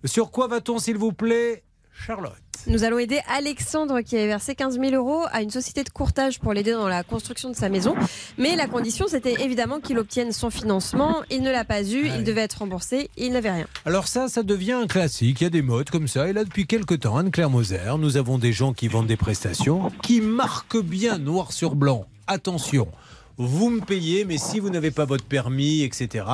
[0.05, 1.63] Sur quoi va-t-on, s'il vous plaît,
[1.95, 2.33] Charlotte
[2.67, 6.41] Nous allons aider Alexandre qui avait versé 15 000 euros à une société de courtage
[6.41, 7.95] pour l'aider dans la construction de sa maison.
[8.37, 11.23] Mais la condition, c'était évidemment qu'il obtienne son financement.
[11.31, 13.67] Il ne l'a pas eu, il devait être remboursé, il n'avait rien.
[13.85, 15.41] Alors ça, ça devient un classique.
[15.41, 16.29] Il y a des modes comme ça.
[16.29, 19.91] Et là, depuis quelques temps, Anne-Claire Moser, nous avons des gens qui vendent des prestations
[20.03, 22.07] qui marquent bien noir sur blanc.
[22.27, 22.89] Attention,
[23.37, 26.25] vous me payez, mais si vous n'avez pas votre permis, etc.,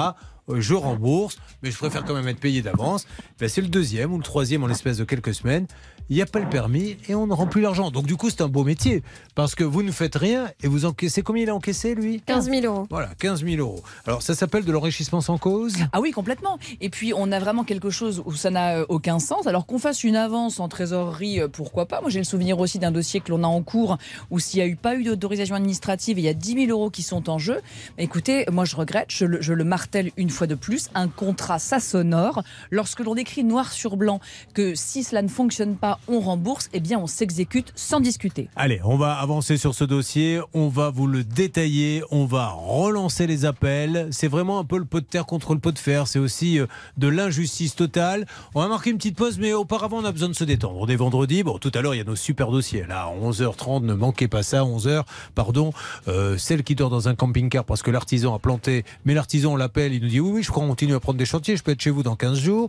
[0.48, 3.06] je rembourse, mais je préfère quand même être payé d'avance.
[3.38, 5.66] Ben, c'est le deuxième ou le troisième en l'espace de quelques semaines.
[6.10, 7.92] Il n'y a pas le permis et on ne rend plus l'argent.
[7.92, 9.04] Donc du coup, c'est un beau métier
[9.36, 11.22] parce que vous ne faites rien et vous encaissez.
[11.22, 12.20] Combien il a encaissé, lui?
[12.26, 12.88] 15 000 euros.
[12.90, 13.80] Voilà, 15 000 euros.
[14.08, 15.76] Alors ça s'appelle de l'enrichissement sans cause?
[15.92, 16.58] Ah oui, complètement.
[16.80, 19.46] Et puis, on a vraiment quelque chose où ça n'a euh, aucun sens.
[19.46, 22.00] Alors qu'on fasse une avance en trésorerie, euh, pourquoi pas?
[22.00, 23.96] Moi, j'ai le souvenir aussi d'un dossier que l'on a en cours
[24.32, 26.90] où s'il n'y a eu pas eu d'autorisation administrative, il y a 10 000 euros
[26.90, 27.60] qui sont en jeu.
[27.98, 31.60] Écoutez, moi, je regrette, je le, je le martèle une fois de plus, un contrat,
[31.60, 32.42] ça s'honore.
[32.72, 34.18] Lorsque l'on écrit noir sur blanc
[34.54, 38.48] que si cela ne fonctionne pas, on rembourse, eh bien, on s'exécute sans discuter.
[38.56, 43.26] Allez, on va avancer sur ce dossier, on va vous le détailler, on va relancer
[43.26, 44.08] les appels.
[44.10, 46.58] C'est vraiment un peu le pot de terre contre le pot de fer, c'est aussi
[46.58, 48.26] euh, de l'injustice totale.
[48.54, 50.78] On va marquer une petite pause, mais auparavant, on a besoin de se détendre.
[50.80, 52.84] On est vendredi, bon, tout à l'heure, il y a nos super dossiers.
[52.88, 55.72] Là, à 11h30, ne manquez pas ça, 11h, pardon.
[56.08, 59.92] Euh, celle qui dort dans un camping-car parce que l'artisan a planté, mais l'artisan, l'appelle,
[59.92, 61.90] il nous dit oui, oui, je continue à prendre des chantiers, je peux être chez
[61.90, 62.68] vous dans 15 jours.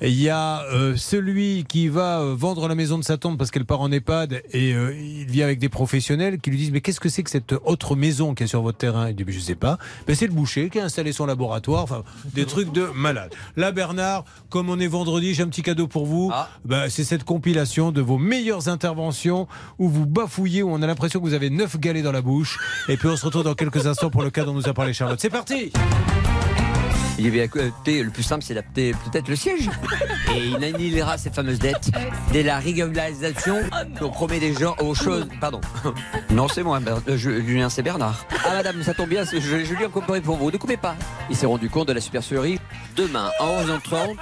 [0.00, 2.34] Et il y a euh, celui qui va euh,
[2.68, 5.58] la maison de sa tante parce qu'elle part en EHPAD et euh, il vient avec
[5.58, 8.46] des professionnels qui lui disent mais qu'est-ce que c'est que cette autre maison qui est
[8.46, 9.08] sur votre terrain?
[9.08, 9.78] Il dit mais je sais pas.
[10.06, 11.82] Ben, c'est le boucher qui a installé son laboratoire.
[11.82, 12.04] Enfin
[12.34, 13.34] des trucs de malade.
[13.56, 16.32] Là Bernard, comme on est vendredi, j'ai un petit cadeau pour vous.
[16.64, 19.48] Ben, c'est cette compilation de vos meilleures interventions
[19.78, 22.58] où vous bafouillez où on a l'impression que vous avez neuf galets dans la bouche.
[22.88, 24.92] Et puis on se retrouve dans quelques instants pour le cas dont nous a parlé
[24.92, 25.20] Charlotte.
[25.20, 25.72] C'est parti.
[27.18, 27.50] Il y avait
[28.02, 29.68] le plus simple, c'est d'adapter peut-être le siège.
[30.34, 31.90] Et il annihilera ces fameuses dettes
[32.32, 33.56] dès la régularisation.
[34.00, 35.26] On promet des gens aux choses.
[35.40, 35.60] Pardon.
[36.30, 38.24] Non, c'est moi, euh, je- Julien, c'est Bernard.
[38.46, 40.50] Ah, madame, ça tombe bien, je- Julien comparé pour vous.
[40.50, 40.94] Ne coupez pas.
[41.30, 42.60] Il s'est rendu compte de la supercherie
[42.96, 44.14] demain à 11h30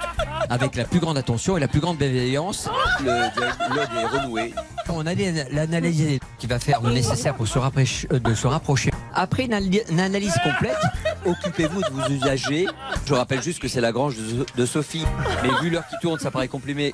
[0.49, 2.69] avec la plus grande attention et la plus grande bienveillance.
[3.01, 4.53] Le dialogue est renoué.
[4.89, 5.13] On a
[5.51, 8.89] l'analyse qui va faire le nécessaire pour se rapprocher, euh, de se rapprocher.
[9.13, 9.53] Après une,
[9.91, 10.77] une analyse complète,
[11.25, 12.67] occupez-vous de vos usagers.
[13.05, 14.15] Je rappelle juste que c'est la grange
[14.55, 15.05] de, Sophie.
[15.43, 16.93] Mais vu l'heure qui tourne, ça paraît compliqué.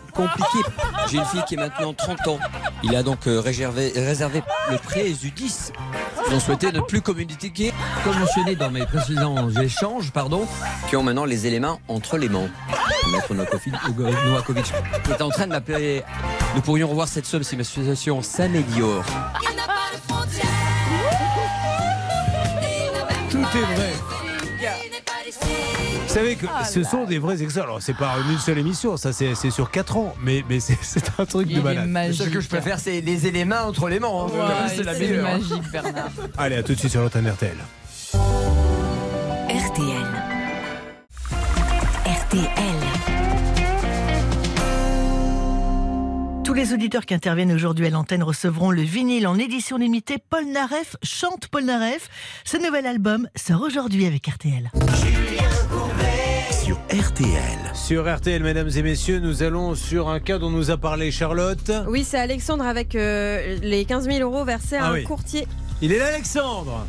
[1.09, 2.39] J'ai une fille qui est maintenant 30 ans.
[2.83, 5.71] Il a donc euh, réservé, réservé le prêt Zudis.
[6.27, 7.73] Ils ont souhaité ne plus communiquer,
[8.03, 10.47] comme mentionné dans mes précédents échanges, pardon,
[10.89, 12.47] qui ont maintenant les éléments entre les mains.
[13.11, 14.73] Maître Novakovic Novakovic
[15.09, 16.03] est en train de m'appeler.
[16.55, 19.03] Nous pourrions revoir cette somme si ma situation s'améliore.
[23.29, 24.12] Tout est vrai.
[26.14, 27.64] Vous savez que ce sont des vrais extraits.
[27.64, 30.78] Alors, c'est pas une seule émission, ça c'est sur 4 ans, mais, mais c'est
[31.18, 31.89] un truc de malade.
[32.07, 34.09] Le seul que je préfère, c'est les éléments entre les mains.
[34.11, 34.68] hein.
[34.68, 35.24] c'est la meilleure.
[35.24, 36.11] magique, Bernard.
[36.38, 37.57] Allez, à tout de suite sur l'antenne RTL.
[39.49, 40.05] RTL.
[42.05, 42.51] RTL.
[46.45, 50.45] Tous les auditeurs qui interviennent aujourd'hui à l'antenne recevront le vinyle en édition limitée Paul
[50.45, 52.07] Naref chante Paul Naref.
[52.45, 54.70] Ce nouvel album sort aujourd'hui avec RTL.
[56.91, 57.57] RTL.
[57.73, 61.71] Sur RTL, mesdames et messieurs, nous allons sur un cas dont nous a parlé Charlotte.
[61.88, 65.03] Oui, c'est Alexandre avec euh, les 15 000 euros versés à Ah un oui.
[65.03, 65.47] courtier.
[65.81, 66.86] Il est là, Alexandre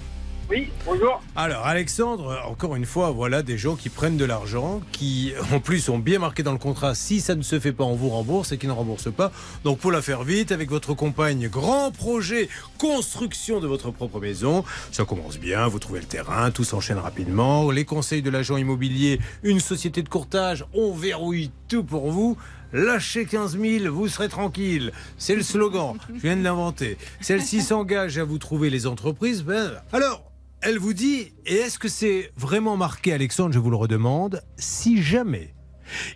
[0.51, 1.23] Oui, bonjour.
[1.37, 5.89] Alors, Alexandre, encore une fois, voilà des gens qui prennent de l'argent, qui en plus
[5.89, 8.53] ont bien marqué dans le contrat si ça ne se fait pas, on vous rembourse
[8.53, 9.33] et qui ne remboursent pas.
[9.65, 14.65] Donc, pour la faire vite, avec votre compagne, grand projet, construction de votre propre maison.
[14.93, 17.71] Ça commence bien, vous trouvez le terrain, tout s'enchaîne rapidement.
[17.71, 22.37] Les conseils de l'agent immobilier, une société de courtage, on verrouille tout pour vous.
[22.73, 24.93] Lâchez 15 000, vous serez tranquille.
[25.19, 25.97] C'est le slogan.
[26.15, 26.97] Je viens de l'inventer.
[27.21, 29.43] Celle-ci s'engage à vous trouver les entreprises.
[29.43, 30.23] Ben, alors,
[30.63, 35.03] elle vous dit, et est-ce que c'est vraiment marqué, Alexandre, je vous le redemande, si
[35.03, 35.53] jamais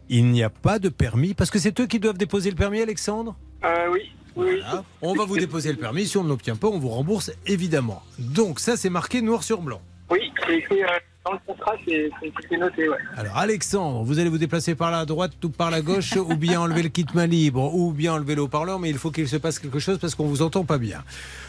[0.09, 2.80] il n'y a pas de permis, parce que c'est eux qui doivent déposer le permis,
[2.80, 3.36] Alexandre?
[3.64, 4.12] Euh, oui.
[4.36, 4.85] Voilà.
[5.02, 8.05] On va vous déposer le permis, si on ne l'obtient pas, on vous rembourse, évidemment.
[8.20, 9.80] Donc ça, c'est marqué noir sur blanc.
[10.09, 10.86] Oui, c'est écrit euh,
[11.29, 12.97] dans le contrat, c'est noté, ouais.
[13.17, 16.61] Alors Alexandre, vous allez vous déplacer par la droite ou par la gauche, ou bien
[16.61, 19.37] enlever le kit main libre, ou bien enlever le haut-parleur, mais il faut qu'il se
[19.37, 21.03] passe quelque chose parce qu'on vous entend pas bien.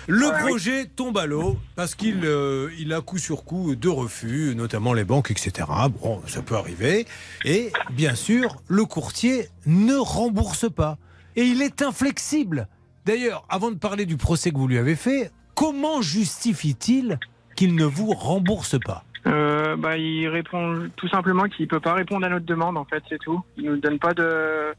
[0.07, 4.53] Le projet tombe à l'eau parce qu'il euh, il a coup sur coup de refus,
[4.55, 5.67] notamment les banques, etc.
[6.01, 7.05] Bon, ça peut arriver.
[7.45, 10.97] Et bien sûr, le courtier ne rembourse pas.
[11.35, 12.67] Et il est inflexible.
[13.05, 17.19] D'ailleurs, avant de parler du procès que vous lui avez fait, comment justifie-t-il
[17.55, 19.03] qu'il ne vous rembourse pas?
[19.27, 23.03] Euh, bah, il répond tout simplement qu'il peut pas répondre à notre demande, en fait,
[23.09, 23.41] c'est tout.
[23.57, 24.73] Il nous donne pas de.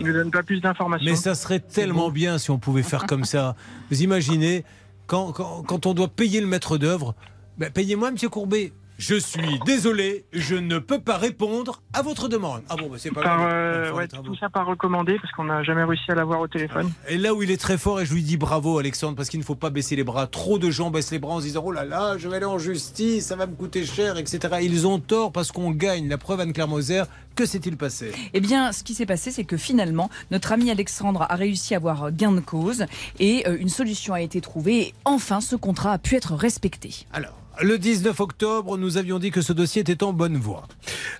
[0.00, 1.10] il nous donne pas plus d'informations.
[1.10, 3.56] Mais ça serait tellement bien si on pouvait faire comme ça.
[3.90, 4.64] Vous imaginez,
[5.06, 7.14] quand, quand, quand on doit payer le maître d'œuvre,
[7.58, 8.72] ben, payez-moi, monsieur Courbet.
[9.02, 12.62] Je suis désolé, je ne peux pas répondre à votre demande.
[12.68, 13.50] Ah bon, ben, c'est pas Par, grave.
[13.52, 16.88] euh, ouais, tout ça par recommandé parce qu'on n'a jamais réussi à l'avoir au téléphone.
[17.08, 19.40] Et là où il est très fort, et je lui dis bravo Alexandre, parce qu'il
[19.40, 20.28] ne faut pas baisser les bras.
[20.28, 22.44] Trop de gens baissent les bras en se disant oh là là, je vais aller
[22.44, 24.58] en justice, ça va me coûter cher, etc.
[24.62, 26.08] Ils ont tort parce qu'on gagne.
[26.08, 27.02] La preuve Anne-Claire Moser,
[27.34, 28.12] que s'est-il passé?
[28.34, 31.78] Eh bien, ce qui s'est passé, c'est que finalement, notre ami Alexandre a réussi à
[31.78, 32.84] avoir gain de cause
[33.18, 34.80] et euh, une solution a été trouvée.
[34.80, 37.04] Et enfin, ce contrat a pu être respecté.
[37.12, 40.64] Alors, le 19 octobre, nous avions dit que ce dossier était en bonne voie.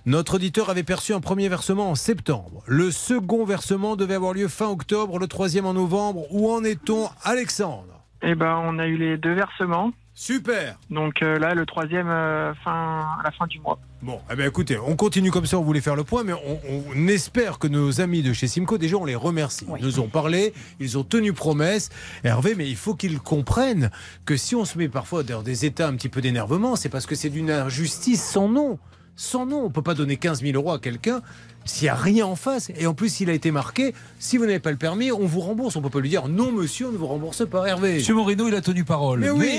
[0.05, 2.63] Notre auditeur avait perçu un premier versement en septembre.
[2.65, 6.25] Le second versement devait avoir lieu fin octobre, le troisième en novembre.
[6.31, 8.03] Où en est-on, Alexandre?
[8.21, 9.91] Eh ben, on a eu les deux versements.
[10.15, 10.77] Super.
[10.91, 13.79] Donc euh, là, le troisième euh, fin à la fin du mois.
[14.03, 16.59] Bon, eh bien écoutez, on continue comme ça, on voulait faire le point, mais on,
[16.93, 19.65] on espère que nos amis de chez Simco, déjà on les remercie.
[19.79, 21.89] Ils nous ont parlé, ils ont tenu promesse.
[22.23, 23.89] Hervé, mais il faut qu'ils comprennent
[24.25, 27.07] que si on se met parfois dans des états un petit peu d'énervement, c'est parce
[27.07, 28.77] que c'est d'une injustice sans nom.
[29.15, 31.21] Sans nom, on peut pas donner 15 000 euros à quelqu'un
[31.65, 32.71] s'il n'y a rien en face.
[32.77, 35.39] Et en plus, s'il a été marqué, si vous n'avez pas le permis, on vous
[35.41, 35.75] rembourse.
[35.75, 37.95] On peut pas lui dire non, monsieur, on ne vous rembourse pas, Hervé.
[37.95, 39.19] Monsieur Moreno, il a tenu parole.
[39.21, 39.49] Mais oui.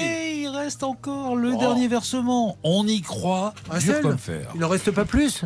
[0.42, 1.58] il reste encore le Oh.
[1.58, 2.56] dernier versement.
[2.62, 3.54] On y croit.
[3.70, 4.50] Un dur seul comme fer.
[4.54, 5.44] Il n'en reste pas plus?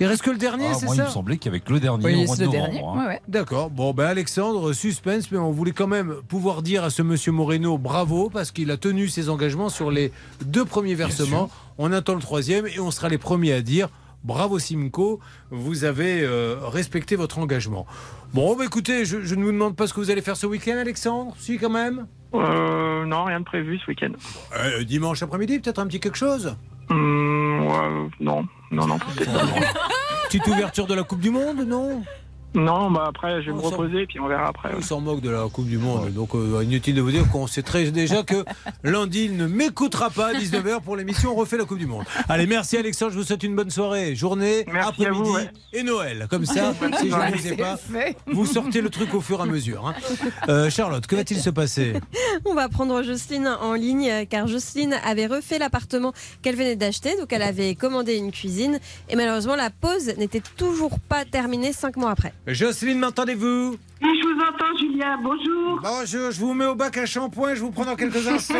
[0.00, 2.26] Il reste que le dernier, Ah, c'est ça il me semblait qu'avec le dernier, au
[2.26, 2.96] mois de novembre.
[2.98, 3.16] hein.
[3.28, 3.70] D'accord.
[3.70, 7.78] Bon, ben Alexandre, suspense, mais on voulait quand même pouvoir dire à ce monsieur Moreno
[7.78, 10.12] bravo parce qu'il a tenu ses engagements sur les
[10.44, 11.50] deux premiers versements.
[11.78, 13.88] On attend le troisième et on sera les premiers à dire
[14.24, 15.20] bravo Simco,
[15.50, 17.86] vous avez euh, respecté votre engagement.
[18.34, 20.46] Bon, bah, écoutez, je, je ne vous demande pas ce que vous allez faire ce
[20.46, 21.34] week-end, Alexandre.
[21.38, 22.06] Si, quand même?
[22.34, 24.12] Euh, non, rien de prévu ce week-end.
[24.56, 26.54] Euh, dimanche après-midi, peut-être un petit quelque chose?
[26.90, 28.98] Hum, ouais, non, non, non.
[28.98, 29.46] peut-être pas.
[30.28, 32.02] Petite ouverture de la Coupe du Monde, non?
[32.54, 34.70] Non, bah après, je vais On me reposer puis on verra après.
[34.76, 37.46] On s'en moque de la Coupe du Monde, donc euh, inutile de vous dire qu'on
[37.46, 38.42] sait très déjà que
[38.84, 42.04] lundi il ne m'écoutera pas à 19h pour l'émission On refait la Coupe du Monde.
[42.28, 45.50] Allez, merci Alexandre, je vous souhaite une bonne soirée, journée, après-midi ouais.
[45.74, 46.26] et Noël.
[46.30, 48.16] Comme ça, si je ne vous ai pas, fait.
[48.26, 49.86] vous sortez le truc au fur et à mesure.
[49.86, 49.94] hein.
[50.48, 51.92] Euh, Charlotte, que va-t-il se passer?
[52.46, 56.12] On va prendre Jocelyne en ligne euh, car Jocelyne avait refait l'appartement
[56.42, 57.14] qu'elle venait d'acheter.
[57.18, 58.80] Donc elle avait commandé une cuisine
[59.10, 62.32] et malheureusement la pause n'était toujours pas terminée cinq mois après.
[62.46, 63.78] Jocelyne, m'entendez-vous?
[64.00, 65.18] Oui, je vous entends, Julien.
[65.22, 65.80] Bonjour.
[65.82, 68.54] Bonjour, je vous mets au bac à shampoing, je vous prends dans quelques instants.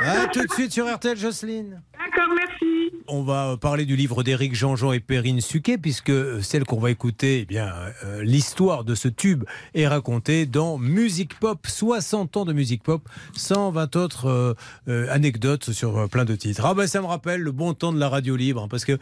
[0.00, 1.80] À tout de suite sur RTL, Jocelyne.
[1.98, 2.92] D'accord, merci.
[3.10, 6.12] On va parler du livre d'Éric Jean-Jean et Perrine Suquet, puisque
[6.42, 7.72] celle qu'on va écouter, eh bien,
[8.04, 13.02] euh, l'histoire de ce tube est racontée dans Musique Pop, 60 ans de musique pop,
[13.34, 14.54] 120 autres euh,
[14.88, 16.64] euh, anecdotes sur euh, plein de titres.
[16.66, 18.92] Ah ben ça me rappelle le bon temps de la radio libre, hein, parce que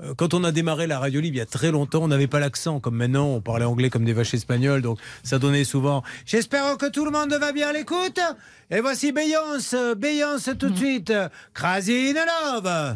[0.00, 2.28] euh, quand on a démarré la radio libre il y a très longtemps, on n'avait
[2.28, 6.02] pas l'accent comme maintenant, on parlait anglais comme des vaches espagnoles, donc ça donnait souvent.
[6.24, 8.20] J'espère que tout le monde va bien à l'écoute.
[8.70, 11.12] Et voici Beyoncé, Beyoncé tout de suite,
[11.54, 12.24] Crazy in
[12.54, 12.94] Love.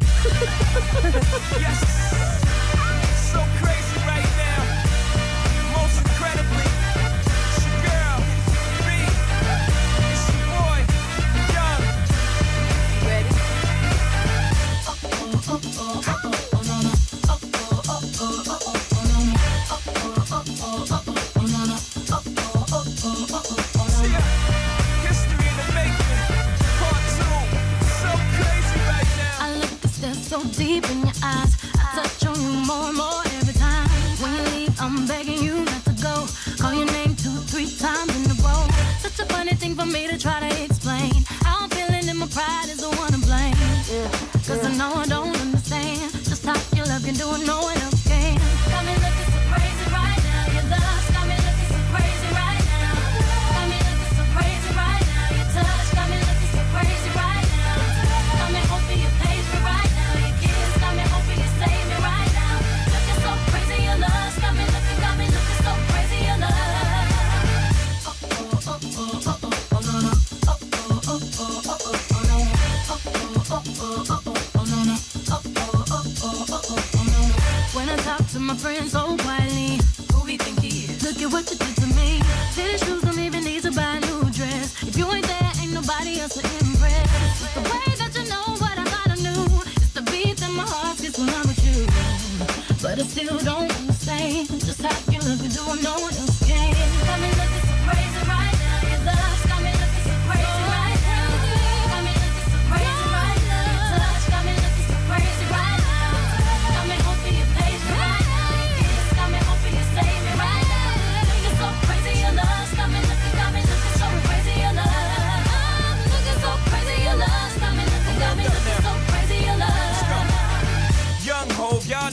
[30.48, 31.56] Deep in your eyes.
[31.74, 33.88] I touch on you more and more every time.
[34.20, 36.26] When you leave, I'm begging you not to go.
[36.58, 38.66] Call your name two, three times in a row.
[39.00, 40.49] Such a funny thing for me to try to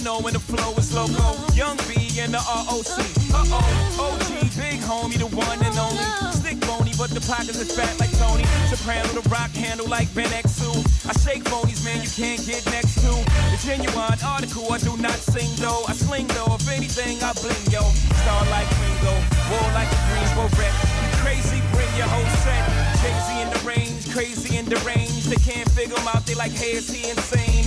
[0.07, 1.35] know when the flow is loco.
[1.53, 3.06] Young B and the ROC.
[3.97, 6.03] OG, big homie, the one and only.
[6.33, 8.45] Stick bony, but the pockets is fat like Tony.
[8.69, 10.85] Soprano, the rock handle like Ben X2.
[11.09, 13.11] I shake phonies, man, you can't get next to.
[13.51, 15.83] The genuine article, I do not sing though.
[15.87, 17.81] I sling though, if anything, I bling yo.
[18.21, 19.15] Star like Ringo,
[19.49, 20.73] war like a Greensboro wreck.
[21.23, 22.63] Crazy, bring your whole set.
[23.01, 25.16] Crazy in the range, crazy in the range.
[25.27, 27.65] They can't figure out, they like, hey, is he insane?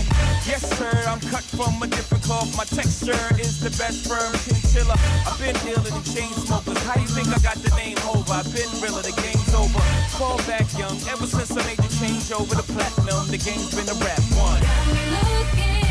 [0.48, 2.56] Yes, sir, I'm cut from a different cloth.
[2.56, 4.96] My texture is the best firm chinchilla.
[5.28, 6.80] I've been dealing in chain smokers.
[6.88, 8.32] How you think I got the name over?
[8.32, 9.78] I've been realer, the game's over.
[10.16, 13.88] Fall back young, ever since I made the change over to platinum, the game's been
[13.92, 14.62] a rap one.
[14.64, 15.89] Got me Looking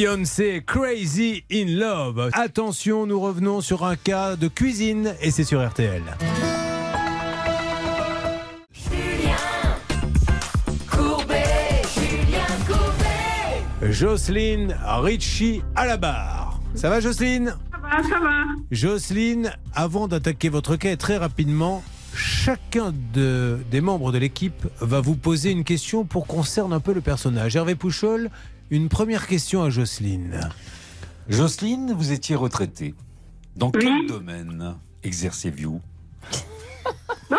[0.00, 2.30] Beyoncé, Crazy in Love.
[2.32, 6.02] Attention, nous revenons sur un cas de cuisine et c'est sur RTL.
[10.90, 13.92] Courbet, Julien Courbet.
[13.92, 16.60] Jocelyne Ritchie à la barre.
[16.74, 17.54] Ça va Jocelyne?
[17.70, 18.30] Ça va, ça va.
[18.70, 21.82] Jocelyne, avant d'attaquer votre cas, et très rapidement,
[22.14, 26.92] chacun de- des membres de l'équipe va vous poser une question pour concerne un peu
[26.92, 27.56] le personnage.
[27.56, 28.30] Hervé Pouchol,
[28.70, 30.40] une première question à Jocelyne.
[31.28, 32.94] Jocelyne, vous étiez retraitée.
[33.56, 35.80] Dans quel domaine exercez-vous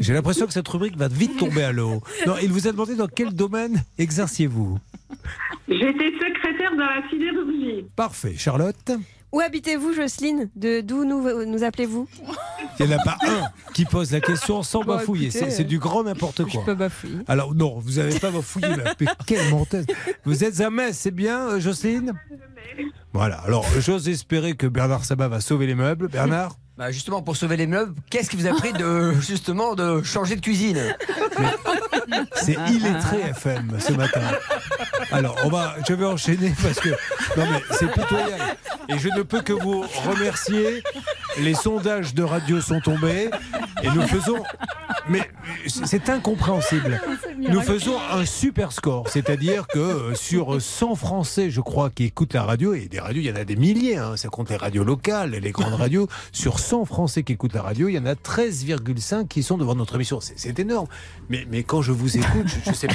[0.00, 2.02] J'ai l'impression que cette rubrique va vite tomber à l'eau.
[2.26, 4.78] Non, il vous a demandé dans quel domaine exerciez-vous?
[5.68, 7.86] J'étais secrétaire dans la sidérurgie.
[7.96, 8.34] Parfait.
[8.36, 8.92] Charlotte?
[9.32, 10.48] Où habitez-vous, Jocelyne?
[10.56, 12.08] De d'où nous, nous appelez-vous?
[12.80, 15.30] Il n'y en a pas un qui pose la question sans Bon, bafouiller.
[15.30, 16.60] C'est du grand n'importe quoi.
[16.60, 17.18] Je peux bafouiller.
[17.28, 18.68] Alors non, vous n'avez pas bafouillé.
[18.76, 18.94] là.
[19.00, 19.84] Mais quelle menteuse.
[20.24, 22.14] Vous êtes à Metz, c'est bien, euh, Jocelyne?
[23.12, 23.36] Voilà.
[23.40, 26.08] Alors, j'ose espérer que Bernard Sabat va sauver les meubles.
[26.08, 26.56] Bernard?
[26.78, 30.36] Bah justement, pour sauver les meubles, qu'est-ce qui vous a pris de justement de changer
[30.36, 30.94] de cuisine
[32.36, 34.22] C'est illettré FM ce matin.
[35.10, 38.56] Alors, on va, je vais enchaîner parce que non mais c'est pitoyable.
[38.88, 40.84] Et je ne peux que vous remercier.
[41.40, 43.28] Les sondages de radio sont tombés
[43.82, 44.42] et nous faisons.
[45.08, 45.28] Mais
[45.66, 47.00] c'est incompréhensible.
[47.38, 52.34] Nous faisons un super score, c'est-à-dire que euh, sur 100 Français, je crois, qui écoutent
[52.34, 54.56] la radio, et des radios, il y en a des milliers, hein, ça compte les
[54.56, 58.06] radios locales, les grandes radios, sur 100 Français qui écoutent la radio, il y en
[58.06, 60.20] a 13,5 qui sont devant notre émission.
[60.20, 60.86] C'est- C'est énorme.
[61.28, 62.94] Mais, mais quand je vous écoute, je ne sais pas.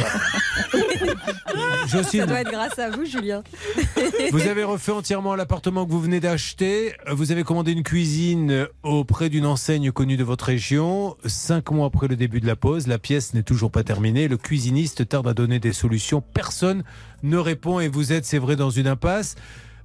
[1.87, 3.43] Jocelyne, Ça doit être grâce à vous, Julien.
[4.31, 6.93] vous avez refait entièrement l'appartement que vous venez d'acheter.
[7.11, 11.17] Vous avez commandé une cuisine auprès d'une enseigne connue de votre région.
[11.25, 14.27] Cinq mois après le début de la pause, la pièce n'est toujours pas terminée.
[14.27, 16.21] Le cuisiniste tarde à donner des solutions.
[16.21, 16.83] Personne
[17.21, 19.35] ne répond et vous êtes, c'est vrai, dans une impasse.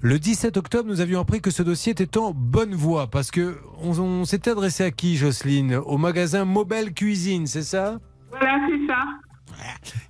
[0.00, 3.56] Le 17 octobre, nous avions appris que ce dossier était en bonne voie parce que
[3.82, 5.74] on, on s'était adressé à qui, Jocelyne?
[5.74, 7.98] Au magasin Mobile Cuisine, c'est ça?
[8.30, 9.02] Voilà, c'est ça.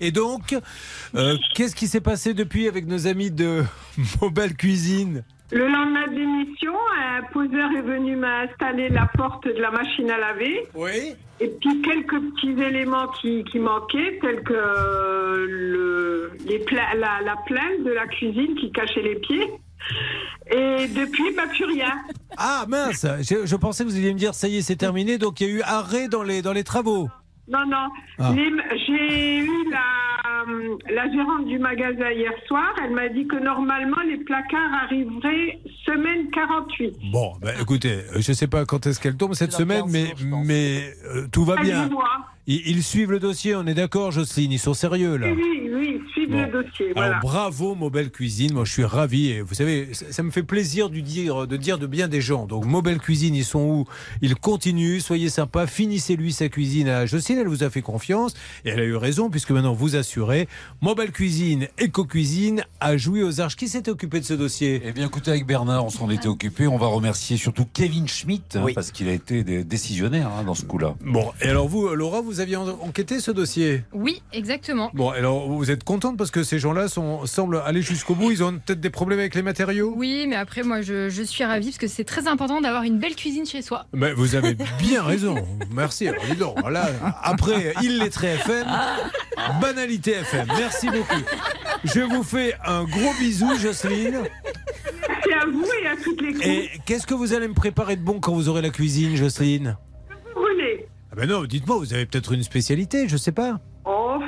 [0.01, 0.55] Et donc,
[1.15, 3.65] euh, qu'est-ce qui s'est passé depuis avec nos amis de
[4.21, 5.25] Mobile Cuisine?
[5.51, 6.75] Le lendemain de l'émission,
[7.11, 10.67] un poseur est venu m'installer la porte de la machine à laver.
[10.75, 11.15] Oui.
[11.41, 17.23] Et puis quelques petits éléments qui, qui manquaient, tels que euh, le, les pla- la,
[17.25, 19.49] la plainte de la cuisine qui cachait les pieds.
[20.51, 21.93] Et depuis, bah, plus rien.
[22.37, 25.19] Ah mince, je, je pensais que vous alliez me dire ça y est, c'est terminé,
[25.19, 27.09] donc il y a eu arrêt dans les, dans les travaux.
[27.49, 27.89] Non, non.
[28.19, 28.33] Ah.
[28.35, 30.45] J'ai eu la,
[30.95, 32.75] la gérante du magasin hier soir.
[32.85, 36.97] Elle m'a dit que normalement, les placards arriveraient semaine 48.
[37.11, 40.15] Bon, bah, écoutez, je ne sais pas quand est-ce qu'elle tombe cette semaine, mais,
[40.45, 41.89] mais euh, tout va bien.
[42.51, 45.29] Ils, ils suivent le dossier, on est d'accord, Jocelyne, ils sont sérieux là.
[45.31, 46.43] Oui, oui, oui, suivre Bon.
[46.43, 46.87] le dossier.
[46.97, 50.43] Alors bravo Mobile Cuisine, moi je suis ravi et vous savez ça, ça me fait
[50.43, 52.47] plaisir de dire, de dire de bien des gens.
[52.47, 53.85] Donc Mobile Cuisine ils sont où?
[54.23, 58.35] Ils continuent, soyez sympas, finissez lui sa cuisine à Jocelyne, elle vous a fait confiance
[58.65, 60.49] et elle a eu raison puisque maintenant vous assurez
[60.81, 63.57] Mobile Cuisine, Eco Cuisine a joué aux arches.
[63.57, 64.81] Qui s'était occupé de ce dossier?
[64.85, 66.67] Eh bien, écoutez, avec Bernard, on s'en était occupé.
[66.67, 68.73] On va remercier surtout Kevin Schmitt, hein, Oui.
[68.75, 70.95] parce qu'il a été dé- décisionnaire hein, dans ce coup-là.
[71.05, 74.91] Bon, et alors vous Laura, vous aviez en- enquêté ce dossier Oui, exactement.
[74.95, 78.53] Bon, alors vous êtes contente parce que ces gens-là semblent aller jusqu'au bout, ils ont
[78.53, 79.93] peut-être des problèmes avec les matériaux?
[79.97, 82.99] Oui, mais après, moi, je, je suis ravie parce que c'est très important d'avoir une
[82.99, 83.87] belle cuisine chez soi.
[83.93, 85.37] Mais vous avez bien raison.
[85.73, 86.09] Merci.
[86.09, 86.91] Alors, dis donc, là,
[87.23, 88.67] après, il lettré FM,
[89.61, 90.47] banalité FM.
[90.59, 91.23] Merci beaucoup.
[91.85, 94.19] Je vous fais un gros bisou, Jocelyne.
[95.09, 98.03] Merci à vous et à toutes les Et qu'est-ce que vous allez me préparer de
[98.03, 99.77] bon quand vous aurez la cuisine, Jocelyne?
[99.81, 99.88] vous
[101.19, 103.59] ben non, dites-moi, vous avez peut-être une spécialité, je sais pas.
[103.85, 104.19] Oh,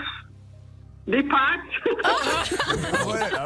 [1.07, 1.95] des pâtes.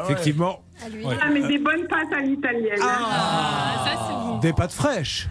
[0.05, 0.63] Effectivement.
[1.03, 1.15] Ouais.
[1.21, 2.79] Ah, mais des bonnes pâtes à l'italienne.
[2.81, 5.27] Ah, Des pâtes fraîches.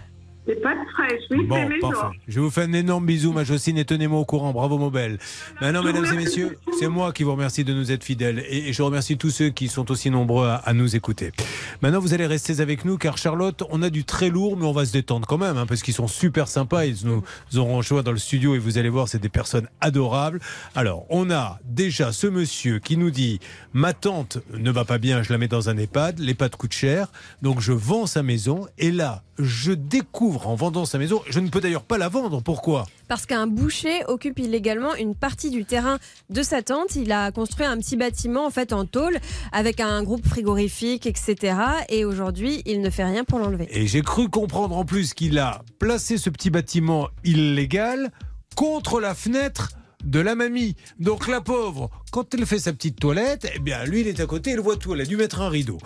[0.47, 1.91] Des pâtes fraîches, oui, c'est Bon, maison.
[1.91, 2.19] parfait.
[2.29, 4.53] Je vous fais un énorme bisou, ma Jocelyne, et tenez-moi au courant.
[4.53, 5.17] Bravo, Mobile.
[5.63, 8.45] Maintenant, mesdames et messieurs, c'est moi qui vous remercie de nous être fidèles.
[8.51, 11.33] Et je remercie tous ceux qui sont aussi nombreux à, à nous écouter.
[11.81, 14.73] Maintenant, vous allez rester avec nous, car Charlotte, on a du très lourd, mais on
[14.73, 16.85] va se détendre quand même, hein, parce qu'ils sont super sympas.
[16.85, 17.23] Ils nous
[17.59, 20.41] auront joie dans le studio, et vous allez voir, c'est des personnes adorables.
[20.75, 23.41] Alors, on a déjà ce monsieur qui nous dit
[23.73, 27.09] Ma tante ne va pas bien, je la mets dans un EHPAD, l'EHPAD coûte cher,
[27.41, 31.49] donc je vends sa maison, et là, je découvre en vendant sa maison, je ne
[31.49, 32.43] peux d'ailleurs pas la vendre.
[32.43, 32.87] Pourquoi?
[33.09, 35.99] Parce qu'un boucher occupe illégalement une partie du terrain
[36.31, 36.97] de sa tante.
[36.97, 39.19] Il a construit un petit bâtiment en fait en tôle
[39.53, 41.57] avec un groupe frigorifique, etc.
[41.89, 43.69] Et aujourd'hui, il ne fait rien pour l'enlever.
[43.71, 48.11] Et j'ai cru comprendre en plus qu'il a placé ce petit bâtiment illégal
[48.57, 49.71] contre la fenêtre
[50.05, 50.77] de la mamie.
[50.99, 54.27] Donc la pauvre, quand elle fait sa petite toilette, eh bien lui il est à
[54.27, 55.79] côté, il voit tout, elle a dû mettre un rideau.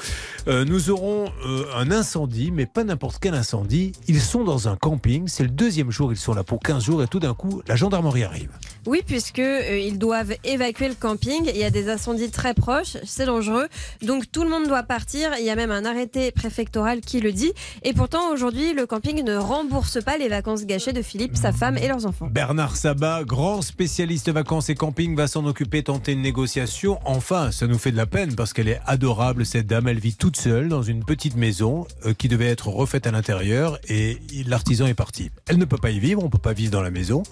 [0.47, 3.93] Euh, nous aurons euh, un incendie, mais pas n'importe quel incendie.
[4.09, 7.03] Ils sont dans un camping, c'est le deuxième jour, ils sont là pour 15 jours
[7.03, 8.51] et tout d'un coup la gendarmerie arrive.
[8.86, 11.45] Oui, puisque euh, ils doivent évacuer le camping.
[11.47, 13.69] Il y a des incendies très proches, c'est dangereux.
[14.03, 15.31] Donc tout le monde doit partir.
[15.39, 17.53] Il y a même un arrêté préfectoral qui le dit.
[17.82, 21.77] Et pourtant aujourd'hui, le camping ne rembourse pas les vacances gâchées de Philippe, sa femme
[21.77, 22.28] et leurs enfants.
[22.31, 26.99] Bernard Sabat, grand spécialiste vacances et camping, va s'en occuper, tenter une négociation.
[27.05, 29.89] Enfin, ça nous fait de la peine parce qu'elle est adorable, cette dame.
[29.89, 33.79] Elle vit toute seule dans une petite maison euh, qui devait être refaite à l'intérieur
[33.89, 35.31] et l'artisan est parti.
[35.47, 37.23] Elle ne peut pas y vivre, on ne peut pas vivre dans la maison.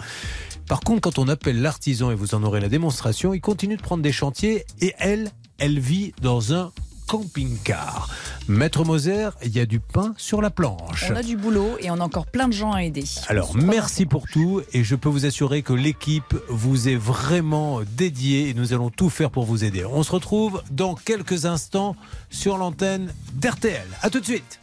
[0.69, 3.83] Par contre, quand on appelle l'artisan, et vous en aurez la démonstration, il continue de
[3.83, 6.73] prendre des chantiers et elle, elle vit dans un
[7.07, 8.09] camping-car.
[8.49, 11.07] Maître Moser, il y a du pain sur la planche.
[11.11, 13.05] On a du boulot et on a encore plein de gens à aider.
[13.29, 18.49] Alors, merci pour tout et je peux vous assurer que l'équipe vous est vraiment dédiée
[18.49, 19.85] et nous allons tout faire pour vous aider.
[19.85, 21.97] On se retrouve dans quelques instants
[22.31, 23.87] sur l'antenne d'RTL.
[24.03, 24.61] A tout de suite.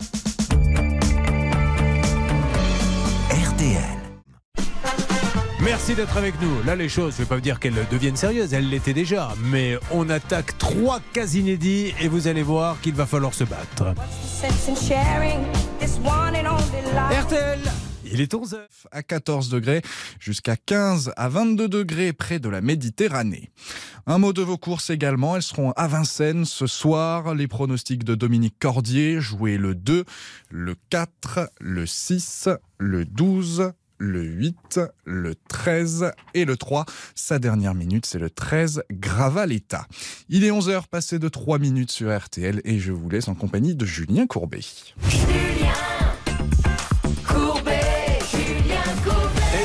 [3.29, 4.02] RTL.
[5.64, 6.61] Merci d'être avec nous.
[6.64, 9.34] Là, les choses, je ne vais pas vous dire qu'elles deviennent sérieuses, elles l'étaient déjà,
[9.45, 13.94] mais on attaque trois cas inédits et vous allez voir qu'il va falloir se battre.
[17.22, 17.60] RTL
[18.14, 18.57] il est 11h.
[18.91, 19.81] à 14 degrés
[20.19, 23.49] jusqu'à 15 à 22 degrés près de la Méditerranée.
[24.06, 27.34] Un mot de vos courses également, elles seront à Vincennes ce soir.
[27.34, 30.06] Les pronostics de Dominique Cordier, jouer le 2,
[30.52, 36.85] le 4, le 6, le 12, le 8, le 13 et le 3.
[37.15, 39.87] Sa dernière minute, c'est le 13, Gravaletta.
[40.29, 43.75] Il est 11h passé de 3 minutes sur RTL et je vous laisse en compagnie
[43.75, 44.61] de Julien Courbet.
[45.07, 45.92] Julien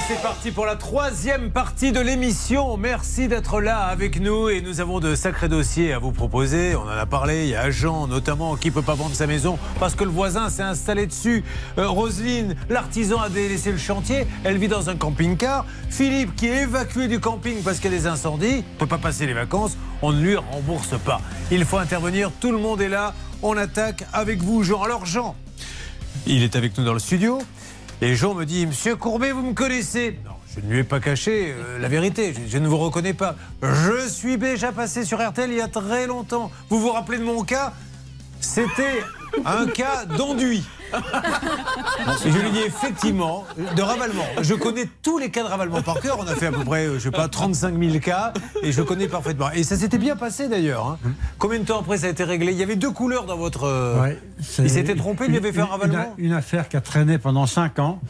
[0.09, 2.79] c'est parti pour la troisième partie de l'émission.
[2.79, 6.75] Merci d'être là avec nous et nous avons de sacrés dossiers à vous proposer.
[6.77, 9.59] On en a parlé, il y a Jean notamment qui peut pas vendre sa maison
[9.79, 11.45] parce que le voisin s'est installé dessus.
[11.77, 15.67] Euh, Roselyne, l'artisan a délaissé le chantier, elle vit dans un camping-car.
[15.91, 19.27] Philippe qui est évacué du camping parce qu'il y a des incendies, peut pas passer
[19.27, 21.21] les vacances, on ne lui rembourse pas.
[21.51, 23.13] Il faut intervenir, tout le monde est là.
[23.43, 24.83] On attaque avec vous Jean.
[24.83, 25.37] Alors Jean,
[26.27, 27.41] il est avec nous dans le studio.
[28.01, 31.01] Et Jean me dit Monsieur Courbet, vous me connaissez Non, je ne lui ai pas
[31.01, 32.33] caché euh, la vérité.
[32.33, 33.35] Je, je ne vous reconnais pas.
[33.63, 36.51] Je suis déjà passé sur RTL il y a très longtemps.
[36.69, 37.73] Vous vous rappelez de mon cas?
[38.41, 39.03] C'était
[39.45, 40.63] un cas d'enduit.
[42.27, 43.45] Et je lui dis effectivement,
[43.77, 44.25] de ravalement.
[44.41, 46.19] Je connais tous les cas de ravalement par cœur.
[46.21, 48.33] On a fait à peu près, euh, je sais pas, 35 000 cas
[48.63, 49.51] et je connais parfaitement.
[49.53, 50.87] Et ça s'était bien passé d'ailleurs.
[50.87, 50.99] hein.
[51.39, 52.53] Combien de temps après ça a été réglé?
[52.53, 53.65] Il y avait deux couleurs dans votre.
[53.65, 54.19] euh, Ouais,
[54.59, 57.19] il s'était trompé, il lui avait fait un ravalement une, une affaire qui a traîné
[57.19, 58.01] pendant 5 ans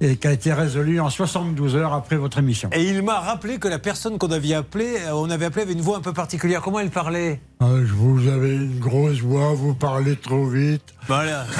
[0.00, 2.68] et qui a été résolue en 72 heures après votre émission.
[2.72, 5.72] Et il m'a rappelé que la personne qu'on avait appelée, euh, on avait appelé avait
[5.72, 6.60] une voix un peu particulière.
[6.60, 7.40] Comment elle parlait?
[7.60, 10.94] Ah, je vous avez une grosse voix, vous parlez trop vite.
[11.06, 11.46] Voilà.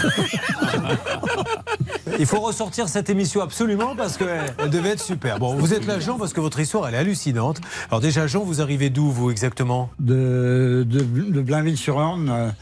[2.19, 5.39] Il faut ressortir cette émission absolument parce qu'elle elle devait être super.
[5.39, 7.61] Bon, vous êtes là, Jean, parce que votre histoire, elle est hallucinante.
[7.91, 9.91] Alors déjà, Jean, vous arrivez d'où, vous, exactement?
[9.99, 12.55] De, de, de Blainville-sur-Orne.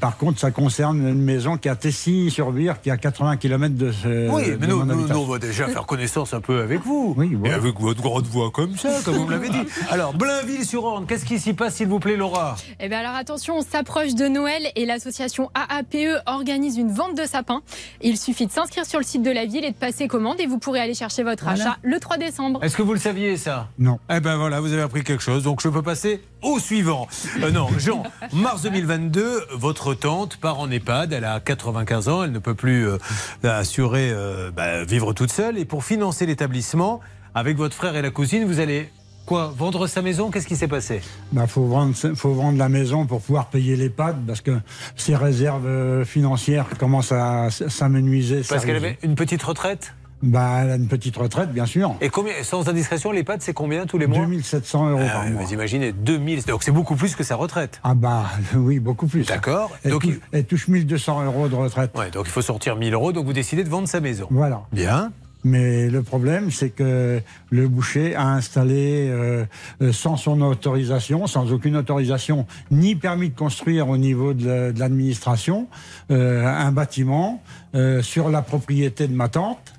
[0.00, 3.74] par contre, ça concerne une maison qui est à Tessigny-sur-Vire, qui est à 80 km
[3.74, 4.30] de ce.
[4.30, 7.14] Oui, mais nous, nous, on va déjà faire connaissance un peu avec vous.
[7.16, 9.62] Oui, Et avec votre grande voix comme ça, comme vous me l'avez dit.
[9.90, 12.56] Alors, Blainville-sur-Orne, qu'est-ce qui s'y passe, s'il vous plaît, Laura?
[12.80, 17.24] Eh bien alors attention, on s'approche de Noël et l'association AAPE organise une vente de
[17.26, 17.62] sapins.
[18.00, 20.46] Il suffit de s'inscrire sur le site de la ville et de passer commande et
[20.46, 21.60] vous pourrez aller chercher votre Voilà.
[21.62, 22.62] achat le 3 décembre.
[22.62, 23.68] Est-ce que vous le saviez, ça?
[23.78, 23.98] Non.
[24.14, 27.08] Eh ben voilà, vous avez appris quelque chose, donc je peux passer au suivant.
[27.42, 32.32] Euh, non, Jean, mars 2022, votre tante part en EHPAD, elle a 95 ans, elle
[32.32, 32.98] ne peut plus euh,
[33.42, 37.00] assurer euh, bah, vivre toute seule, et pour financer l'établissement,
[37.34, 38.90] avec votre frère et la cousine, vous allez
[39.26, 41.02] quoi Vendre sa maison Qu'est-ce qui s'est passé?
[41.32, 44.58] Bah, faut vendre, faut vendre la maison pour pouvoir payer les pattes parce que
[44.96, 48.42] ses réserves euh, financières commencent à s'amenuiser.
[48.48, 49.94] Parce qu'elle avait une petite retraite?
[50.22, 51.94] Bah, elle a une petite retraite, bien sûr.
[52.00, 54.20] Et combien, sans indiscrétion, l'EHPAD, c'est combien tous les mois?
[54.20, 55.42] 2700 euros Ah par mois.
[55.42, 57.80] Vous imaginez, 2000, donc c'est beaucoup plus que sa retraite.
[57.84, 58.24] Ah bah
[58.56, 59.26] oui, beaucoup plus.
[59.26, 59.70] D'accord.
[59.84, 61.90] Elle, Donc, touche, elle touche 1200 euros de retraite.
[61.96, 64.26] Ouais, donc il faut sortir 1000 euros, donc vous décidez de vendre sa maison.
[64.30, 64.62] Voilà.
[64.72, 65.12] Bien.
[65.46, 67.20] Mais le problème, c'est que
[67.50, 69.44] le boucher a installé, euh,
[69.80, 74.72] euh, sans son autorisation, sans aucune autorisation, ni permis de construire au niveau de la-
[74.72, 75.68] de l'administration,
[76.10, 77.42] euh, un bâtiment
[77.76, 79.72] euh, sur la propriété de ma tante.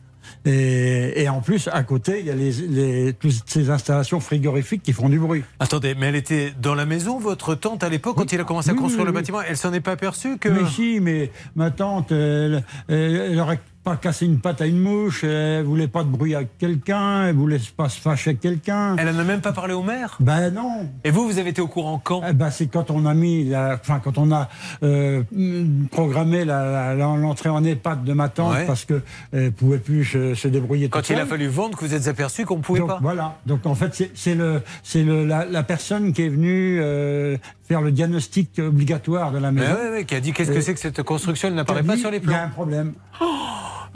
[0.46, 4.84] Et, et en plus, à côté, il y a les, les- toutes ces installations frigorifiques
[4.84, 5.44] qui font du bruit.
[5.60, 8.70] Attendez, mais elle était dans la maison, votre tante, à l'époque, quand il a commencé
[8.70, 9.42] à construire oui, le bâtiment?
[9.42, 10.48] Elle s'en est pas aperçue que.
[10.48, 14.80] Mais si, mais ma tante, elle, elle, elle aurait pas cassé une patte à une
[14.80, 18.98] mouche, elle voulait pas de bruit avec quelqu'un, elle voulait pas se fâcher avec quelqu'un.
[18.98, 20.90] Elle n'a même pas parlé au maire Ben non.
[21.06, 23.46] Et vous, vous avez été au courant quand Eh ben, c'est quand on a mis,
[23.46, 24.50] la, enfin quand on a
[24.84, 28.66] euh, mm, programmé l'entrée en EHPAD de ma tante Ouais.
[28.66, 29.02] parce que
[29.32, 30.90] elle pouvait plus se, se débrouiller.
[30.90, 33.38] Quand il a fallu vendre, que vous êtes aperçu qu'on ne pouvait Donc, pas Voilà.
[33.46, 37.38] Donc en fait, c'est- la personne qui est venue euh,
[37.68, 39.74] faire le diagnostic obligatoire de la Mais maison.
[39.74, 42.10] ouais, ouais, qui a dit qu'est-ce que c'est que cette construction Elle n'apparaît pas sur
[42.12, 42.54] les Il y a un plans.
[42.54, 42.94] problème.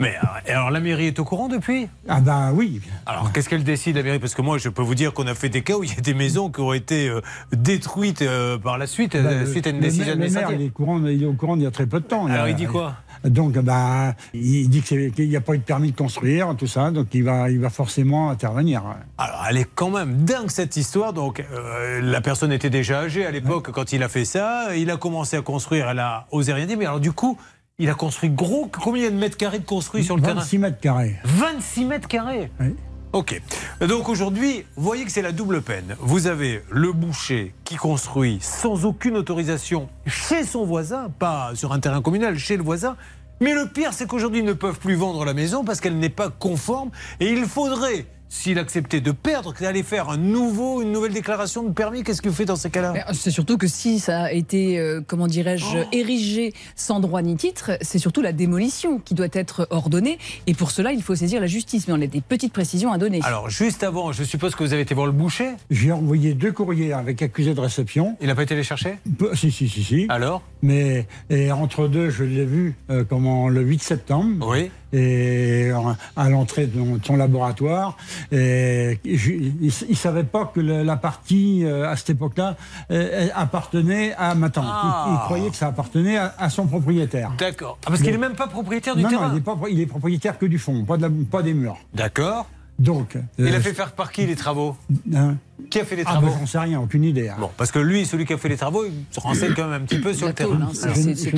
[0.00, 1.86] Mais euh, alors la mairie est au courant depuis?
[2.08, 2.80] Ah ben oui.
[3.06, 4.18] Alors qu'est-ce qu'elle décide la mairie?
[4.18, 5.96] Parce que moi je peux vous dire qu'on a fait des cas où il y
[5.96, 7.20] a des maisons qui ont été euh,
[7.52, 10.30] détruites euh, par la suite, euh, Ben, le- suite à une le décision maire- le
[10.32, 12.26] maire, il est, courant, il est au courant il y a très peu de temps.
[12.26, 12.96] Alors a- il dit quoi?
[13.24, 16.90] Donc, bah, il dit qu'il n'y a pas eu de permis de construire, tout ça,
[16.90, 18.82] donc il va, il va forcément intervenir.
[19.18, 21.12] Alors, elle est quand même dingue cette histoire.
[21.12, 24.76] Donc, euh, la personne était déjà âgée à l'époque quand il a fait ça.
[24.76, 26.78] Il a commencé à construire, elle a osé rien dire.
[26.78, 27.38] Mais alors, du coup,
[27.78, 28.68] il a construit gros.
[28.70, 30.34] Combien de mètres carrés de construit sur le terrain?
[30.34, 31.16] 26 mètres carrés.
[31.24, 32.50] 26 mètres carrés?
[32.60, 32.74] Oui.
[33.12, 33.42] Ok.
[33.80, 35.96] Donc aujourd'hui, vous voyez que c'est la double peine.
[36.00, 41.78] Vous avez le boucher qui construit sans aucune autorisation chez son voisin, pas sur un
[41.78, 42.96] terrain communal, chez le voisin.
[43.40, 46.08] Mais le pire, c'est qu'aujourd'hui, ils ne peuvent plus vendre la maison parce qu'elle n'est
[46.08, 46.90] pas conforme.
[47.20, 51.70] Et il faudrait, s'il acceptait de perdre, d'aller faire un nouveau, une nouvelle déclaration de
[51.70, 52.02] permis.
[52.02, 55.02] Qu'est-ce qu'il fait dans ces cas-là Mais C'est surtout que si ça a été, euh,
[55.06, 55.84] comment dirais-je, Oh.
[55.92, 60.18] érigé sans droit ni titre, c'est surtout la démolition qui doit être ordonnée.
[60.46, 61.86] Et pour cela, il faut saisir la justice.
[61.88, 63.20] Mais on a des petites précisions à donner.
[63.22, 65.50] Alors, juste avant, je suppose que vous avez été voir le boucher.
[65.70, 68.16] J'ai envoyé deux courriers avec accusé de réception.
[68.22, 70.06] Il n'a pas été les chercher Peu- Si, si, si, si.
[70.08, 74.48] Alors Mais et entre deux, je l'ai vu euh, comment, le 8 septembre.
[74.50, 74.70] Oui.
[74.94, 75.78] Et euh,
[76.16, 77.96] à l'entrée de son laboratoire.
[78.30, 82.56] Et je- il ne savait pas que le- la partie, euh, à cette époque-là,
[82.90, 84.64] euh, appartenait à ma tante.
[84.68, 85.22] Ah.
[85.24, 87.32] croyait que ça appartenait à, à son propriétaire.
[87.38, 87.78] D'accord.
[87.84, 89.80] Ah, parce qu'il n'est même pas propriétaire du non, terrain Non, il est, pas- il
[89.80, 91.78] est propriétaire que du fond, pas, de la- pas des murs.
[91.94, 92.46] D'accord.
[92.82, 93.16] Donc.
[93.38, 94.76] Il euh, a fait faire par qui les travaux
[95.14, 95.36] hein
[95.70, 97.28] Qui a fait les Ah, travaux ben, j'en sais rien, aucune idée.
[97.28, 97.36] hein.
[97.38, 99.82] Bon, parce que lui, celui qui a fait les travaux, il se renseigne quand même
[99.82, 100.58] un petit peu sur le terrain.
[100.62, 101.30] hein, c'est-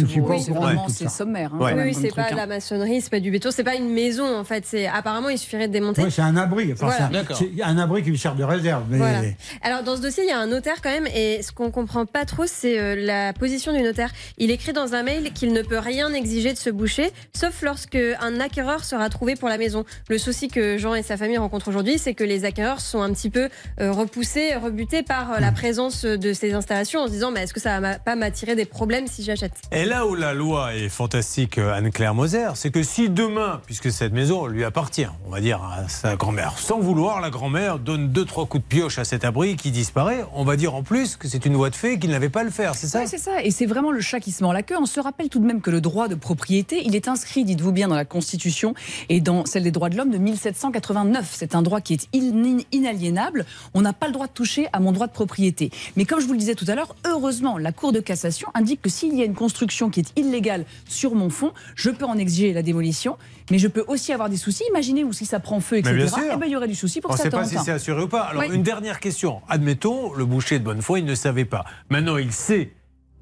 [0.53, 1.51] vraiment c'est sommaire.
[1.55, 1.75] hein, Ouais.
[1.75, 4.45] Oui, c'est pas de la maçonnerie, c'est pas du béton, c'est pas une maison en
[4.45, 4.65] fait.
[4.67, 6.03] C'est apparemment il suffirait de démonter.
[6.03, 6.73] Ouais, c'est un abri.
[6.73, 6.97] Enfin, Voilà.
[6.97, 7.37] c'est un- D'accord.
[7.37, 8.85] c'est un abri qui lui sert de réserve.
[8.89, 9.21] Mais Voilà.
[9.63, 12.07] Alors dans ce dossier, il y a un notaire quand même, et ce qu'on comprend
[12.07, 14.11] pas trop, c'est euh, la position du notaire.
[14.39, 17.99] Il écrit dans un mail qu'il ne peut rien exiger de ce boucher, sauf lorsque
[18.21, 19.85] un acquéreur sera trouvé pour la maison.
[20.09, 23.13] Le souci que Jean et sa famille rencontrent aujourd'hui, c'est que les acquéreurs sont un
[23.13, 23.49] petit peu
[23.81, 27.55] euh, repoussés, rebutés par euh, la présence de ces installations, en se disant, mais est-ce
[27.55, 29.53] que ça va pas m'attirer des problèmes si j'achète?
[29.73, 33.91] Et là où la loi est fantastique, euh, Anne-Claire Moser, c'est que si demain, puisque
[33.91, 38.09] cette maison lui appartient, on va dire à sa grand-mère, sans vouloir, la grand-mère donne
[38.09, 41.17] deux, trois coups de pioche à cet abri qui disparaît, on va dire en plus
[41.17, 43.01] que c'est une voie de fait qu'il n'avait pas à le faire, c'est ça?
[43.01, 43.43] Ouais, c'est ça.
[43.43, 44.77] Et c'est vraiment le chat qui se mord la queue.
[44.79, 47.73] On se rappelle tout de même que le droit de propriété, il est inscrit, dites-vous
[47.73, 48.75] bien, dans la Constitution
[49.09, 51.14] et dans celle des droits de l'homme de 1789.
[51.23, 53.45] C'est un droit qui est in- inaliénable.
[53.75, 55.71] On n'a pas le droit de toucher à mon droit de propriété.
[55.97, 58.83] Mais comme je vous le disais tout à l'heure, heureusement, la Cour de cassation indique
[58.83, 62.17] que s'il y a une construction qui est illégale sur mon fond, je peux en
[62.19, 63.17] exiger la démolition,
[63.51, 64.65] mais je peux aussi avoir des soucis.
[64.71, 66.19] Imaginez, ou si ça prend feu, etc., sûr.
[66.33, 68.03] eh ben, il y aurait du souci pour On ne sait pas si c'est assuré
[68.03, 68.23] ou pas.
[68.23, 68.55] Alors, Oui.
[68.55, 69.41] une dernière question.
[69.49, 71.65] Admettons, le boucher de bonne foi, il ne savait pas.
[71.91, 72.73] Maintenant, il sait,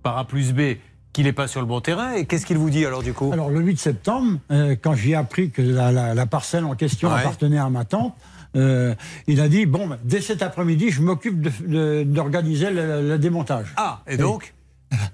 [0.02, 0.76] par A plus B,
[1.12, 2.12] qu'il n'est pas sur le bon terrain.
[2.14, 3.30] Et qu'est-ce qu'il vous dit alors, du coup?
[3.32, 7.08] Alors, le 8 septembre, euh, quand j'ai appris que la, la- la parcelle en question
[7.12, 7.20] Ouais.
[7.20, 8.14] appartenait à ma tante,
[8.56, 8.94] euh,
[9.26, 13.18] il a dit Bon, ben, dès cet après-midi, je m'occupe de- de- d'organiser le, le
[13.18, 13.72] démontage.
[13.76, 14.54] Ah, et donc?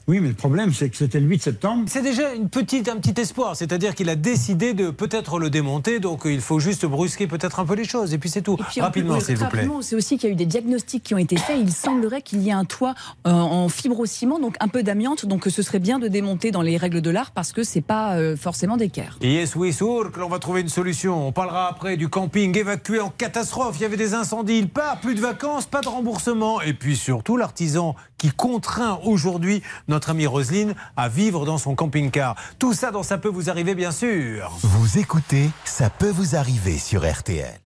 [0.06, 1.84] Oui, mais le problème, c'est que c'était le 8 septembre.
[1.86, 3.56] C'est déjà une petite, un petit espoir.
[3.56, 6.00] C'est-à-dire qu'il a décidé de peut-être le démonter.
[6.00, 8.14] Donc, il faut juste brusquer peut-être un peu les choses.
[8.14, 8.56] Et puis, c'est tout.
[8.56, 9.68] Puis, Rapidement, s'il vous plaît.
[9.82, 11.58] C'est aussi qu'il y a eu des diagnostics qui ont été faits.
[11.60, 12.94] Il semblerait qu'il y ait un toit
[13.26, 15.26] euh, en fibrociment, donc un peu d'amiante.
[15.26, 18.16] Donc ce serait bien de démonter dans les règles de l'art parce que c'est pas
[18.16, 19.18] euh, forcément d'équerre.
[19.22, 21.26] Yes, oui, sûr que l'on va trouver une solution.
[21.26, 23.76] On parlera après du camping évacué en catastrophe.
[23.78, 26.60] Il y avait des incendies, il part, plus de vacances, pas de remboursement.
[26.60, 32.36] Et puis surtout, l'artisan qui contraint aujourd'hui notre amie Roselyne à vivre dans son camping-car.
[32.58, 34.50] Tout ça dans Ça peut vous arriver, bien sûr.
[34.62, 37.60] Vous écoutez Ça peut vous arriver sur RTL.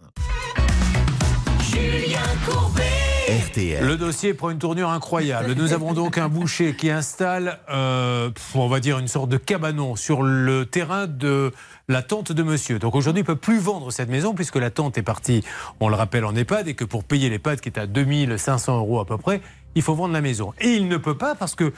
[1.62, 2.82] Julien Courbet.
[3.30, 3.86] RTL.
[3.86, 5.54] Le dossier prend une tournure incroyable.
[5.54, 9.96] Nous avons donc un boucher qui installe, euh, on va dire, une sorte de cabanon
[9.96, 11.54] sur le terrain de
[11.88, 12.78] la tante de monsieur.
[12.78, 15.44] Donc aujourd'hui, il ne peut plus vendre cette maison puisque la tante est partie,
[15.80, 19.00] on le rappelle, en EHPAD et que pour payer l'EHPAD qui est à 2500 euros
[19.00, 19.42] à peu près,
[19.76, 20.54] il faut vendre la maison.
[20.60, 21.72] Et il ne peut pas parce que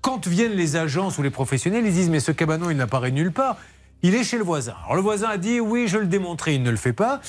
[0.00, 3.32] quand viennent les agences ou les professionnels, ils disent mais ce cabanon, il n'apparaît nulle
[3.32, 3.56] part.
[4.02, 4.74] Il est chez le voisin.
[4.84, 7.20] Alors le voisin a dit oui, je le démontrerai, il ne le fait pas.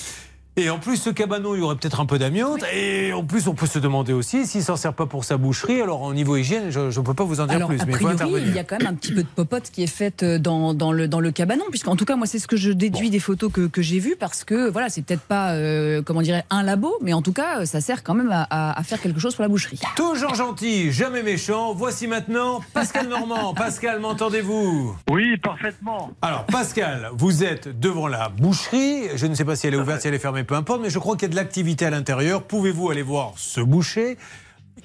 [0.57, 2.59] Et en plus, ce cabanon, il y aurait peut-être un peu d'amiante.
[2.75, 5.81] Et en plus, on peut se demander aussi s'il s'en sert pas pour sa boucherie.
[5.81, 7.79] Alors, au niveau hygiène, je ne peux pas vous en dire Alors, plus.
[7.79, 9.81] a mais il priori, il y a quand même un petit peu de popote qui
[9.83, 12.47] est faite euh, dans, dans, le, dans le cabanon, puisqu'en tout cas, moi, c'est ce
[12.49, 15.53] que je déduis des photos que, que j'ai vues, parce que voilà, c'est peut-être pas,
[15.53, 18.77] euh, comment dirais un labo, mais en tout cas, ça sert quand même à, à-
[18.77, 19.79] à faire quelque chose pour la boucherie.
[19.95, 21.73] Toujours gentil, jamais méchant.
[21.73, 23.53] Voici maintenant Pascal Normand.
[23.55, 24.97] Pascal, m'entendez-vous?
[25.09, 26.11] Oui, parfaitement.
[26.21, 29.03] Alors, Pascal, vous êtes devant la boucherie.
[29.15, 30.89] Je ne sais pas si elle est ouverte, si elle est fermée, peu importe, mais
[30.89, 32.43] je crois qu'il y a de l'activité à l'intérieur.
[32.43, 34.17] Pouvez-vous aller voir ce boucher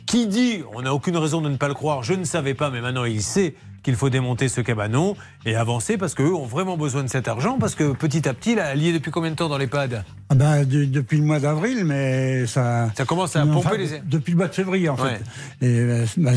[0.06, 2.70] qui dit, on n'a aucune raison de ne pas le croire, je ne savais pas,
[2.70, 5.14] mais maintenant il sait qu'il faut démonter ce cabanon
[5.44, 8.56] et avancer parce qu'eux ont vraiment besoin de cet argent parce que petit à petit,
[8.56, 11.84] là, est depuis combien de temps dans l'EHPAD Ah ben, de- depuis le mois d'avril,
[11.84, 12.90] mais ça.
[12.96, 15.04] Ça commence à Enfin, pomper les- Depuis le mois de février, en fait.
[15.04, 15.20] Ouais.
[15.62, 16.32] Et euh, bah,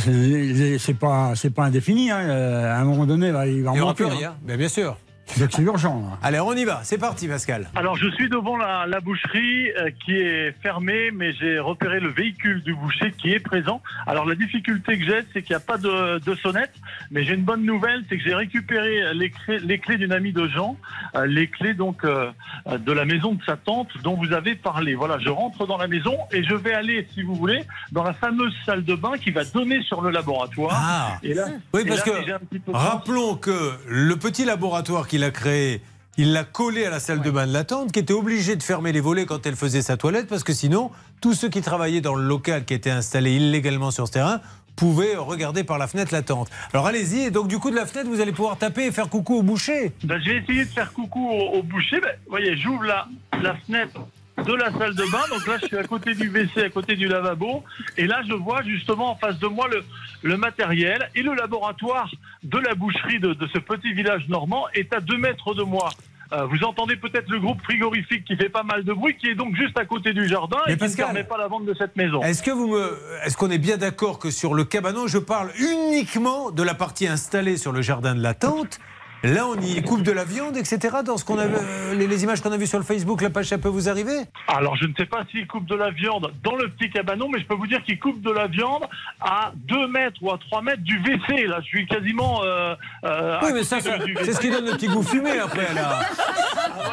[0.78, 2.12] c'est pas, indéfini.
[2.12, 2.20] hein.
[2.20, 4.26] Euh, À un moment donné, là, il va en Il n'y aura manquer.
[4.26, 4.36] hein.
[4.46, 4.96] mais bien sûr.
[5.38, 6.02] Donc c'est urgent.
[6.02, 6.18] là.
[6.24, 7.70] Allez, on y va, c'est parti Pascal.
[7.76, 12.10] Alors, je suis devant la, la boucherie euh, qui est fermée, mais j'ai repéré le
[12.10, 13.82] véhicule du boucher qui est présent.
[14.08, 16.74] Alors, la difficulté que j'ai, c'est qu'il n'y a pas de, de sonnette,
[17.12, 20.34] mais j'ai une bonne nouvelle, c'est que j'ai récupéré les clés, les clés d'une amie
[20.34, 20.78] de Jean,
[21.16, 22.32] euh, les clés donc euh,
[22.78, 24.96] de la maison de sa tante dont vous avez parlé.
[24.96, 28.14] Voilà, je rentre dans la maison et je vais aller, si vous voulez, dans la
[28.14, 30.72] fameuse salle de bain qui va donner sur le laboratoire.
[30.76, 31.18] Ah.
[31.24, 35.82] Et là, Oui, et parce là, que rappelons que le petit laboratoire qu'il a créé,
[36.18, 38.64] il l'a collé à la salle de bain de la tante, qui était obligée de
[38.64, 40.92] fermer les volets quand elle faisait sa toilette, parce que sinon,
[41.22, 44.40] tous ceux qui travaillaient dans le local qui était installé illégalement sur ce terrain
[44.78, 46.50] pouvaient regarder par la fenêtre la tente.
[46.72, 49.10] Alors allez-y, et donc du coup de la fenêtre, vous allez pouvoir taper et faire
[49.10, 49.92] coucou au boucher.
[50.06, 52.00] Ben, je vais essayer de faire coucou au, au boucher.
[52.00, 53.08] Ben, vous voyez, j'ouvre la,
[53.42, 54.00] la fenêtre
[54.46, 55.24] de la salle de bain.
[55.30, 57.64] Donc là, je suis à côté du WC, à côté du lavabo.
[57.98, 59.84] Et là, je vois justement en face de moi le,
[60.24, 62.10] le matériel et le laboratoire
[62.44, 65.90] de la boucherie de, de ce petit village normand est à deux mètres de moi.
[66.32, 69.36] Euh, vous entendez peut-être le groupe frigorifique qui fait pas mal de bruit, qui est
[69.36, 71.74] donc juste à côté du jardin Mais et qui ne permet pas la vente de
[71.74, 72.22] cette maison.
[72.22, 75.50] Est-ce que vous me, est-ce qu'on est bien d'accord que sur le cabanon, je parle
[75.58, 78.80] uniquement de la partie installée sur le jardin de la tente
[79.24, 80.98] Là, on y coupe de la viande, etc.
[81.04, 83.30] Dans ce qu'on a, euh, les, les images qu'on a vues sur le Facebook, la
[83.30, 84.18] page, ça peut vous arriver?
[84.48, 87.40] Alors, je ne sais pas s'il coupe de la viande dans le petit cabanon, mais
[87.40, 88.84] je peux vous dire qu'il coupe de la viande
[89.20, 91.48] à 2 mètres ou à 3 mètres du WC.
[91.48, 92.42] Là, je suis quasiment.
[92.46, 96.00] euh, euh, Oui, mais ça, c'est ce qui donne le petit goût fumé après, là.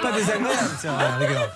[0.02, 1.50] Pas désagréable, ça, les gars.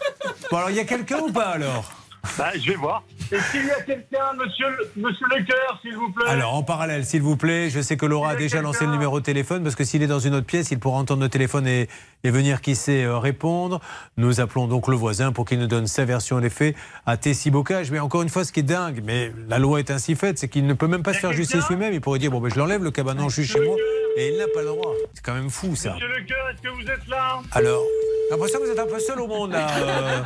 [0.52, 1.90] Bon, alors, il y a quelqu'un ou pas, alors?
[2.36, 3.02] Bah, je vais voir.
[3.32, 7.04] Est-ce qu'il y a quelqu'un, monsieur, le- monsieur Lecoeur, s'il vous plaît Alors, en parallèle,
[7.06, 9.74] s'il vous plaît, je sais que Laura a déjà lancé le numéro de téléphone parce
[9.74, 11.88] que s'il est dans une autre pièce, il pourra entendre le téléphone et,
[12.24, 13.80] et venir, qui sait, euh, répondre.
[14.16, 16.76] Nous appelons donc le voisin pour qu'il nous donne sa version des faits
[17.06, 17.90] à Tessie Bocage.
[17.90, 20.48] Mais encore une fois, ce qui est dingue, mais la loi est ainsi faite, c'est
[20.48, 21.94] qu'il ne peut même pas se faire justice lui-même.
[21.94, 23.76] Il pourrait dire Bon, ben, je l'enlève, le cabanon, je suis chez moi.
[24.16, 24.92] Et il n'a pas le droit.
[25.14, 25.92] C'est quand même fou, ça.
[25.94, 27.84] Monsieur Lecoeur, est-ce que vous êtes là Alors,
[28.28, 29.66] j'ai l'impression que vous êtes un peu seul au monde, là.
[29.78, 30.22] euh.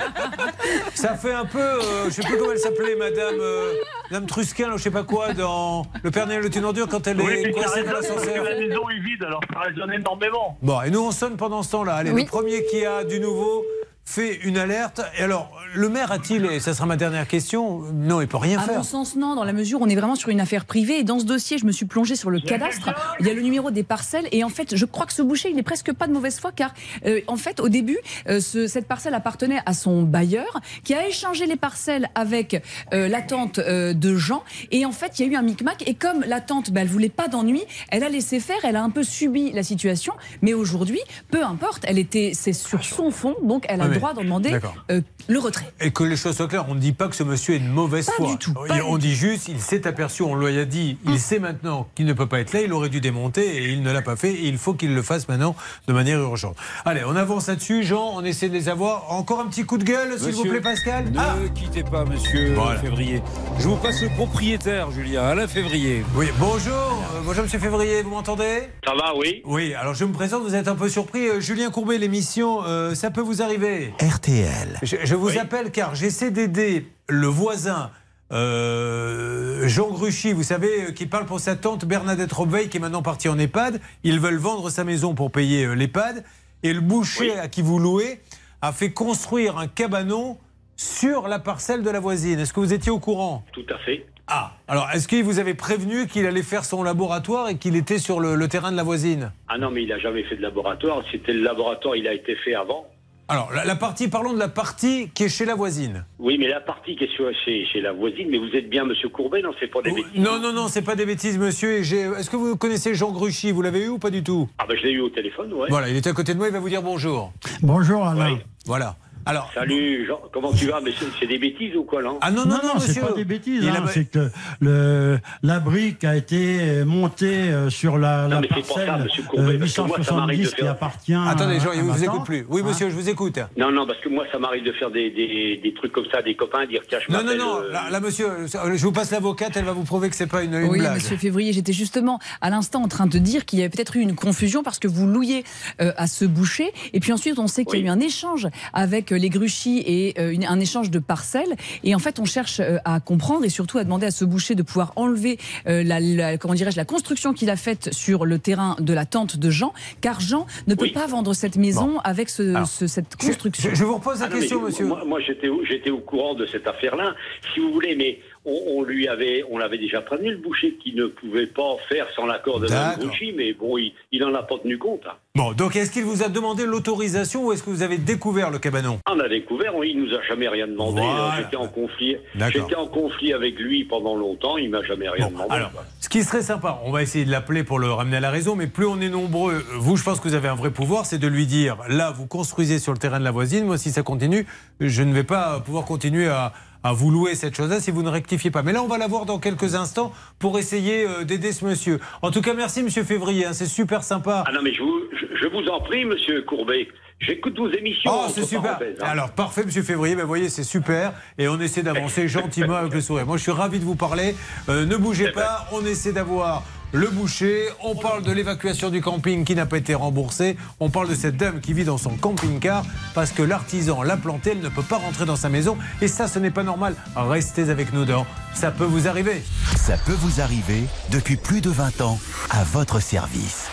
[0.95, 3.75] ça fait un peu, euh, je sais plus comment elle s'appelait, madame, euh,
[4.11, 7.21] madame Trusquin, je sais pas quoi, dans Le Père Noël est une ordure quand elle
[7.21, 8.45] Oui, est coincée dans l'ascenseur.
[8.45, 10.59] la maison est vide, alors ça résonne énormément.
[10.63, 11.95] Bon, et nous, on sonne pendant ce temps-là.
[11.95, 12.23] Allez, Oui.
[12.25, 13.65] le premier qui a du nouveau
[14.05, 15.01] fait une alerte.
[15.19, 18.59] Et alors, le maire a-t-il, et ça sera ma dernière question, non, il peut rien
[18.59, 18.77] À faire.
[18.77, 19.35] mon sens, non.
[19.35, 20.99] Dans la mesure où on est vraiment sur une affaire privée.
[20.99, 22.91] Et dans ce dossier, je me suis plongée sur le cadastre.
[23.21, 24.29] Il y a le numéro des parcelles.
[24.31, 26.53] Et en fait, je crois que ce boucher, il n'est presque pas de mauvaise foi.
[26.53, 26.75] Car,
[27.07, 27.99] euh, en fait, au début,
[28.29, 32.63] euh, ce- cette parcelle appartenait à son bailleur, qui a échangé les parcelles avec
[32.93, 34.45] euh, la tante euh, de Jean.
[34.71, 35.83] Et en fait, il y a eu un micmac.
[35.89, 38.59] Et comme la tante, bah, elle voulait pas d'ennui, elle a laissé faire.
[38.65, 40.13] Elle a un peu subi la situation.
[40.43, 41.01] Mais aujourd'hui,
[41.31, 43.35] peu importe, elle était, c'est sur son fond.
[43.43, 44.59] Donc, elle a Ah, le droit d'en demander
[44.91, 45.73] euh, le retrait.
[45.81, 47.69] Et que les choses soient claires, on ne dit pas que ce monsieur est de
[47.69, 48.31] mauvaise Pas foi.
[48.31, 51.39] du tout, pas on dit juste, il s'est aperçu, on lui a dit, il sait
[51.39, 54.03] maintenant qu'il ne peut pas être là, il aurait dû démonter et il ne l'a
[54.03, 55.55] pas fait et il faut qu'il le fasse maintenant
[55.89, 56.57] de manière urgente.
[56.85, 59.13] Allez, on avance là-dessus, Jean, on essaie de les avoir.
[59.13, 62.55] Encore un petit coup de gueule, s'il vous plaît, Pascal Ne Ah quittez pas, monsieur
[62.55, 62.81] Voilà.
[62.81, 63.23] Février.
[63.59, 66.05] Je vous passe le propriétaire, Julien, Alain Février.
[66.17, 68.63] Oui, bonjour, euh, bonjour Monsieur Février, vous m'entendez?
[68.87, 71.29] Ça va, oui Oui, alors je me présente, vous êtes un peu surpris.
[71.29, 74.79] Euh, Julien Courbet, l'émission, euh, ça peut vous arriver RTL.
[74.83, 77.91] Je, je vous appelle car j'essaie d'aider le voisin.
[78.33, 82.81] euh, Jean Gruchy, vous savez, euh, qui parle pour sa tante Bernadette Robveil, qui est
[82.81, 83.81] maintenant partie en EHPAD.
[84.03, 86.25] Ils veulent vendre sa maison pour payer euh, l'EHPAD.
[86.63, 88.21] Et le boucher à qui vous louez
[88.63, 90.39] a fait construire un cabanon
[90.77, 92.41] sur la parcelle de la voisine.
[92.41, 93.45] Est-ce que vous étiez au courant?
[93.53, 94.07] Tout à fait.
[94.27, 97.99] Ah, alors est-ce qu'il vous avait prévenu qu'il allait faire son laboratoire et qu'il était
[97.99, 99.33] sur le, le terrain de la voisine?
[99.49, 101.03] Ah non, mais il n'a jamais fait de laboratoire.
[101.13, 102.87] C'était le laboratoire, il a été fait avant.
[103.27, 106.05] Alors, la, la partie, parlons de la partie qui est chez la voisine.
[106.19, 107.09] Oui, mais la partie qui est
[107.45, 110.21] chez, chez la voisine, mais vous êtes bien Monsieur Courbet, non C'est pas des bêtises.
[110.21, 111.79] Non, non, non, c'est pas des bêtises, monsieur.
[111.79, 114.49] Est-ce que vous connaissez Jean Gruchy Vous l'avez eu ou pas du tout?
[114.59, 115.69] Ah ben je l'ai eu au téléphone, ouais.
[115.71, 117.33] Voilà, il est à côté de moi, il va vous dire bonjour.
[117.63, 118.39] Bonjour Alain.
[118.67, 118.97] Voilà.
[119.27, 119.51] Alors.
[119.55, 122.45] Salut, Jean, comment tu vas Mais c'est c'est des bêtises ou quoi, non Ah non,
[122.45, 123.03] non, non, c'est monsieur.
[123.03, 123.67] pas des bêtises.
[123.67, 124.29] Hein, a- C'est que
[124.61, 129.05] le, la brique a été montée euh, sur la, la mais c'est pour ça, parcelle
[129.05, 131.15] monsieur Courbet, euh, parce que moi, ça m'arrive de 870 qui faire- appartient.
[131.15, 132.47] Attendez, Jean, à vous écoute plus.
[132.49, 133.39] Oui, monsieur, je vous écoute.
[133.57, 136.19] Non, non, parce que moi, ça m'arrive de faire des, des, des trucs comme ça,
[136.19, 138.47] à des copains, dire tiens, je Non, non, non, euh, là, là, monsieur, euh,
[138.77, 140.95] je vous passe l'avocate, elle va vous prouver que c'est pas une, une Oui, blague.
[140.97, 144.01] Monsieur Février, j'étais justement à l'instant en train de dire qu'il y avait peut-être eu
[144.01, 145.45] une confusion parce que vous louiez
[145.81, 146.73] euh, à ce boucher.
[146.93, 149.83] Et puis ensuite, on sait qu'il y a eu un échange avec euh, les Gruchy
[149.87, 151.55] et euh, une- un échange de parcelles.
[151.83, 154.55] Et en fait, on cherche euh, à comprendre et surtout à demander à ce boucher
[154.55, 158.39] de pouvoir enlever euh, la, la- comment dirais-je, la construction qu'il a faite sur le
[158.39, 162.29] terrain de la tente de Jean, car Jean ne peut pas vendre cette maison avec
[162.29, 163.71] ce- ce- cette construction.
[163.73, 164.87] Je vous repose la Ah non, question, mais monsieur.
[164.87, 167.15] Moi, moi, j'étais au- j'étais au courant de cette affaire-là,
[167.55, 170.93] si vous voulez, mais on, on lui avait, on l'avait déjà prévenu le boucher qui
[170.95, 172.99] ne pouvait pas faire sans l'accord de Mme.
[173.01, 175.01] Grouchy, mais bon, il, il en a pas tenu compte.
[175.07, 175.15] hein.
[175.37, 178.59] Bon, donc est-ce qu'il vous a demandé l'autorisation ou est-ce que vous avez découvert le
[178.61, 179.01] cabanon?
[179.11, 181.01] On a découvert, il nous a jamais rien demandé.
[181.01, 181.25] Voilà.
[181.35, 182.17] Euh, J'étais en conflit,
[182.53, 185.49] j'étais en conflit avec lui pendant longtemps, il m'a jamais rien demandé.
[185.51, 185.85] alors, quoi.
[186.01, 188.55] Ce qui serait sympa, on va essayer de l'appeler pour le ramener à la raison,
[188.55, 191.19] mais plus on est nombreux, vous, je pense que vous avez un vrai pouvoir, c'est
[191.19, 194.03] de lui dire, là, vous construisez sur le terrain de la voisine, moi, si ça
[194.03, 194.47] continue,
[194.81, 196.53] je ne vais pas pouvoir continuer à,
[196.85, 198.63] à vous louer cette chose-là si vous ne rectifiez pas.
[198.63, 201.99] Mais là, on va la voir dans quelques instants pour essayer euh, d'aider ce monsieur.
[202.23, 204.45] En tout cas, merci, monsieur Février, hein, c'est super sympa.
[204.47, 206.87] Ah non, mais je vous, je, je vous en prie, monsieur Courbet,
[207.21, 208.11] j'écoute vos émissions.
[208.15, 208.79] Oh, c'est super.
[208.83, 208.95] hein.
[209.01, 210.15] Alors, parfait, monsieur Février.
[210.15, 211.15] Ben, vous voyez, c'est super.
[211.39, 213.25] Et on essaie d'avancer gentiment avec le sourire.
[213.27, 214.37] Moi, je suis ravi de vous parler.
[214.69, 215.67] Euh, ne bougez pas.
[215.73, 216.63] On essaie d'avoir
[216.95, 217.69] le boucher.
[217.83, 220.57] On parle de l'évacuation du camping qui n'a pas été remboursée.
[220.81, 222.85] On parle de cette dame qui vit dans son camping-car
[223.15, 224.53] parce que l'artisan l'a plantée.
[224.53, 225.77] Elle ne peut pas rentrer dans sa maison.
[226.01, 226.95] Et ça, ce n'est pas normal.
[227.17, 229.43] Restez avec nous dans Ça peut vous arriver.
[229.77, 232.19] Ça peut vous arriver depuis plus de 20 ans
[232.51, 233.69] à votre service.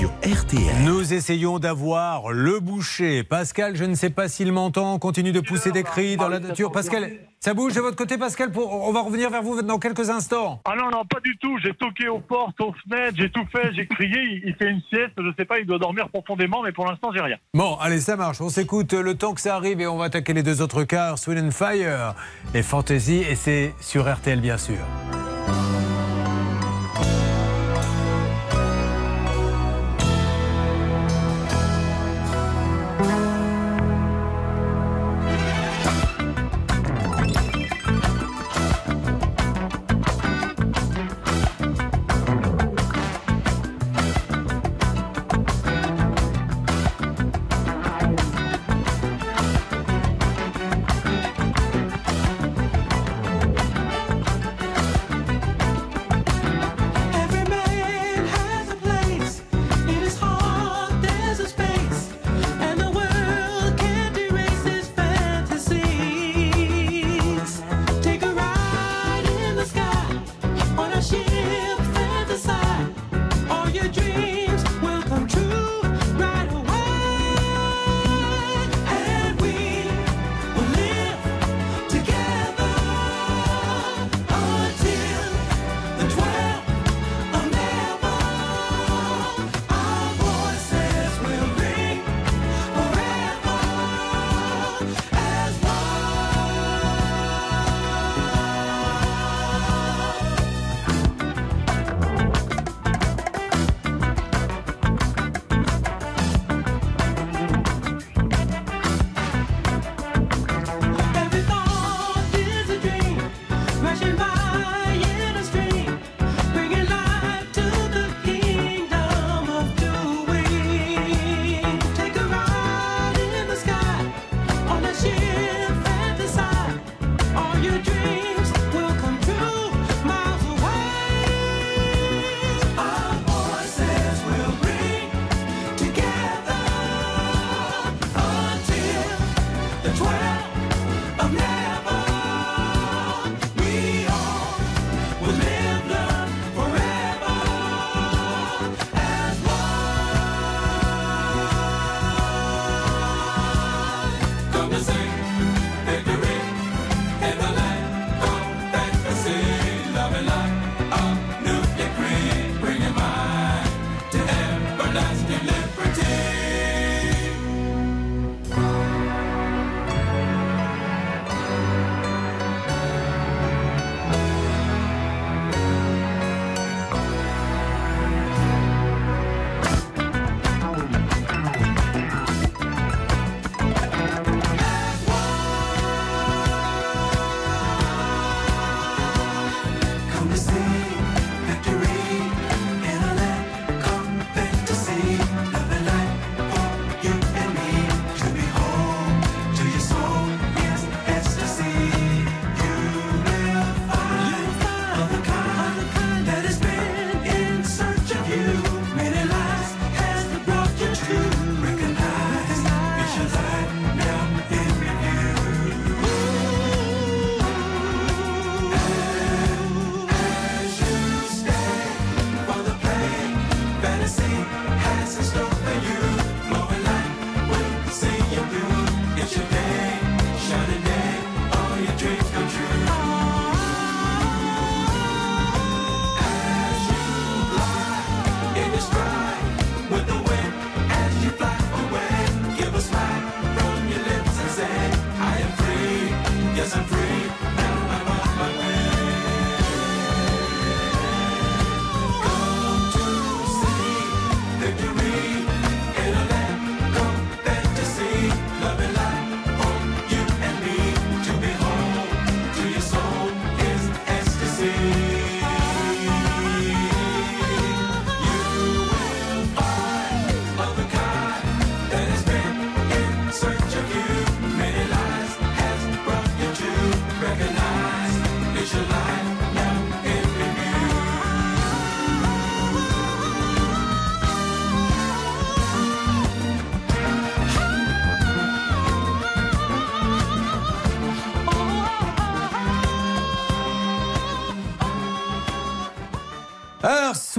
[0.00, 0.84] Sur RTL.
[0.86, 3.22] Nous essayons d'avoir le boucher.
[3.22, 6.72] Pascal, je ne sais pas s'il m'entend, continue de pousser des cris dans la nature.
[6.72, 8.72] Pascal, ça bouge de votre côté, Pascal pour...
[8.72, 10.62] On va revenir vers vous dans quelques instants.
[10.64, 11.58] Ah non, non, pas du tout.
[11.62, 14.40] J'ai toqué aux portes, aux fenêtres, j'ai tout fait, j'ai crié.
[14.42, 17.20] Il, fait une sieste, je sais pas, il doit dormir profondément, mais pour l'instant, j'ai
[17.20, 17.36] rien.
[17.52, 18.40] Bon, allez, ça marche.
[18.40, 21.18] On s'écoute le temps que ça arrive et on va attaquer les deux autres quarts,
[21.18, 22.14] Sweden Fire
[22.54, 23.22] et Fantasy.
[23.28, 24.78] Et c'est sur RTL, bien sûr.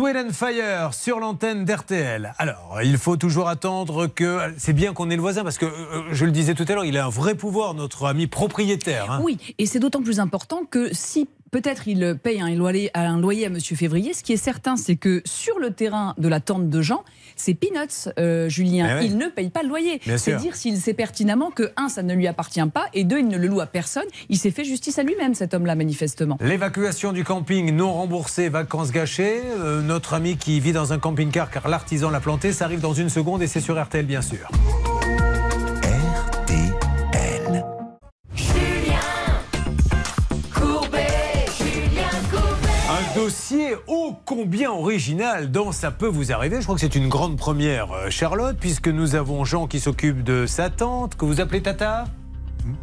[0.09, 2.33] And Fire sur l'antenne d'RTL.
[2.39, 4.39] Alors, il faut toujours attendre que.
[4.57, 6.85] C'est bien qu'on ait le voisin parce que, euh, je le disais tout à l'heure,
[6.85, 9.11] il a un vrai pouvoir, notre ami propriétaire.
[9.11, 9.21] hein.
[9.23, 13.45] Oui, et c'est d'autant plus important que si peut-être il paye un loyer, un loyer
[13.45, 16.69] à Monsieur Février, ce qui est certain, c'est que sur le terrain de la tente
[16.69, 17.03] de Jean,
[17.35, 18.99] c'est peanuts, euh, Julien.
[19.01, 19.05] Eh.
[19.05, 20.01] Il ne paye pas le loyer.
[20.17, 23.27] C'est dire s'il sait pertinemment que, un, ça ne lui appartient pas, et deux, il
[23.27, 24.05] ne le loue à personne.
[24.29, 26.37] Il s'est fait justice à lui-même, cet homme-là, manifestement.
[26.41, 29.41] L'évacuation du camping non remboursé, vacances gâchées.
[29.59, 32.93] Euh, notre ami qui vit dans un camping-car car l'artisan l'a planté, ça arrive dans
[32.93, 34.49] une seconde et c'est sur RTL bien sûr.
[43.31, 46.57] Dossier ô combien original dans Ça peut vous arriver.
[46.57, 50.21] Je crois que c'est une grande première, euh, Charlotte, puisque nous avons Jean qui s'occupe
[50.21, 52.07] de sa tante, que vous appelez Tata?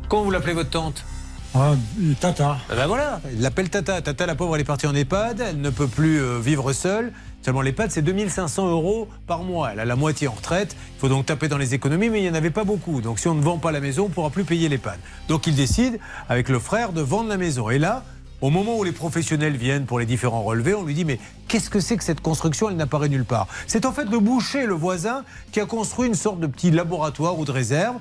[0.09, 1.05] Comment vous l'appelez votre tante?
[1.55, 1.75] Ah,
[2.19, 2.57] tata.
[2.71, 4.01] Ah Ben voilà, il l'appelle Tata.
[4.01, 7.13] Tata, la pauvre, elle est partie en EHPAD, elle ne peut plus euh, vivre seule.
[7.43, 9.73] Seulement l'EHPAD, c'est 2500 euros par mois.
[9.73, 10.77] Elle a la moitié en retraite.
[10.97, 13.03] Il faut donc taper dans les économies, mais il n'y en avait pas beaucoup.
[13.03, 14.99] Donc si on ne vend pas la maison, on ne pourra plus payer l'EHPAD.
[15.29, 15.99] Donc il décide,
[16.31, 17.69] avec le frère, de vendre la maison.
[17.69, 18.03] Et là,
[18.41, 21.71] au moment où les professionnels viennent pour les différents relevés, on lui dit mais qu'est-ce
[21.71, 22.71] que c'est que cette construction?
[22.71, 23.49] Elle n'apparaît nulle part.
[23.67, 27.39] C'est en fait le boucher, le voisin, qui a construit une sorte de petit laboratoire
[27.39, 27.97] ou de réserve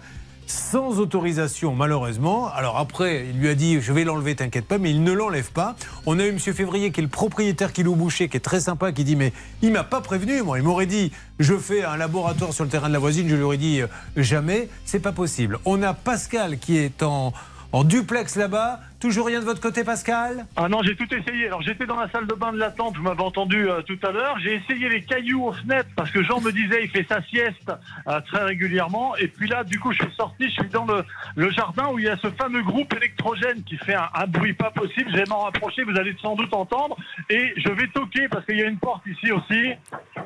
[0.46, 2.50] sans autorisation malheureusement.
[2.54, 5.52] Alors après, il lui a dit je vais l'enlever, t'inquiète pas, mais il ne l'enlève
[5.52, 5.76] pas.
[6.06, 8.62] On a eu Monsieur Février qui est le propriétaire qui loue Boucher, qui est très
[8.62, 11.98] sympa, qui dit mais il m'a pas prévenu, moi, il m'aurait dit je fais un
[11.98, 15.12] laboratoire sur le terrain de la voisine, je lui aurais dit euh, jamais, c'est pas
[15.12, 15.60] possible.
[15.66, 17.34] On a Pascal qui est en
[17.72, 18.80] en duplex là-bas.
[19.00, 21.46] Toujours rien de votre côté, Pascal Ah non, j'ai tout essayé.
[21.48, 24.00] Alors j'étais dans la salle de bain de la tente, vous m'avez entendu euh, tout
[24.02, 24.38] à l'heure.
[24.42, 27.72] J'ai essayé les cailloux aux fenêtres parce que Jean me disait il fait sa sieste
[28.08, 29.16] euh, très régulièrement.
[29.18, 31.04] Et puis là, du coup, je suis sorti, je suis dans le,
[31.36, 34.54] le jardin où il y a ce fameux groupe électrogène qui fait un, un bruit
[34.54, 35.12] pas possible.
[35.12, 36.98] Je vais m'en rapprocher, vous allez sans doute entendre.
[37.30, 39.74] Et je vais toquer parce qu'il y a une porte ici aussi.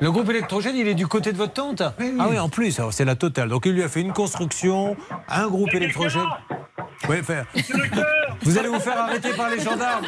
[0.00, 3.04] Le groupe électrogène, il est du côté de votre tante Ah oui, en plus, c'est
[3.04, 3.50] la totale.
[3.50, 4.96] Donc il lui a fait une construction,
[5.28, 6.22] un groupe électrogène.
[7.08, 7.42] Oui, enfin,
[8.42, 10.04] vous allez vous faire arrêter par les gendarmes.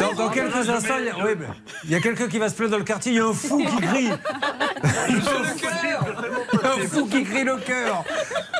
[0.00, 1.46] Dans, dans quelques instants, il y a, oui, mais
[1.84, 3.32] il y a quelqu'un qui va se plaindre dans le quartier, il y a un
[3.32, 4.10] fou qui crie.
[6.64, 8.04] un fou qui crie le cœur.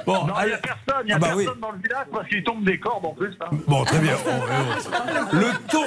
[0.07, 1.61] Bon, non, il n'y a personne, il n'y a Ah bah personne oui.
[1.61, 3.35] dans le village parce qu'il tombe des cordes en plus.
[3.41, 3.47] hein.
[3.67, 4.15] Bon, très bien.
[4.27, 4.93] Oh, oh.
[5.33, 5.85] Le ton,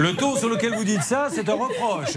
[0.00, 2.16] le ton sur lequel vous dites ça, c'est un reproche.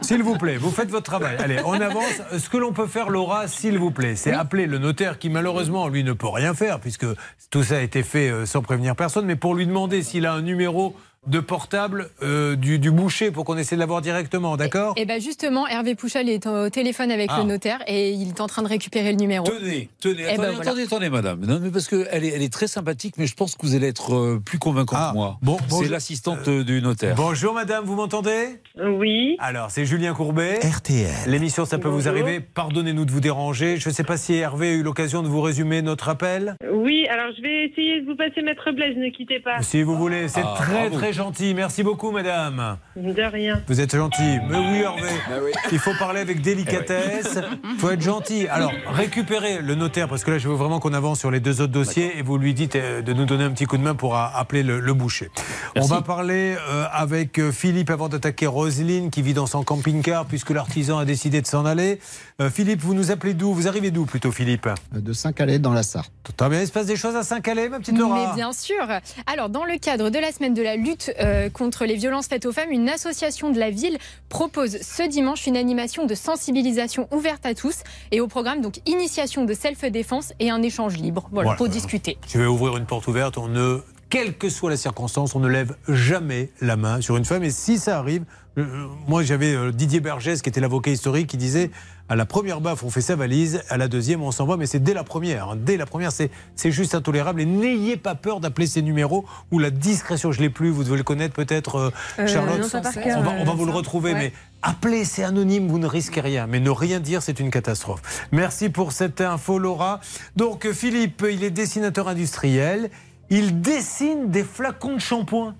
[0.00, 1.36] S'il vous plaît, vous faites votre travail.
[1.38, 2.22] Allez, on avance.
[2.38, 5.88] Ce que l'on peut faire, Laura, s'il vous plaît, c'est appeler le notaire qui, malheureusement,
[5.88, 7.06] lui ne peut rien faire puisque
[7.50, 10.32] tout ça a été fait euh, sans prévenir personne, mais pour lui demander s'il a
[10.32, 10.94] un numéro
[11.26, 15.18] de portable euh, du, du boucher pour qu'on essaie de l'avoir directement, d'accord Et bien
[15.18, 17.38] justement, Hervé Pouchal est au téléphone avec Ah.
[17.40, 19.44] le notaire et il est en train de récupérer le numéro.
[19.46, 20.60] Tenez, tenez, Eh attendez, ben voilà.
[20.70, 21.40] attendez, attendez, madame.
[21.44, 23.88] Non, mais parce qu'elle est, elle est très sympathique, mais je pense que vous allez
[23.88, 25.32] être euh, plus convaincant que moi.
[25.34, 27.14] Ah, bon, bon, c'est l'assistante euh, du notaire.
[27.16, 29.36] Bonjour madame, vous m'entendez Oui.
[29.40, 30.60] Alors, c'est Julien Courbet.
[30.62, 31.06] RTL.
[31.26, 32.40] L'émission, ça peut vous arriver.
[32.40, 33.76] Pardonnez-nous de vous déranger.
[33.78, 36.56] Je ne sais pas si Hervé a eu l'occasion de vous résumer notre appel.
[36.72, 39.62] Oui, alors je vais essayer de vous passer Maître Blaise, ne quittez pas.
[39.62, 40.96] Si vous voulez, c'est Ah, très bravo.
[40.98, 41.54] très gentil.
[41.54, 42.76] Merci beaucoup, madame.
[42.94, 43.62] De rien.
[43.66, 44.38] Vous êtes gentil.
[44.48, 45.52] Mais oui, Hervé.
[45.72, 47.38] Il faut parler avec délicatesse.
[47.64, 48.46] Il faut être gentil.
[48.48, 51.60] Alors, récupérez le notaire, parce que là, je veux vraiment qu'on avance sur les deux
[51.60, 53.94] autres dossiers et vous lui dites euh, de nous donner un petit coup de main
[53.94, 55.30] pour appeler le, le boucher.
[55.76, 60.26] On va parler euh, avec euh, Philippe avant d'attaquer Roselyne qui vit dans son camping-car
[60.26, 61.98] puisque l'artisan a décidé de s'en aller.
[62.38, 63.54] Euh, Philippe, vous nous appelez d'où?
[63.54, 64.68] Vous arrivez d'où plutôt, Philippe?
[64.92, 66.12] De Saint-Calais dans la Sarthe.
[66.50, 68.28] Bien, il se passe des choses à Saint-Calais, ma petite Laura?
[68.28, 68.86] Mais bien sûr.
[69.26, 72.44] Alors, dans le cadre de la semaine de la lutte euh, contre les violences faites
[72.44, 73.96] aux femmes, une association de la ville
[74.28, 77.76] propose ce dimanche une animation de sensibilisation ouverte à tous
[78.12, 81.30] et au programme donc initiation de self-défense et un échange libre.
[81.32, 81.56] Voilà, Voilà.
[81.56, 82.18] pour discuter.
[82.28, 83.38] Je vais ouvrir une porte ouverte.
[83.38, 83.80] On ne,
[84.10, 87.44] quelle que soit la circonstance, on ne lève jamais la main sur une femme.
[87.44, 88.24] Et si ça arrive,
[88.58, 91.70] euh, moi j'avais euh, Didier Bergès qui était l'avocat historique qui disait
[92.08, 94.66] à la première baffe on fait sa valise, à la deuxième on s'en va, mais
[94.66, 95.50] c'est dès la première.
[95.50, 95.56] hein.
[95.56, 97.40] Dès la première, c'est c'est juste intolérable.
[97.40, 100.70] Et n'ayez pas peur d'appeler ces numéros où la discrétion, je l'ai plus.
[100.70, 102.60] Vous devez le connaître peut-être, euh, Euh, Charlotte.
[102.60, 102.80] non,
[103.16, 104.18] on va, on va euh, vous le retrouver, Ouais.
[104.18, 106.46] mais appelez, c'est anonyme, vous ne risquez rien.
[106.46, 108.02] Mais ne rien dire, c'est une catastrophe.
[108.32, 110.00] Merci pour cette info, Laura.
[110.36, 112.90] Donc, Philippe, il est dessinateur industriel.
[113.30, 115.54] Il dessine des flacons de shampoing.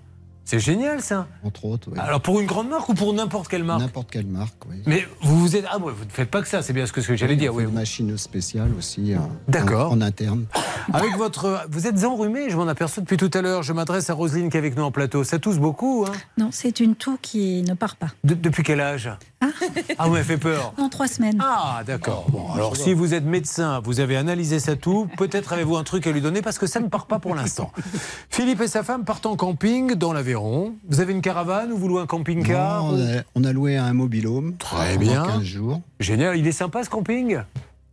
[0.49, 1.27] C'est génial, ça.
[1.43, 1.99] Entre autres, oui.
[1.99, 4.77] Alors, pour une grande marque ou pour n'importe quelle marque N'importe quelle marque, oui.
[4.85, 5.65] Mais vous vous êtes.
[5.69, 7.35] Ah, ouais, vous ne faites pas que ça, c'est bien ce que, ce que j'allais
[7.35, 7.53] dire.
[7.53, 7.63] On Oui.
[7.65, 9.13] Une machine spéciale aussi.
[9.13, 9.17] euh,
[9.49, 9.91] D'accord.
[9.91, 10.45] En, en interne.
[10.93, 11.65] Avec votre.
[11.69, 13.61] Vous êtes enrhumé, je m'en aperçois depuis tout à l'heure.
[13.61, 15.25] Je m'adresse à Roselyne qui est avec nous en plateau.
[15.25, 18.07] Ça tousse beaucoup, hein Non, c'est une toux qui ne part pas.
[18.23, 19.09] De- Depuis quel âge?
[19.41, 19.47] Ah,
[19.99, 20.73] Ah, vous m'avez fait peur.
[20.81, 21.39] En trois semaines.
[21.43, 22.25] Ah, d'accord.
[22.29, 26.07] Bon, alors si vous êtes médecin, vous avez analysé ça tout, peut-être avez-vous un truc
[26.07, 27.71] à lui donner parce que ça ne part pas pour l'instant.
[28.29, 32.01] Philippe et sa femme partent en camping dans Vous avez une caravane ou vous louez
[32.01, 34.55] un camping-car on, a, on a loué un mobilhome.
[34.57, 35.23] Très bien.
[35.25, 35.81] 15 jours.
[35.99, 36.37] Génial.
[36.37, 37.39] Il est sympa ce camping?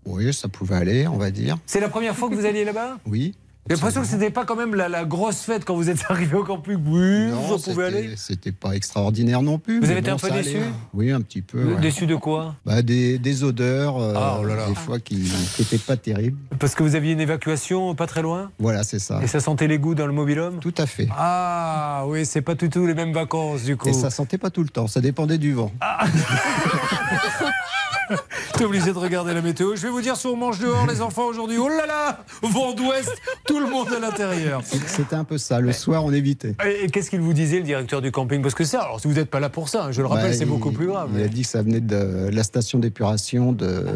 [0.07, 1.57] Oui, ça pouvait aller, on va dire.
[1.67, 2.99] C'est la première fois que vous alliez là-bas?
[3.07, 3.35] Oui.
[3.67, 6.37] J'ai l'impression que c'était pas quand même la, la grosse fête quand vous êtes arrivé
[6.37, 6.79] au camping.
[6.87, 8.11] Oui, Non, vous pouvez aller.
[8.17, 9.81] C'était pas extraordinaire non plus.
[9.81, 10.67] Vous avez été bon, un peu déçu allait.
[10.93, 11.65] Oui, un petit peu.
[11.65, 11.81] ouais.
[11.81, 12.57] Déçu de quoi?
[12.67, 14.67] Bah, des, des odeurs, euh, Ah, oh là là.
[14.69, 15.17] des fois qui
[15.59, 16.37] n'étaient pas terribles.
[16.59, 18.51] Parce que vous aviez une évacuation pas très loin?
[18.59, 19.21] Voilà, c'est ça.
[19.23, 20.59] Et ça sentait l'égout dans le mobilhome?
[20.61, 21.09] Tout à fait.
[21.17, 23.89] Ah oui, c'est pas du tout les mêmes vacances du coup.
[23.89, 25.73] Et ça sentait pas tout le temps, ça dépendait du vent.
[28.57, 29.75] T'es obligé de regarder la météo.
[29.77, 31.59] Je vais vous dire si on mange dehors les enfants aujourd'hui.
[31.59, 33.13] Oh là là Vent d'ouest,
[33.47, 34.63] tout le monde à l'intérieur.
[34.87, 35.61] C'était un peu ça.
[35.61, 36.55] Le soir, on évitait.
[36.67, 39.15] Et, qu'est-ce qu'il vous disait le directeur du camping Parce que ça, alors si vous
[39.15, 41.11] n'êtes pas là pour ça, hein, je le rappelle, Bah, c'est beaucoup plus grave.
[41.15, 43.87] Il a dit que ça venait de la station d'épuration de,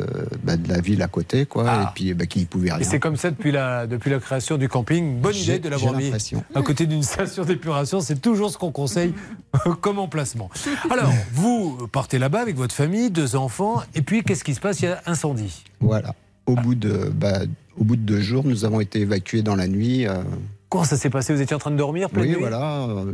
[0.43, 2.75] bah, de la ville à côté, quoi, et puis bah, qu'il pouvait Ah.
[2.77, 2.89] Et rien.
[2.91, 5.21] c'est comme ça depuis la, depuis la création du camping.
[5.21, 6.13] Bonne idée de l'avoir mis
[6.55, 8.01] à côté d'une station d'épuration.
[8.01, 9.13] C'est toujours ce qu'on conseille
[9.81, 10.51] comme emplacement.
[10.91, 14.81] Alors, vous partez là-bas avec votre famille, deux enfants, et puis qu'est-ce qui se passe?
[14.81, 15.65] Il y a incendie.
[15.81, 16.15] Voilà.
[16.47, 17.41] Au bout de, bah,
[17.77, 20.07] au bout de deux jours, nous avons été évacués dans la nuit.
[20.07, 20.23] euh,
[20.69, 21.35] Comment ça s'est passé?
[21.35, 22.41] Vous étiez en train de dormir pleine oui, nuit?
[22.41, 22.85] voilà.
[22.89, 23.12] euh,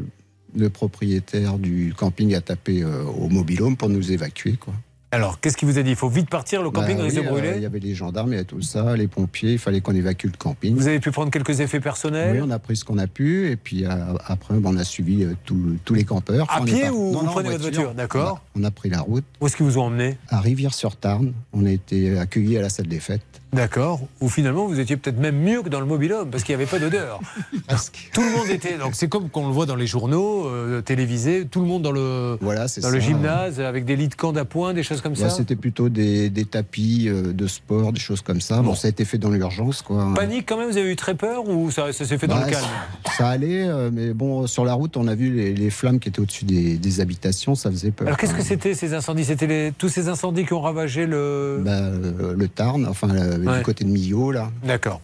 [0.57, 4.75] le propriétaire du camping a tapé euh, au mobilhome pour nous évacuer, quoi.
[5.15, 5.91] Alors, qu'est-ce qu'il vous a dit?
[5.91, 7.79] Il faut vite partir, le camping Bah risque oui, de euh, brûler Il y avait
[7.79, 10.75] les gendarmes, il y avait tout ça, les pompiers, il fallait qu'on évacue le camping.
[10.75, 12.35] Vous avez pu prendre quelques effets personnels?
[12.35, 13.91] Oui, on a pris ce qu'on a pu, et puis euh,
[14.27, 16.51] après, on a suivi euh, tous- les campeurs.
[16.51, 18.41] À On pied ou Non, vous non, prenez votre voiture D'accord.
[18.57, 19.25] On a pris la route.
[19.41, 21.33] Où est-ce qu'ils vous ont emmené À Rivière-sur-Tarn.
[21.53, 23.23] On a été accueillis à la salle des fêtes.
[23.55, 24.01] D'accord.
[24.21, 26.71] Ou finalement, vous étiez peut-être même mieux que dans le mobilhome, parce qu'il n'y avait
[26.71, 27.21] pas d'odeur.
[28.13, 28.77] Tout le monde était.
[28.79, 31.93] Donc, c'est comme qu'on le voit dans les journaux euh, télévisés, tout le monde dans
[31.93, 35.19] le, Voilà, dans le gymnase, avec des lits de camp d'appoint, des choses comme Ouais,
[35.19, 35.31] ça.
[35.31, 38.61] C'était plutôt des, des tapis euh, de sport, des choses comme ça.
[38.63, 40.13] Bon, ça a été fait dans l'urgence, quoi.
[40.15, 42.47] Panique quand même, vous avez eu très peur ou ça, ça s'est fait dans Bah,
[42.47, 42.67] le calme
[43.17, 46.09] Ça allait, euh, mais bon, sur la route, on a vu les, les flammes qui
[46.09, 48.09] étaient au-dessus des, des habitations, ça faisait peur.
[48.09, 49.25] Alors, qu'est-ce que c'était ces incendies?
[49.25, 51.61] C'était tous ces incendies qui ont ravagé le.
[51.65, 53.09] Bah, euh, Le Tarn, enfin.
[53.45, 54.51] Du côté de Millau, là.
[54.65, 55.01] D'accord.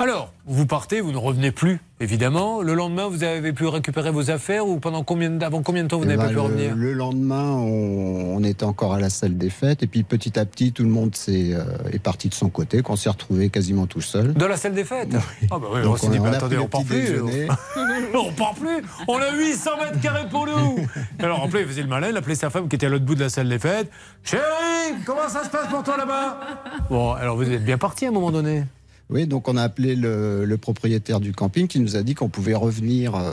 [0.00, 2.62] Alors, vous partez, vous ne revenez plus, évidemment.
[2.62, 5.88] Le lendemain, vous avez pu récupérer vos affaires ou pendant combien, de- avant combien de
[5.88, 6.76] temps vous Eh n'avez ben, pas pu le, revenir?
[6.76, 10.44] le lendemain, on, on était encore à la salle des fêtes, et puis petit à
[10.44, 13.86] petit, tout le monde s'est, euh, est parti de son côté, qu'on s'est retrouvé quasiment
[13.88, 14.34] tout seul.
[14.34, 15.16] Dans la salle des fêtes?
[15.50, 17.20] Ah bah oui, Donc on s'est dit, on a attendez, on part plus.
[18.14, 18.80] on part plus.
[19.08, 20.78] On a 800 mètres carrés pour nous.
[21.18, 23.16] Alors après, il faisait le malin, il appelait sa femme qui était à l'autre bout
[23.16, 23.90] de la salle des fêtes.
[24.22, 24.42] Chérie,
[25.04, 26.38] comment ça se passe pour toi là-bas?
[26.88, 28.62] Bon, alors vous êtes bien parti à un moment donné.
[29.10, 32.28] Oui, donc on a appelé le, le propriétaire du camping qui nous a dit qu'on
[32.28, 33.32] pouvait revenir euh,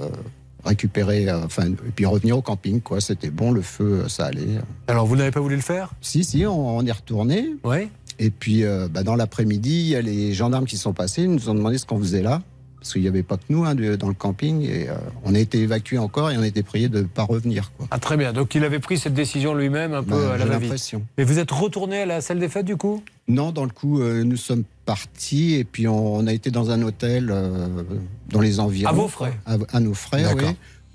[0.63, 3.01] récupérer, euh, enfin, et puis revenir au camping, quoi.
[3.01, 4.59] C'était bon, le feu, euh, ça allait.
[4.87, 5.93] Alors vous n'avez pas voulu le faire?
[6.01, 7.49] Si, si, on, on est retourné.
[7.63, 7.89] Oui.
[8.19, 11.31] Et puis, euh, bah, dans l'après-midi, il y a les gendarmes qui sont passés, ils
[11.31, 12.41] nous ont demandé ce qu'on faisait là.
[12.85, 14.61] Parce qu'il n'y avait pas que nous hein, de- dans le camping.
[14.61, 14.93] Et euh,
[15.23, 17.71] on a été évacués encore et on a été priés de ne pas revenir.
[17.75, 17.87] Quoi.
[17.89, 20.43] Ah très bien, donc il avait pris cette décision lui-même un peu Bah, à la
[20.43, 20.61] j'ai va-vite.
[20.65, 21.01] l'impression.
[21.17, 23.01] Et vous êtes retourné à la salle des fêtes du coup?
[23.27, 26.69] Non, dans le coup, euh, nous sommes partis et puis on, on a été dans
[26.69, 27.67] un hôtel euh,
[28.29, 28.89] dans les environs.
[28.91, 30.43] À vos frais À, à nos frais, oui.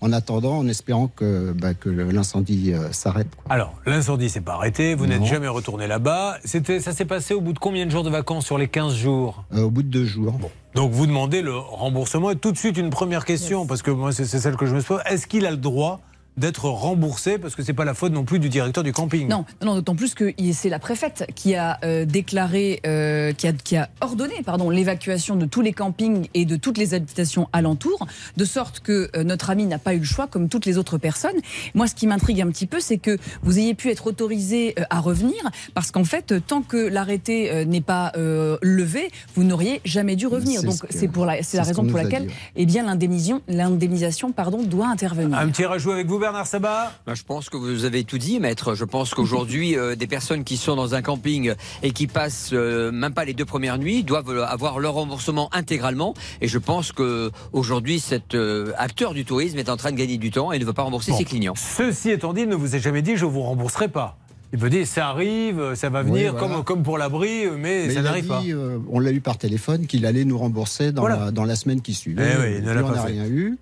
[0.01, 3.28] En attendant, en espérant que, bah, que l'incendie euh, s'arrête.
[3.51, 6.39] Alors, l'incendie s'est pas arrêté, vous n'êtes jamais retourné là-bas.
[6.44, 8.94] C'était, ça s'est passé au bout de combien de jours de vacances sur les 15
[8.94, 9.44] jours?
[9.52, 10.39] Euh, au bout de deux jours.
[10.74, 12.31] Donc vous demandez le remboursement.
[12.31, 14.74] Et tout de suite, une première question, parce que moi, c'est, c'est celle que je
[14.74, 15.01] me pose.
[15.05, 16.01] Est-ce qu'il a le droit
[16.36, 19.28] d'être remboursé Parce que c'est pas la faute non plus du directeur du camping.
[19.28, 23.52] Non, non d'autant plus que c'est la préfète qui a euh, déclaré, euh, qui, a,
[23.52, 28.07] qui a ordonné pardon, l'évacuation de tous les campings et de toutes les habitations alentours,
[28.36, 30.98] de sorte que euh, notre ami n'a pas eu le choix comme toutes les autres
[30.98, 31.36] personnes.
[31.74, 34.85] Moi, ce qui m'intrigue un petit peu, c'est que vous ayez pu être autorisé euh,
[34.90, 35.36] à revenir,
[35.74, 40.27] parce qu'en fait, tant que l'arrêté euh, n'est pas euh, levé, vous n'auriez jamais dû
[40.27, 40.61] revenir.
[40.61, 44.62] C'est Donc c'est pour la, c'est la raison pour laquelle, eh bien, l'indemnisation, l'indemnisation, pardon,
[44.62, 45.36] doit intervenir.
[45.36, 48.38] Un petit rajout avec vous, Bernard Sabat Ben, Je pense que vous avez tout dit,
[48.38, 48.74] maître.
[48.74, 52.92] Je pense qu'aujourd'hui, euh, des personnes qui sont dans un camping et qui passent euh,
[52.92, 56.14] même pas les deux premières nuits doivent euh, avoir leur remboursement intégralement.
[56.40, 60.18] Et je pense que aujourd'hui, cet euh, acteur du tourisme est en train de gagner
[60.18, 61.18] du temps et ne veut pas rembourser Bon.
[61.18, 61.55] ses clients.
[61.56, 64.16] Ceci étant dit, il ne vous a jamais dit je vous rembourserai pas.
[64.52, 66.55] Il veut dire ça arrive, ça va Oui, venir voilà.
[66.56, 68.42] comme, comme pour l'abri, mais, Mais ça il a n'arrive dit, pas.
[68.59, 71.26] euh, on l'a eu par téléphone qu'il allait nous rembourser dans, Voilà.
[71.26, 72.32] la, dans la semaine qui suivait.
[72.36, 73.12] Eh oui, il ne l'a pas fait.
[73.12, 73.59] rien eu.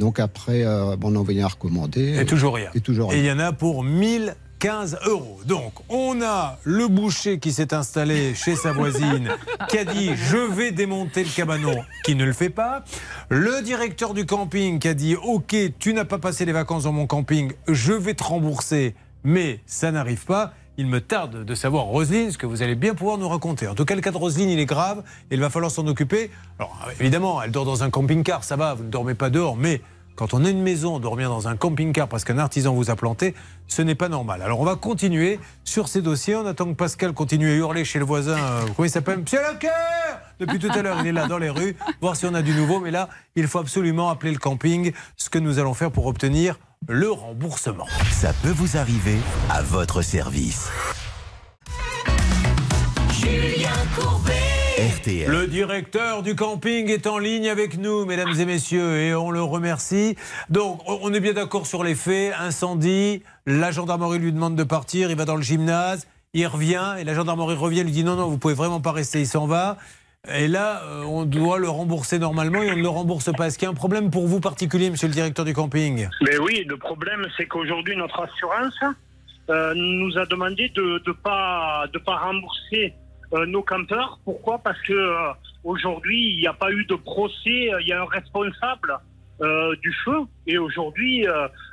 [0.00, 2.18] Donc après, euh, bon, on a envoyé un recommandé.
[2.18, 2.70] Et toujours rien.
[2.74, 3.34] Et toujours Et il rien.
[3.34, 5.38] y en a pour 1015 euros.
[5.46, 9.28] Donc, on a le boucher qui s'est installé chez sa voisine,
[9.68, 12.84] qui a dit Je vais démonter le cabanon, qui ne le fait pas.
[13.28, 16.92] Le directeur du camping qui a dit Ok, tu n'as pas passé les vacances dans
[16.92, 18.94] mon camping, je vais te rembourser.
[19.22, 20.54] mais ça n'arrive pas.
[20.80, 23.68] Il me tarde de savoir, Roselyne, ce que vous allez bien pouvoir nous raconter.
[23.68, 25.86] En tout cas, le cas de Roselyne, il est grave et il va falloir s'en
[25.86, 26.30] occuper.
[26.58, 29.82] Alors, évidemment, elle dort dans un camping-car, ça va, vous ne dormez pas dehors, mais
[30.16, 33.34] quand on a une maison, dormir dans un camping-car parce qu'un artisan vous a planté,
[33.68, 34.40] ce n'est pas normal.
[34.40, 36.34] Alors, on va continuer sur ces dossiers.
[36.34, 38.38] On attend que Pascal continue à hurler chez le voisin.
[38.38, 39.18] euh, comment il s'appelle?
[39.18, 42.32] Monsieur Leclerc Depuis tout à l'heure, il est là dans les rues, voir si on
[42.32, 42.80] a du nouveau.
[42.80, 46.58] Mais là, il faut absolument appeler le camping, ce que nous allons faire pour obtenir
[46.88, 47.86] le remboursement.
[48.10, 50.68] Ça peut vous arriver à votre service.
[53.12, 54.32] Julien Courbet.
[54.96, 55.30] RTL.
[55.30, 59.42] Le directeur du camping est en ligne avec nous, mesdames et messieurs, et on le
[59.42, 60.16] remercie.
[60.48, 62.32] Donc, on est bien d'accord sur les faits.
[62.40, 67.04] Incendie, la gendarmerie lui demande de partir, il va dans le gymnase, il revient, et
[67.04, 69.76] la gendarmerie revient, lui dit non, non, vous pouvez vraiment pas rester, il s'en va.
[70.28, 73.46] Et là, euh, on doit le rembourser normalement et on ne le rembourse pas.
[73.46, 76.08] Est-ce qu'il y a un problème pour vous particulier, monsieur le directeur du camping?
[76.20, 78.78] Mais oui, le problème, c'est qu'aujourd'hui, notre assurance
[79.48, 82.92] euh, nous a demandé de ne pas, de pas rembourser
[83.32, 84.20] euh, nos campeurs.
[84.26, 84.58] Pourquoi?
[84.58, 85.32] Parce que euh,
[85.64, 88.98] aujourd'hui, il n'y a pas eu de procès, il y a un responsable
[89.82, 90.18] du feu.
[90.46, 91.24] Et aujourd'hui,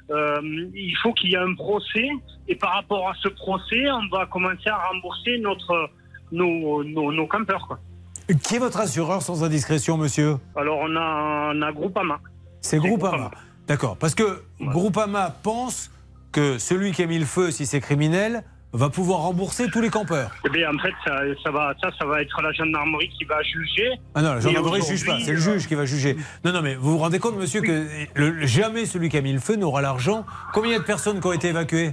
[0.10, 2.08] il faut qu'il y ait un procès.
[2.48, 5.90] Et par rapport à ce procès, on va commencer à rembourser notre,
[6.32, 7.78] nos, nos, campeurs.
[8.44, 12.20] Qui est votre assureur sans indiscrétion, monsieur Alors, on a, on a Groupama.
[12.62, 13.32] C'est Groupama.
[13.68, 13.98] D'accord.
[13.98, 15.92] Parce que Groupama pense
[16.32, 18.44] que celui qui a mis le feu, si c'est criminel,
[18.78, 20.32] va pouvoir rembourser tous les campeurs.
[20.46, 23.42] Eh bien, en fait, ça, ça va, ça, ça va être la gendarmerie qui va
[23.44, 23.90] juger.
[24.16, 26.16] Ah non, la gendarmerie ne juge pas, c'est le juge qui va juger.
[26.46, 27.86] Non, non, mais vous vous rendez compte, monsieur, que
[28.16, 30.26] le- jamais celui qui a mis le feu n'aura l'argent.
[30.54, 31.92] Combien il y a de personnes qui ont été évacuées?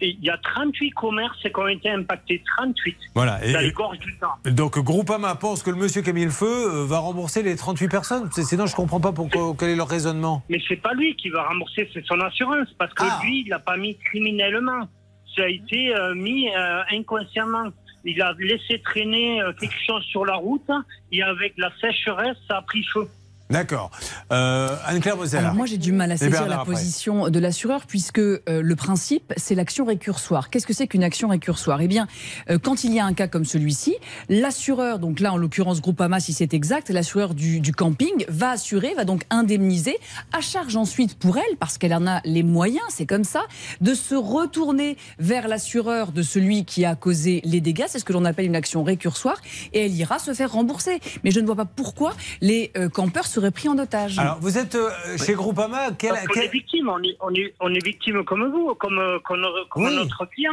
[0.00, 2.42] Il y a 38 commerces qui ont été impactés.
[2.56, 2.96] 38.
[3.14, 4.38] Voilà, et- Dans les gorges du Nord.
[4.46, 7.56] Donc Groupama pense que le monsieur qui a mis le feu euh, va rembourser les
[7.56, 8.30] 38 personnes.
[8.32, 10.42] Sinon, je comprends pas pourquoi, quel est leur raisonnement.
[10.48, 12.68] Mais c'est pas lui qui va rembourser, c'est son assurance.
[12.78, 13.18] Parce que Ah.
[13.24, 14.88] lui, il l'a pas mis criminellement.
[15.36, 17.68] Ça a été euh, mis euh, inconsciemment.
[18.04, 20.70] Il a laissé traîner euh, quelque chose sur la route
[21.10, 23.08] et avec la sécheresse, ça a pris feu.
[23.52, 23.90] D'accord.
[24.32, 25.42] Euh, Anne-Claire Bozella.
[25.42, 26.72] Alors moi j'ai du mal à saisir la après.
[26.72, 30.48] position de l'assureur puisque euh, le principe c'est l'action récursoire.
[30.48, 31.82] Qu'est-ce que c'est qu'une action récursoire?
[31.82, 32.08] Eh bien
[32.48, 33.94] euh, quand il y a un cas comme celui-ci,
[34.30, 38.94] l'assureur, donc là en l'occurrence Groupama si c'est exact, l'assureur du, du camping va assurer,
[38.94, 39.98] va donc indemniser,
[40.32, 43.42] à charge ensuite pour elle, parce qu'elle en a les moyens, c'est comme ça,
[43.82, 48.14] de se retourner vers l'assureur de celui qui a causé les dégâts, c'est ce que
[48.14, 49.36] l'on appelle une action récursoire,
[49.74, 51.00] et elle ira se faire rembourser.
[51.22, 54.18] Mais je ne vois pas pourquoi les campeurs seraient pris en otage.
[54.18, 55.90] Alors, vous êtes euh, chez Groupama.
[55.98, 59.18] Quel, quel- est victime, on est, on, est, on est victime comme vous, comme, euh,
[59.24, 59.94] comme, comme Oui.
[59.96, 60.52] notre client.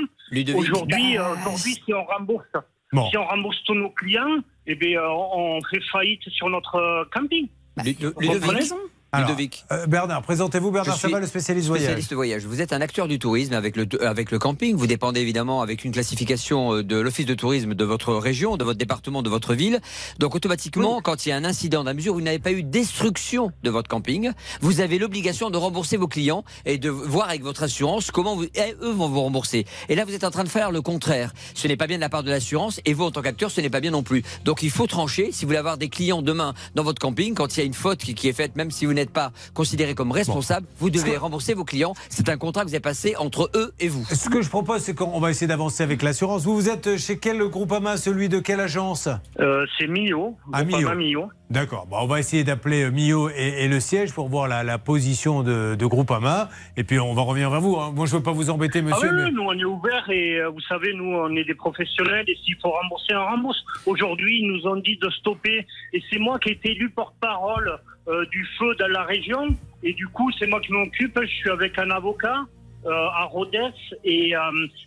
[0.56, 2.46] Aujourd'hui, Bah, euh, aujourd'hui, si on rembourse,
[2.92, 3.08] Bon.
[3.10, 7.04] si on rembourse tous nos clients, eh bien, euh, on fait faillite sur notre euh,
[7.14, 7.48] camping.
[7.78, 7.96] Comprenez
[8.40, 8.74] Ludovic.
[9.12, 9.36] Alors,
[9.72, 10.70] euh, Bernard, présentez-vous.
[10.70, 11.86] Bernard Sabat, le spécialiste voyage.
[11.86, 12.46] Spécialiste voyage.
[12.46, 14.76] Vous êtes un acteur du tourisme avec le, avec le camping.
[14.76, 18.64] Vous dépendez évidemment avec une classification euh, de l'office de tourisme de votre région, de
[18.64, 19.80] votre département, de votre ville.
[20.20, 22.52] Donc automatiquement, quand il y a un incident, dans la mesure où vous n'avez pas
[22.52, 24.32] eu destruction de votre camping,
[24.62, 28.44] vous avez l'obligation de rembourser vos clients et de voir avec votre assurance comment vous,
[28.44, 29.66] et eux vont vous rembourser.
[29.88, 31.34] Et là, vous êtes en train de faire le contraire.
[31.56, 33.60] Ce n'est pas bien de la part de l'assurance et vous, en tant qu'acteur, ce
[33.60, 34.22] n'est pas bien non plus.
[34.46, 35.32] Donc il faut trancher.
[35.32, 37.74] Si vous voulez avoir des clients demain dans votre camping, quand il y a une
[37.74, 41.18] faute qui, qui est faite, même si vous n'êtes pas considéré comme responsable, vous devez
[41.18, 41.94] rembourser vos clients.
[42.10, 44.06] C'est un contrat que vous avez passé entre eux et vous.
[44.06, 46.44] Ce que je propose, c'est qu'on va essayer d'avancer avec l'assurance.
[46.44, 49.10] Vous, vous êtes chez quel Groupama Celui de quelle agence?
[49.40, 50.38] Euh, c'est Mio.
[50.54, 50.96] Ah, Mio.
[50.96, 51.30] Mio.
[51.50, 51.88] D'accord.
[51.88, 54.78] Bon, on va essayer d'appeler euh, Mio et, et le siège pour voir la, la
[54.78, 56.50] position de, de Groupama.
[56.78, 57.78] Et puis, on va revenir vers vous.
[57.78, 57.92] hein.
[57.96, 59.10] Moi, je ne veux pas vous embêter, Ah monsieur.
[59.10, 61.56] oui, mais- oui, nous on est ouvert et euh, vous savez, nous on est des
[61.56, 63.58] professionnels et s'il faut rembourser, on rembourse.
[63.88, 67.78] Aujourd'hui, ils nous ont dit de stopper et c'est moi qui ai été élu porte-parole
[68.10, 69.48] euh, du feu dans la région
[69.84, 71.18] et du coup, c'est moi qui m'occupe.
[71.22, 72.42] Je suis avec un avocat.
[72.86, 72.92] euh,
[73.22, 73.74] à Rodez
[74.06, 74.40] et, euh,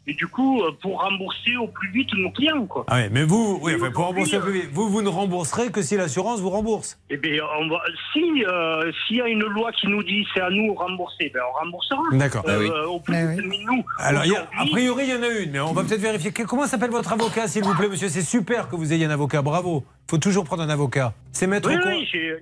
[0.07, 2.86] et du coup pour rembourser au plus vite nos clients quoi.
[2.89, 5.11] Ah oui, mais vous, oui, Et enfin, pour rembourser aujourd'hui, plus vite, vous, vous ne
[5.11, 6.99] rembourserez que si l'assurance vous rembourse.
[7.11, 7.81] Eh bien, on va,
[8.15, 11.31] si euh, s'il y a une loi qui nous dit c'est à nous de rembourser,
[11.35, 12.01] ben on remboursera.
[12.12, 12.44] D'accord.
[12.49, 12.70] Ah oui.
[12.89, 13.85] Au plus vite, mais nous.
[13.99, 14.23] Alors,
[14.57, 16.32] a- priori, il y en a une, mais on va peut-être vérifier.
[16.32, 18.09] Comment s'appelle votre avocat, s'il vous plaît, monsieur?
[18.09, 19.85] C'est super que vous ayez un avocat, bravo.
[20.08, 21.14] Il faut toujours prendre un avocat.
[21.32, 22.34] C'est maître Oui, quoi oui, j'ai.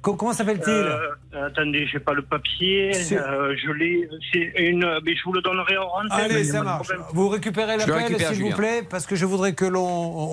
[0.00, 2.92] Co- Comment s'appelle-t-il Euh, attendez, j'ai pas le papier.
[3.12, 4.08] Euh, je l'ai.
[4.32, 4.86] C'est une.
[5.04, 6.22] Mais je vous le donnerai en rentrée.
[6.22, 6.86] Allez, ça marche.
[7.12, 9.82] Vous récupérez l'appel, récupère, s'il vous plaît, parce que je voudrais que l'on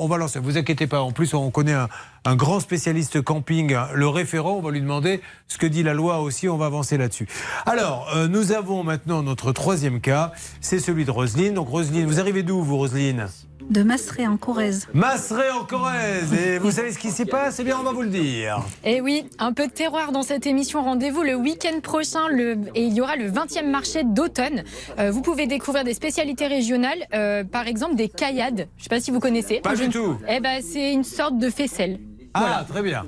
[0.04, 0.38] on va lancer.
[0.40, 1.00] Vous inquiétez pas.
[1.02, 1.90] En plus, on connaît un,
[2.26, 4.52] un grand spécialiste camping, hein, le référent.
[4.58, 6.48] On va lui demander ce que dit la loi aussi.
[6.48, 7.28] On va avancer là-dessus.
[7.66, 10.32] Alors, euh, nous avons maintenant notre troisième cas.
[10.62, 11.56] C'est celui de Roselyne.
[11.56, 13.28] Donc, Roselyne, vous arrivez d'où, vous, Roselyne?
[13.70, 14.88] De Masseret en Corrèze.
[14.94, 16.34] Masseret en Corrèze.
[16.34, 17.60] Et vous savez ce qui s'y passe?
[17.60, 18.64] Eh bien, on va vous le dire.
[18.84, 20.84] Et oui, un peu de terroir dans cette émission.
[20.84, 24.64] Rendez-vous le week-end prochain le, et il y aura le 20e marché d'automne.
[25.00, 28.68] Euh, vous pouvez découvrir des spécialités régionales, euh, par exemple des caillades.
[28.78, 29.62] Je ne sais pas si vous connaissez.
[29.62, 30.18] Pas du tout.
[30.28, 32.00] Eh ben, c'est une sorte de faisselle.
[32.34, 33.06] Ah, très bien.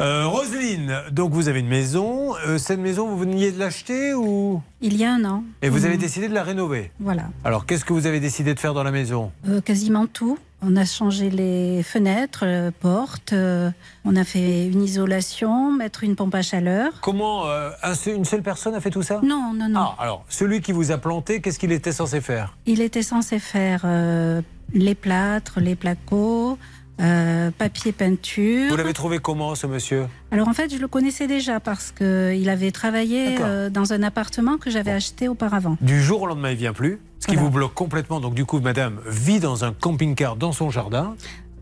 [0.00, 2.34] Euh, Roselyne, donc vous avez une maison.
[2.46, 4.60] Euh, cette maison, vous veniez de l'acheter ou?
[4.80, 5.42] Il y a un an.
[5.62, 6.00] Et vous avez Mm.
[6.00, 7.24] décidé de la rénover Voilà.
[7.44, 9.32] Alors, qu'est-ce que vous avez décidé de faire dans la maison?
[9.48, 10.38] Euh, quasiment tout.
[10.60, 13.32] On a changé les fenêtres, euh, portes.
[13.32, 13.70] euh,
[14.04, 16.92] on a fait une isolation, mettre une pompe à chaleur.
[17.00, 17.70] Comment euh,
[18.06, 19.20] une seule personne a fait tout ça?
[19.22, 19.80] Non, non, non.
[19.80, 22.56] Ah, alors, celui qui vous a planté, qu'est-ce qu'il était censé faire?
[22.66, 24.42] Il était censé faire euh,
[24.74, 26.58] les plâtres, les placos,
[27.00, 28.70] euh, papier peinture.
[28.70, 32.48] Vous l'avez trouvé comment, ce monsieur Alors en fait, je le connaissais déjà parce qu'il
[32.48, 35.76] avait travaillé euh, dans un appartement que j'avais acheté auparavant.
[35.80, 37.48] Du jour au lendemain, il vient plus, ce qui Voilà.
[37.48, 38.20] vous bloque complètement.
[38.20, 41.14] Donc, du coup, madame vit dans un camping-car dans son jardin.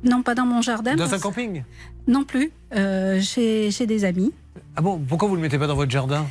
[0.04, 0.94] Non, pas dans mon jardin.
[0.94, 1.64] Dans un camping
[2.06, 4.32] Non plus, euh, chez, chez des amis.
[4.76, 6.26] Ah bon Pourquoi vous ne le mettez pas dans votre jardin?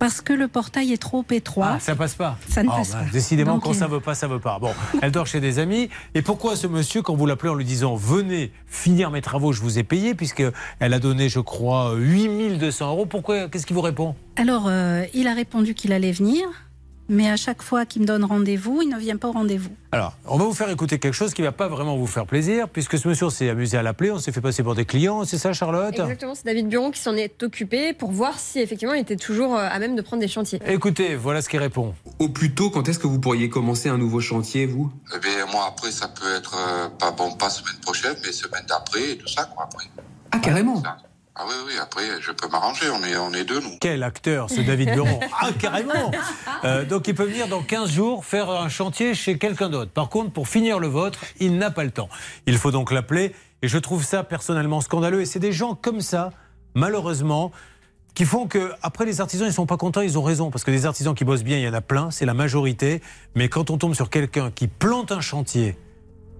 [0.00, 1.72] Parce que le portail est trop étroit.
[1.74, 2.36] Ah, ça passe pas.
[2.48, 3.10] Ça ne Ah, passe bah, pas.
[3.12, 4.58] Décidément, Donc, quand ça euh, veut pas, ça veut pas.
[4.58, 4.70] Bon,
[5.02, 5.90] elle dort chez des amis.
[6.14, 9.60] Et pourquoi ce monsieur, quand vous l'appelez en lui disant venez finir mes travaux, je
[9.60, 10.42] vous ai payé, puisque
[10.80, 13.04] elle a donné, je crois, 8200 euros.
[13.06, 14.14] Pourquoi Qu'est-ce qu'il vous répond?
[14.36, 16.46] Alors, euh, il a répondu qu'il allait venir,
[17.10, 19.70] mais à chaque fois qu'il me donne rendez-vous, il ne vient pas au rendez-vous.
[19.92, 22.68] Alors, on va vous faire écouter quelque chose qui va pas vraiment vous faire plaisir,
[22.68, 24.12] puisque ce monsieur s'est amusé à l'appeler.
[24.12, 25.24] On s'est fait passer pour des clients.
[25.24, 25.98] C'est ça, Charlotte?
[25.98, 29.56] Exactement, c'est David Buron qui s'en est occupé pour voir si effectivement il était toujours
[29.56, 30.60] euh, à même de prendre des chantiers.
[30.66, 31.94] Écoutez, voilà ce qu'il répond.
[32.20, 34.92] Au plus tôt, quand est-ce que vous pourriez commencer un nouveau chantier, vous?
[35.14, 38.64] Eh bien, moi, après, ça peut être, euh, pas bon, pas semaine prochaine, mais semaine
[38.68, 39.86] d'après, et tout ça, quoi, après.
[40.30, 40.96] Ah, carrément Ah
[41.46, 43.78] oui, oui, après, je peux m'arranger, on est, on est deux, nous.
[43.80, 46.10] Quel acteur, ce David Buron Ah, carrément
[46.64, 49.90] Euh, Donc, il peut venir dans 15 jours faire un chantier chez quelqu'un d'autre.
[49.90, 52.08] Par contre, pour finir le vôtre, il n'a pas le temps.
[52.46, 53.34] Il faut donc l'appeler.
[53.62, 55.20] Et je trouve ça personnellement scandaleux.
[55.22, 56.30] Et c'est des gens comme ça,
[56.74, 57.52] malheureusement,
[58.14, 60.50] qui font que, après, les artisans, ils sont pas contents, ils ont raison.
[60.50, 63.00] Parce que des artisans qui bossent bien, il y en a plein, c'est la majorité.
[63.34, 65.76] Mais quand on tombe sur quelqu'un qui plante un chantier,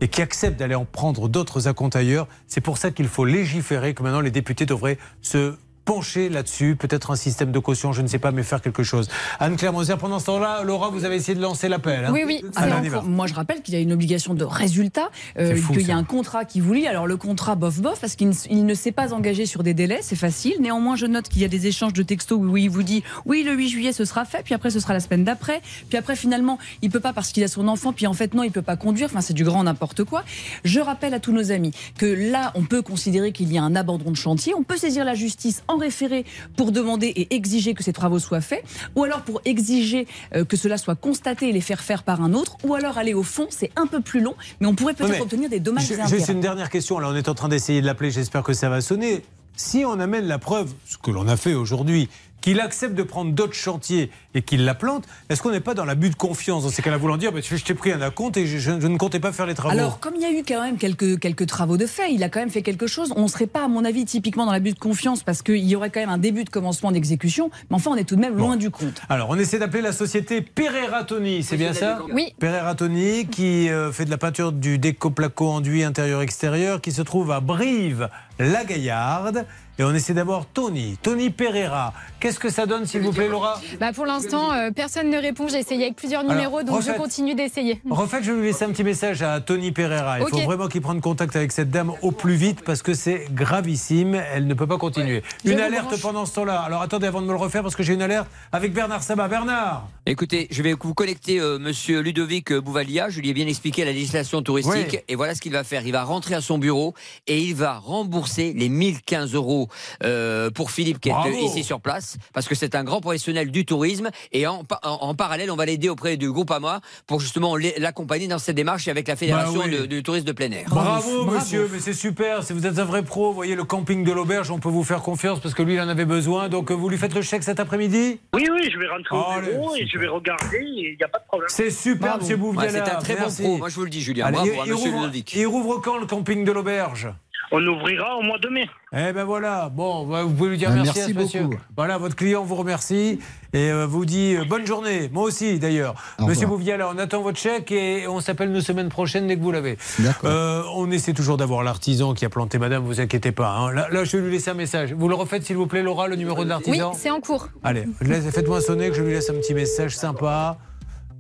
[0.01, 2.27] et qui accepte d'aller en prendre d'autres à compte ailleurs.
[2.47, 5.55] C'est pour ça qu'il faut légiférer, que maintenant les députés devraient se
[5.91, 9.09] pencher là-dessus, peut-être un système de caution, je ne sais pas, mais faire quelque chose.
[9.41, 12.05] Anne-Claire Moser, pendant ce temps-là, Laura, vous avez essayé de lancer l'appel.
[12.05, 12.45] hein Oui, oui.
[12.55, 13.01] Va.
[13.01, 13.03] cours.
[13.03, 16.05] Moi, je rappelle qu'il y a une obligation de résultat, euh, qu'il y a un
[16.05, 16.87] contrat qui vous lie.
[16.87, 20.15] Alors, le contrat bof-bof, parce qu'il ne, ne s'est pas engagé sur des délais, c'est
[20.15, 20.55] facile.
[20.61, 23.43] Néanmoins, je note qu'il y a des échanges de textos où il vous dit oui,
[23.43, 25.61] le 8 juillet, ce sera fait, puis après, ce sera la semaine d'après.
[25.89, 28.45] Puis après, finalement, il peut pas parce qu'il a son enfant, puis en fait, non,
[28.45, 29.09] il peut pas conduire.
[29.11, 30.23] Enfin, c'est du grand n'importe quoi.
[30.63, 33.75] Je rappelle à tous nos amis que là, on peut considérer qu'il y a un
[33.75, 34.55] abandon de chantier.
[34.55, 36.25] On peut saisir la justice en référé
[36.57, 40.57] pour demander et exiger que ces travaux soient faits, ou alors pour exiger euh, que
[40.57, 43.49] cela soit constaté et les faire faire par un autre, ou alors aller au fond,
[43.51, 46.09] c'est un peu plus long, mais on pourrait peut-être obtenir des dommages intérêts.
[46.09, 46.99] Juste une dernière question.
[46.99, 48.11] Là, on est en train d'essayer de l'appeler.
[48.11, 49.23] J'espère que ça va sonner.
[49.57, 52.09] Si on amène la preuve, ce que l'on a fait aujourd'hui,
[52.41, 55.85] qu'il accepte de prendre d'autres chantiers et qu'il la plante, est-ce qu'on n'est pas dans
[55.85, 56.97] l'abus de confiance dans ces cas-là?
[56.97, 59.33] Voulant dire bah, je t'ai pris un acompte et je, je- je ne comptais pas
[59.33, 61.87] faire les travaux Alors, comme il y a eu quand même quelques, quelques travaux de
[61.87, 63.13] fait, il a quand même fait quelque chose.
[63.17, 65.77] On ne serait pas, à mon avis, typiquement dans l'abus de confiance parce qu'il y
[65.77, 67.51] aurait quand même un début de commencement d'exécution.
[67.71, 69.01] Mais enfin, on est tout de même loin du compte.
[69.09, 72.01] Alors, on essaie d'appeler la société Pereira Tony, c'est bien ça?
[72.13, 72.33] Oui.
[72.39, 77.31] Pereira Tony, qui euh, fait de la peinture du déco-placo enduit intérieur-extérieur, qui se trouve
[77.33, 79.47] à Brive-la-Gaillarde.
[79.81, 81.95] Et on essaie d'avoir Tony, Tony Pereira.
[82.21, 85.49] Qu'est-ce que ça donne, s'il vous plaît, Laura Bah pour l'instant, euh, personne ne répond.
[85.49, 86.99] J'ai essayé avec plusieurs Alors, numéros, donc je refaites.
[86.99, 87.81] continue d'essayer.
[87.89, 90.21] En fait, je vais lui laisser un petit message à Tony Pereira.
[90.21, 93.25] Il faut vraiment qu'il prenne contact avec cette dame au plus vite parce que c'est
[93.33, 94.21] gravissime.
[94.35, 95.23] Elle ne peut pas continuer.
[95.47, 96.03] Une alerte branche.
[96.03, 96.61] pendant ce temps-là.
[96.61, 99.29] Alors attendez avant de me le refaire parce que j'ai une alerte avec Bernard Sabat.
[99.29, 103.09] Bernard Écoutez, je vais vous connecter euh, monsieur Ludovic Bouvalia.
[103.09, 104.93] Je lui ai bien expliqué la législation touristique.
[104.93, 104.99] Oui.
[105.09, 105.87] Et voilà ce qu'il va faire.
[105.87, 106.93] Il va rentrer à son bureau
[107.27, 109.70] et il va rembourser les 1015 euros
[110.03, 111.31] euh, pour Philippe qui est Bravo.
[111.31, 112.17] ici sur place.
[112.33, 114.11] Parce que c'est un grand professionnel du tourisme.
[114.33, 117.57] Et en, pa- en- en parallèle, on va l'aider auprès du groupe AMA pour justement
[117.79, 119.79] l'accompagner dans cette démarche et avec la Fédération Bah oui.
[119.79, 120.67] de- du tourisme de plein air.
[120.69, 122.43] Bravo, monsieur, mais c'est super.
[122.43, 124.85] Si vous êtes un vrai pro, vous voyez le camping de l'auberge, on peut vous
[124.85, 126.49] faire confiance parce que lui, il en avait besoin.
[126.49, 128.21] Donc, euh, vous lui faites le chèque cet après-midi?
[128.35, 131.09] Oui, oui, je vais rentrer au Allez, bureau et je vais regarder il n'y a
[131.09, 131.49] pas de problème.
[131.51, 132.67] C'est super, monsieur Bouviala.
[132.73, 133.59] Ouais, c'est un très bon pro.
[133.59, 134.27] Moi, je vous le dis, Julien.
[134.27, 135.35] Allez, Bravo il- à il monsieur rouvre- Ludovic.
[135.35, 137.09] Il rouvre quand le camping de l'auberge?
[137.53, 138.69] On ouvrira au mois de mai.
[138.93, 141.43] Eh ben voilà, bon, bah, vous pouvez lui dire Ah, merci, merci à ce monsieur.
[141.43, 141.57] beaucoup.
[141.77, 143.19] Voilà, votre client vous remercie
[143.53, 145.09] et euh, vous dit euh, bonne journée.
[145.13, 145.95] Moi aussi, d'ailleurs.
[146.21, 146.47] Monsieur.
[146.47, 149.79] Bouviala, on attend votre chèque et on s'appelle nous semaine prochaine dès que vous l'avez.
[150.25, 153.49] Euh, on essaie toujours d'avoir l'artisan qui a planté madame, vous inquiétez pas.
[153.51, 153.73] hein.
[153.73, 154.93] Là, là, je vais lui laisser un message.
[154.93, 157.49] Vous le refaites, s'il vous plaît, Laura, le numéro de Oui, l'artisan c'est en cours.
[157.65, 157.85] Allez,
[158.31, 160.57] faites-moi sonner que je lui laisse un petit message sympa.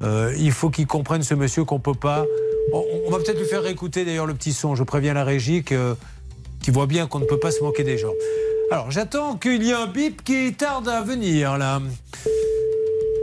[0.04, 2.24] Euh, il faut qu'il comprenne, ce monsieur, qu'on peut pas
[2.72, 4.74] On, on va peut-être lui faire écouter d'ailleurs le petit son.
[4.76, 5.94] Je préviens la régie que,
[6.62, 8.12] qui voit bien qu'on ne peut pas se moquer des gens.
[8.70, 11.80] Alors j'attends qu'il y ait un bip qui tarde à venir là.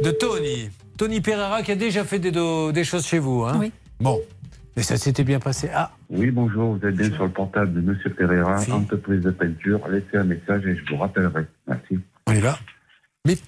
[0.03, 0.69] De Tony.
[0.97, 3.43] Tony Pereira qui a déjà fait des, do- des choses chez vous.
[3.43, 3.71] Hein Oui.
[3.99, 4.19] Bon.
[4.75, 5.69] Mais ça s'était bien passé.
[5.73, 9.79] Ah, Oui, bonjour, vous êtes bien sur le portable de Monsieur Pereira, entreprise de peinture.
[9.89, 11.45] Laissez un message et je vous rappellerai.
[11.67, 11.97] Merci.
[12.27, 12.59] on y va.
[13.25, 13.39] Bip.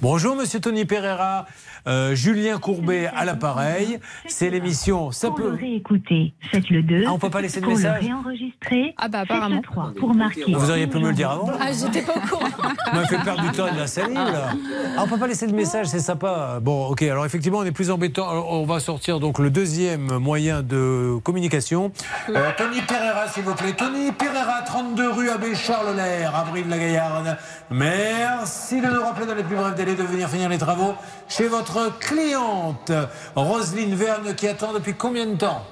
[0.00, 1.46] Bonjour Monsieur Tony Pereira.
[1.86, 3.98] Euh, Julien Courbet à l'appareil.
[4.26, 5.10] C'est l'émission.
[5.10, 5.50] Ça Pour peut.
[5.50, 7.04] le réécouter, faites le 2.
[7.06, 9.56] Ah, on peut pas laisser de Pour message le réenregistrer, Ah bah apparemment.
[9.56, 9.92] le 3.
[9.98, 10.44] Pour marquer.
[10.52, 11.50] Vous auriez pu me le dire avant.
[11.60, 12.48] Ah, j'étais pas au courant.
[12.92, 14.48] On m'a fait perdre du temps et de la salive, là.
[14.96, 16.58] Ah, on peut pas laisser de message, c'est sympa.
[16.62, 18.28] Bon, ok, alors effectivement, on est plus embêtant.
[18.30, 21.92] Alors, on va sortir donc le deuxième moyen de communication.
[22.30, 23.72] Euh, Tony Pereira, s'il vous plaît.
[23.76, 27.36] Tony Pereira, 32 rue Abbé Charles Lair, avril la Gaillarde.
[27.70, 30.94] Merci de nous rappeler dans les plus brefs délais de venir finir les travaux
[31.28, 32.92] chez votre cliente,
[33.34, 35.62] Roselyne Verne, qui attend depuis combien de temps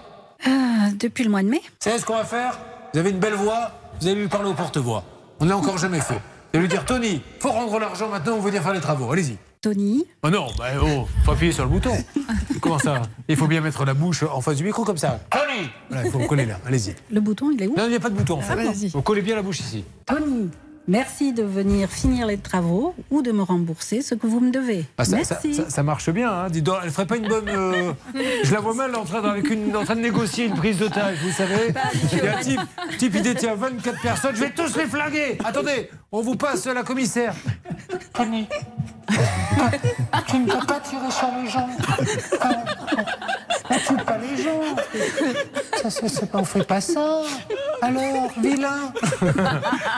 [0.44, 1.60] Ah, depuis le mois de mai.
[1.62, 2.58] Vous savez ce qu'on va faire?
[2.92, 3.70] Vous avez une belle voix,
[4.00, 5.04] vous allez lui parler au porte-voix.
[5.40, 6.14] On ne l'a encore jamais fait.
[6.14, 9.10] Vous allez lui dire Tony, faut rendre l'argent maintenant, on veut venir faire les travaux.
[9.10, 9.38] Allez-y.
[9.62, 10.04] Tony.
[10.24, 11.96] Oh non, bah oh, faut appuyer sur le bouton.
[12.60, 13.02] Comment ça?
[13.28, 15.20] Il faut bien mettre la bouche en face du micro comme ça.
[15.30, 16.96] Tony Voilà, il faut coller là, allez-y.
[17.10, 17.76] Le bouton, il est où?
[17.76, 18.54] Non, il n'y a pas de bouton en fait.
[18.58, 18.88] Ah, vas-y.
[18.88, 19.84] Vous collez bien la bouche ici.
[20.04, 20.50] Tony,
[20.88, 24.84] merci de venir finir les travaux ou de me rembourser ce que vous me devez.
[24.98, 25.54] Ah, ça, merci.
[25.54, 26.50] ça- ça- ça marche bien, hein.
[26.50, 27.48] Dis donc, elle ferait pas une bonne.
[27.48, 27.92] euh,
[28.42, 30.78] Je la vois mal en train, de- avec une, en train de négocier une prise
[30.78, 31.72] d'otage, vous savez.
[32.12, 32.60] Il y a un type,
[32.98, 35.38] type, il détient 24 personnes, je vais tous les flinguer.
[35.44, 37.34] Attendez, on vous passe la commissaire.
[38.12, 38.46] Tony,
[40.28, 41.68] tu ne peux pas tirer sur les gens.
[43.70, 44.60] On tue pas les gens.
[45.82, 47.22] Ça, c'est pas, on fait pas ça.
[47.80, 48.92] Alors, vilain.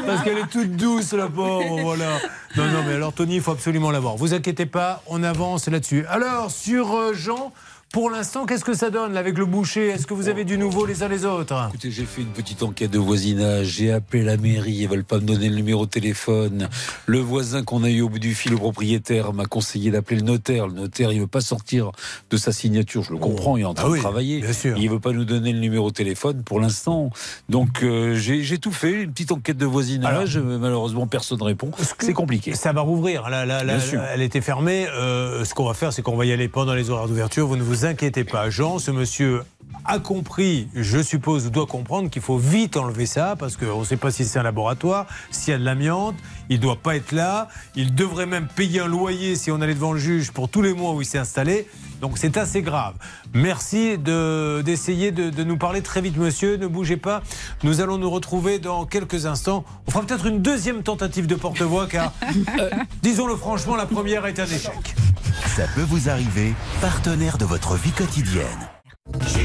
[0.06, 2.18] Parce qu'elle est toute douce, la pauvre, voilà.
[2.56, 4.16] Non, non, mais alors, Tony, il faut absolument l'avoir.
[4.16, 6.06] Vous inquiétez pas, on avance là-dessus.
[6.08, 7.52] Alors, sur euh, Jean,
[7.94, 9.86] pour l'instant, qu'est-ce que ça donne avec le boucher?
[9.86, 11.68] Est-ce que vous avez du nouveau les uns les autres?
[11.68, 15.18] Écoutez, j'ai fait une petite enquête de voisinage, j'ai appelé la mairie, ils veulent pas
[15.20, 16.68] me donner le numéro de téléphone.
[17.06, 20.26] Le voisin qu'on a eu au bout du fil, le propriétaire, m'a conseillé d'appeler le
[20.26, 20.66] notaire.
[20.66, 21.92] Le notaire, il veut pas sortir
[22.30, 24.40] de sa signature, je le comprends, il est en train Ah oui, de travailler.
[24.40, 24.76] bien sûr.
[24.76, 27.10] Il veut pas nous donner le numéro de téléphone pour l'instant.
[27.48, 31.70] Donc euh, j'ai tout fait, une petite enquête de voisinage, mais malheureusement personne ne répond.
[32.00, 32.54] C'est compliqué.
[32.56, 33.30] Ça va rouvrir?
[33.30, 34.02] Là, là, là, Bien sûr.
[34.12, 34.88] elle était fermée.
[34.88, 37.46] Euh, ce qu'on va faire, c'est qu'on va y aller pendant les horaires d'ouverture.
[37.46, 38.50] Vous ne vous inquiétez pas.
[38.50, 39.42] Jean, ce monsieur
[39.84, 43.96] a compris, je suppose, doit comprendre qu'il faut vite enlever ça parce qu'on ne sait
[43.96, 46.14] pas si c'est un laboratoire, s'il y a de l'amiante.
[46.50, 47.48] Il ne doit pas être là.
[47.74, 50.74] Il devrait même payer un loyer si on allait devant le juge pour tous les
[50.74, 51.66] mois où il s'est installé.
[52.00, 52.94] Donc c'est assez grave.
[53.32, 56.56] Merci de- d'essayer de, de nous parler très vite, monsieur.
[56.56, 57.22] Ne bougez pas.
[57.62, 59.64] Nous allons nous retrouver dans quelques instants.
[59.86, 62.12] On fera peut-être une deuxième tentative de porte-voix car,
[62.60, 62.70] euh,
[63.02, 64.94] disons-le franchement, la première est un échec.
[65.56, 68.44] Ça peut vous arriver, partenaire de votre vie quotidienne.
[69.26, 69.40] Sur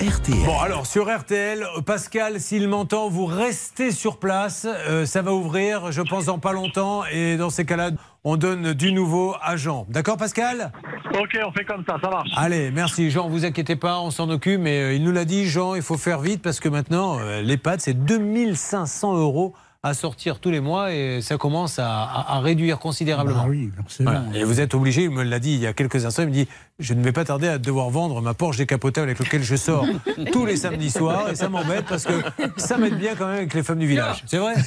[0.00, 0.46] RTL.
[0.46, 4.66] Bon, alors sur RTL, Pascal, s'il m'entend, vous restez sur place.
[4.66, 7.04] Euh, ça va ouvrir, je pense, dans pas longtemps.
[7.12, 7.90] Et dans ces cas-là,
[8.24, 9.84] on donne du nouveau à Jean.
[9.90, 10.72] D'accord, Pascal?
[11.12, 12.30] Ok, on fait comme ça, ça marche.
[12.34, 15.44] Allez, merci Jean, vous inquiétez pas, on s'en occupe, mais euh, il nous l'a dit,
[15.44, 20.40] Jean, il faut faire vite parce que maintenant, euh, l'EHPAD, c'est 2500 euros à sortir
[20.40, 23.44] tous les mois et ça commence à, à- à réduire considérablement.
[23.44, 23.70] Bah oui.
[24.00, 24.24] Voilà.
[24.34, 26.34] Et vous êtes obligé, il me l'a dit il y a quelques instants, il me
[26.34, 26.48] dit
[26.78, 29.86] je ne vais pas tarder à devoir vendre ma Porsche décapotable avec laquelle je sors
[30.32, 32.12] tous les samedis soirs et ça m'embête parce que
[32.58, 34.22] ça m'aide bien quand même avec les femmes du village.
[34.26, 34.52] C'est vrai?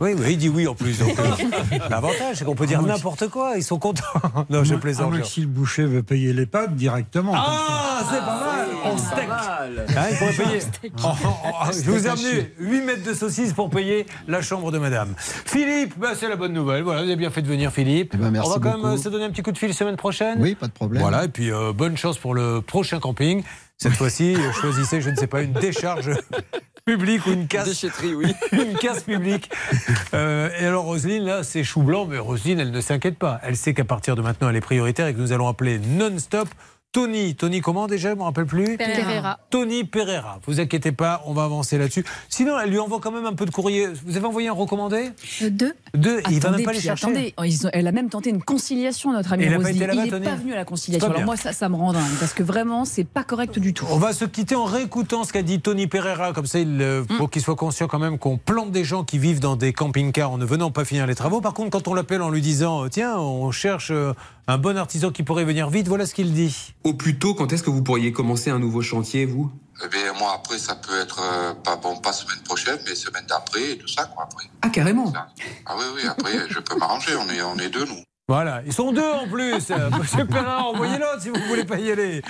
[0.00, 0.98] Oui, oui, il dit oui en plus.
[0.98, 4.02] donc, euh, L'avantage, c'est qu'on peut dire n'importe quoi, ils sont contents.
[4.50, 5.14] non, je Ah, plaisante.
[5.14, 5.24] Jean.
[5.24, 7.32] si le boucher veut payer l'EHPAD directement.
[7.34, 9.28] Ah, c'est pas mal En steak
[9.96, 10.60] Hein, il pourrait payer.
[11.04, 14.70] Oh, oh, oh, je vous ai amené 8 mètres de saucisses pour payer la chambre
[14.72, 15.14] de madame.
[15.18, 16.82] Philippe, bah, c'est la bonne nouvelle.
[16.82, 18.12] Voilà, vous avez bien fait de venir, Philippe.
[18.14, 18.94] Eh ben, merci On va quand même beaucoup.
[18.94, 20.36] euh, se donner un petit coup de fil semaine prochaine?
[20.40, 21.02] Oui, pas de problème.
[21.02, 23.42] Voilà, et puis euh, bonne chance pour le prochain camping.
[23.76, 26.10] Cette fois-ci, euh, choisissez, je ne sais pas, une décharge
[26.84, 27.68] publique ou une casse.
[27.68, 28.32] Déchetterie, oui.
[28.52, 29.50] une casse publique.
[30.14, 33.40] Euh, et alors, Roselyne, là, c'est chou blanc, mais Roselyne, elle ne s'inquiète pas.
[33.42, 36.48] Elle sait qu'à partir de maintenant, elle est prioritaire et que nous allons appeler non-stop.
[36.94, 39.40] Tony, Tony comment déjà, je ne me rappelle plus Pereira.
[39.50, 40.38] Tony Pereira.
[40.46, 42.04] Vous inquiétez pas, on va avancer là-dessus.
[42.28, 43.88] Sinon, elle lui envoie quand même un peu de courrier.
[44.06, 45.10] Vous avez envoyé un recommandé
[45.42, 45.74] Deux.
[45.94, 47.06] Deux, et il va même Attendez, pas les chercher.
[47.06, 50.20] attendez, ils ont- elle a même tenté une conciliation, notre ami Et il pas n'est
[50.20, 51.08] pas venu à la conciliation.
[51.10, 53.86] Alors moi, ça, ça me rend dingue, parce que vraiment, c'est pas correct du tout.
[53.90, 57.02] On va se quitter en réécoutant ce qu'a dit Tony Pereira, comme ça il euh,
[57.10, 57.16] Mm.
[57.18, 60.30] faut qu'il soit conscient quand même qu'on plante des gens qui vivent dans des camping-cars
[60.30, 61.40] en ne venant pas finir les travaux.
[61.40, 64.12] Par contre, quand on l'appelle en lui disant euh, tiens, on cherche euh,
[64.46, 66.74] un bon artisan qui pourrait venir vite, voilà ce qu'il dit.
[66.84, 69.50] Au plus tôt, quand est-ce que vous pourriez commencer un nouveau chantier, vous?
[69.84, 73.24] Eh bien, moi, après, ça peut être euh, pas bon, pas semaine prochaine, mais semaine
[73.28, 74.44] d'après et tout ça, quoi, après.
[74.62, 75.12] Ah, carrément
[75.66, 78.02] Ah oui, oui, après, je peux m'arranger, on est, on est deux, nous.
[78.26, 79.70] Voilà, ils sont deux en plus.
[80.00, 82.22] Monsieur Perrin, envoyez l'autre si vous ne voulez pas y aller.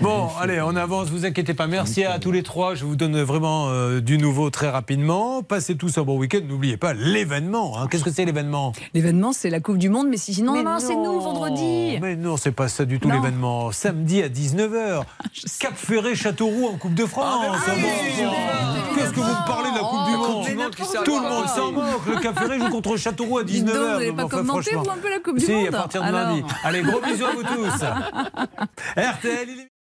[0.00, 1.68] Bon, allez, on avance, vous inquiétez pas.
[1.68, 2.74] Merci à tous les trois.
[2.74, 5.44] Je vous donne vraiment euh, du nouveau très rapidement.
[5.44, 6.40] Passez tous un bon week-end.
[6.44, 7.78] N'oubliez pas l'événement.
[7.78, 7.86] hein.
[7.88, 8.72] Qu'est-ce que c'est l'événement?
[8.94, 12.00] L'événement, c'est la Coupe du Monde, mais si sinon, Mais non, c'est nous, vendredi.
[12.02, 13.70] Mais non, c'est pas ça du tout l'événement.
[13.70, 15.02] Samedi à 19h.
[15.60, 17.44] Cap Ferré Châteauroux en Coupe de France.
[17.64, 18.94] Ah bon, bon.
[18.96, 20.16] Qu'est-ce que vous me parlez de la Coupe du
[20.56, 20.74] Monde?
[21.04, 22.06] Tout le monde s'en moque.
[22.08, 23.46] Le Cap Ferré joue contre Châteauroux à 19h.
[23.46, 26.00] Dites donc, vous n'avez pas commenté, vous, un peu la Coupe du si, à partir
[26.00, 26.42] de Alors lundi.
[26.64, 27.84] Allez, gros bisous à vous tous.
[28.96, 29.77] RTL, il est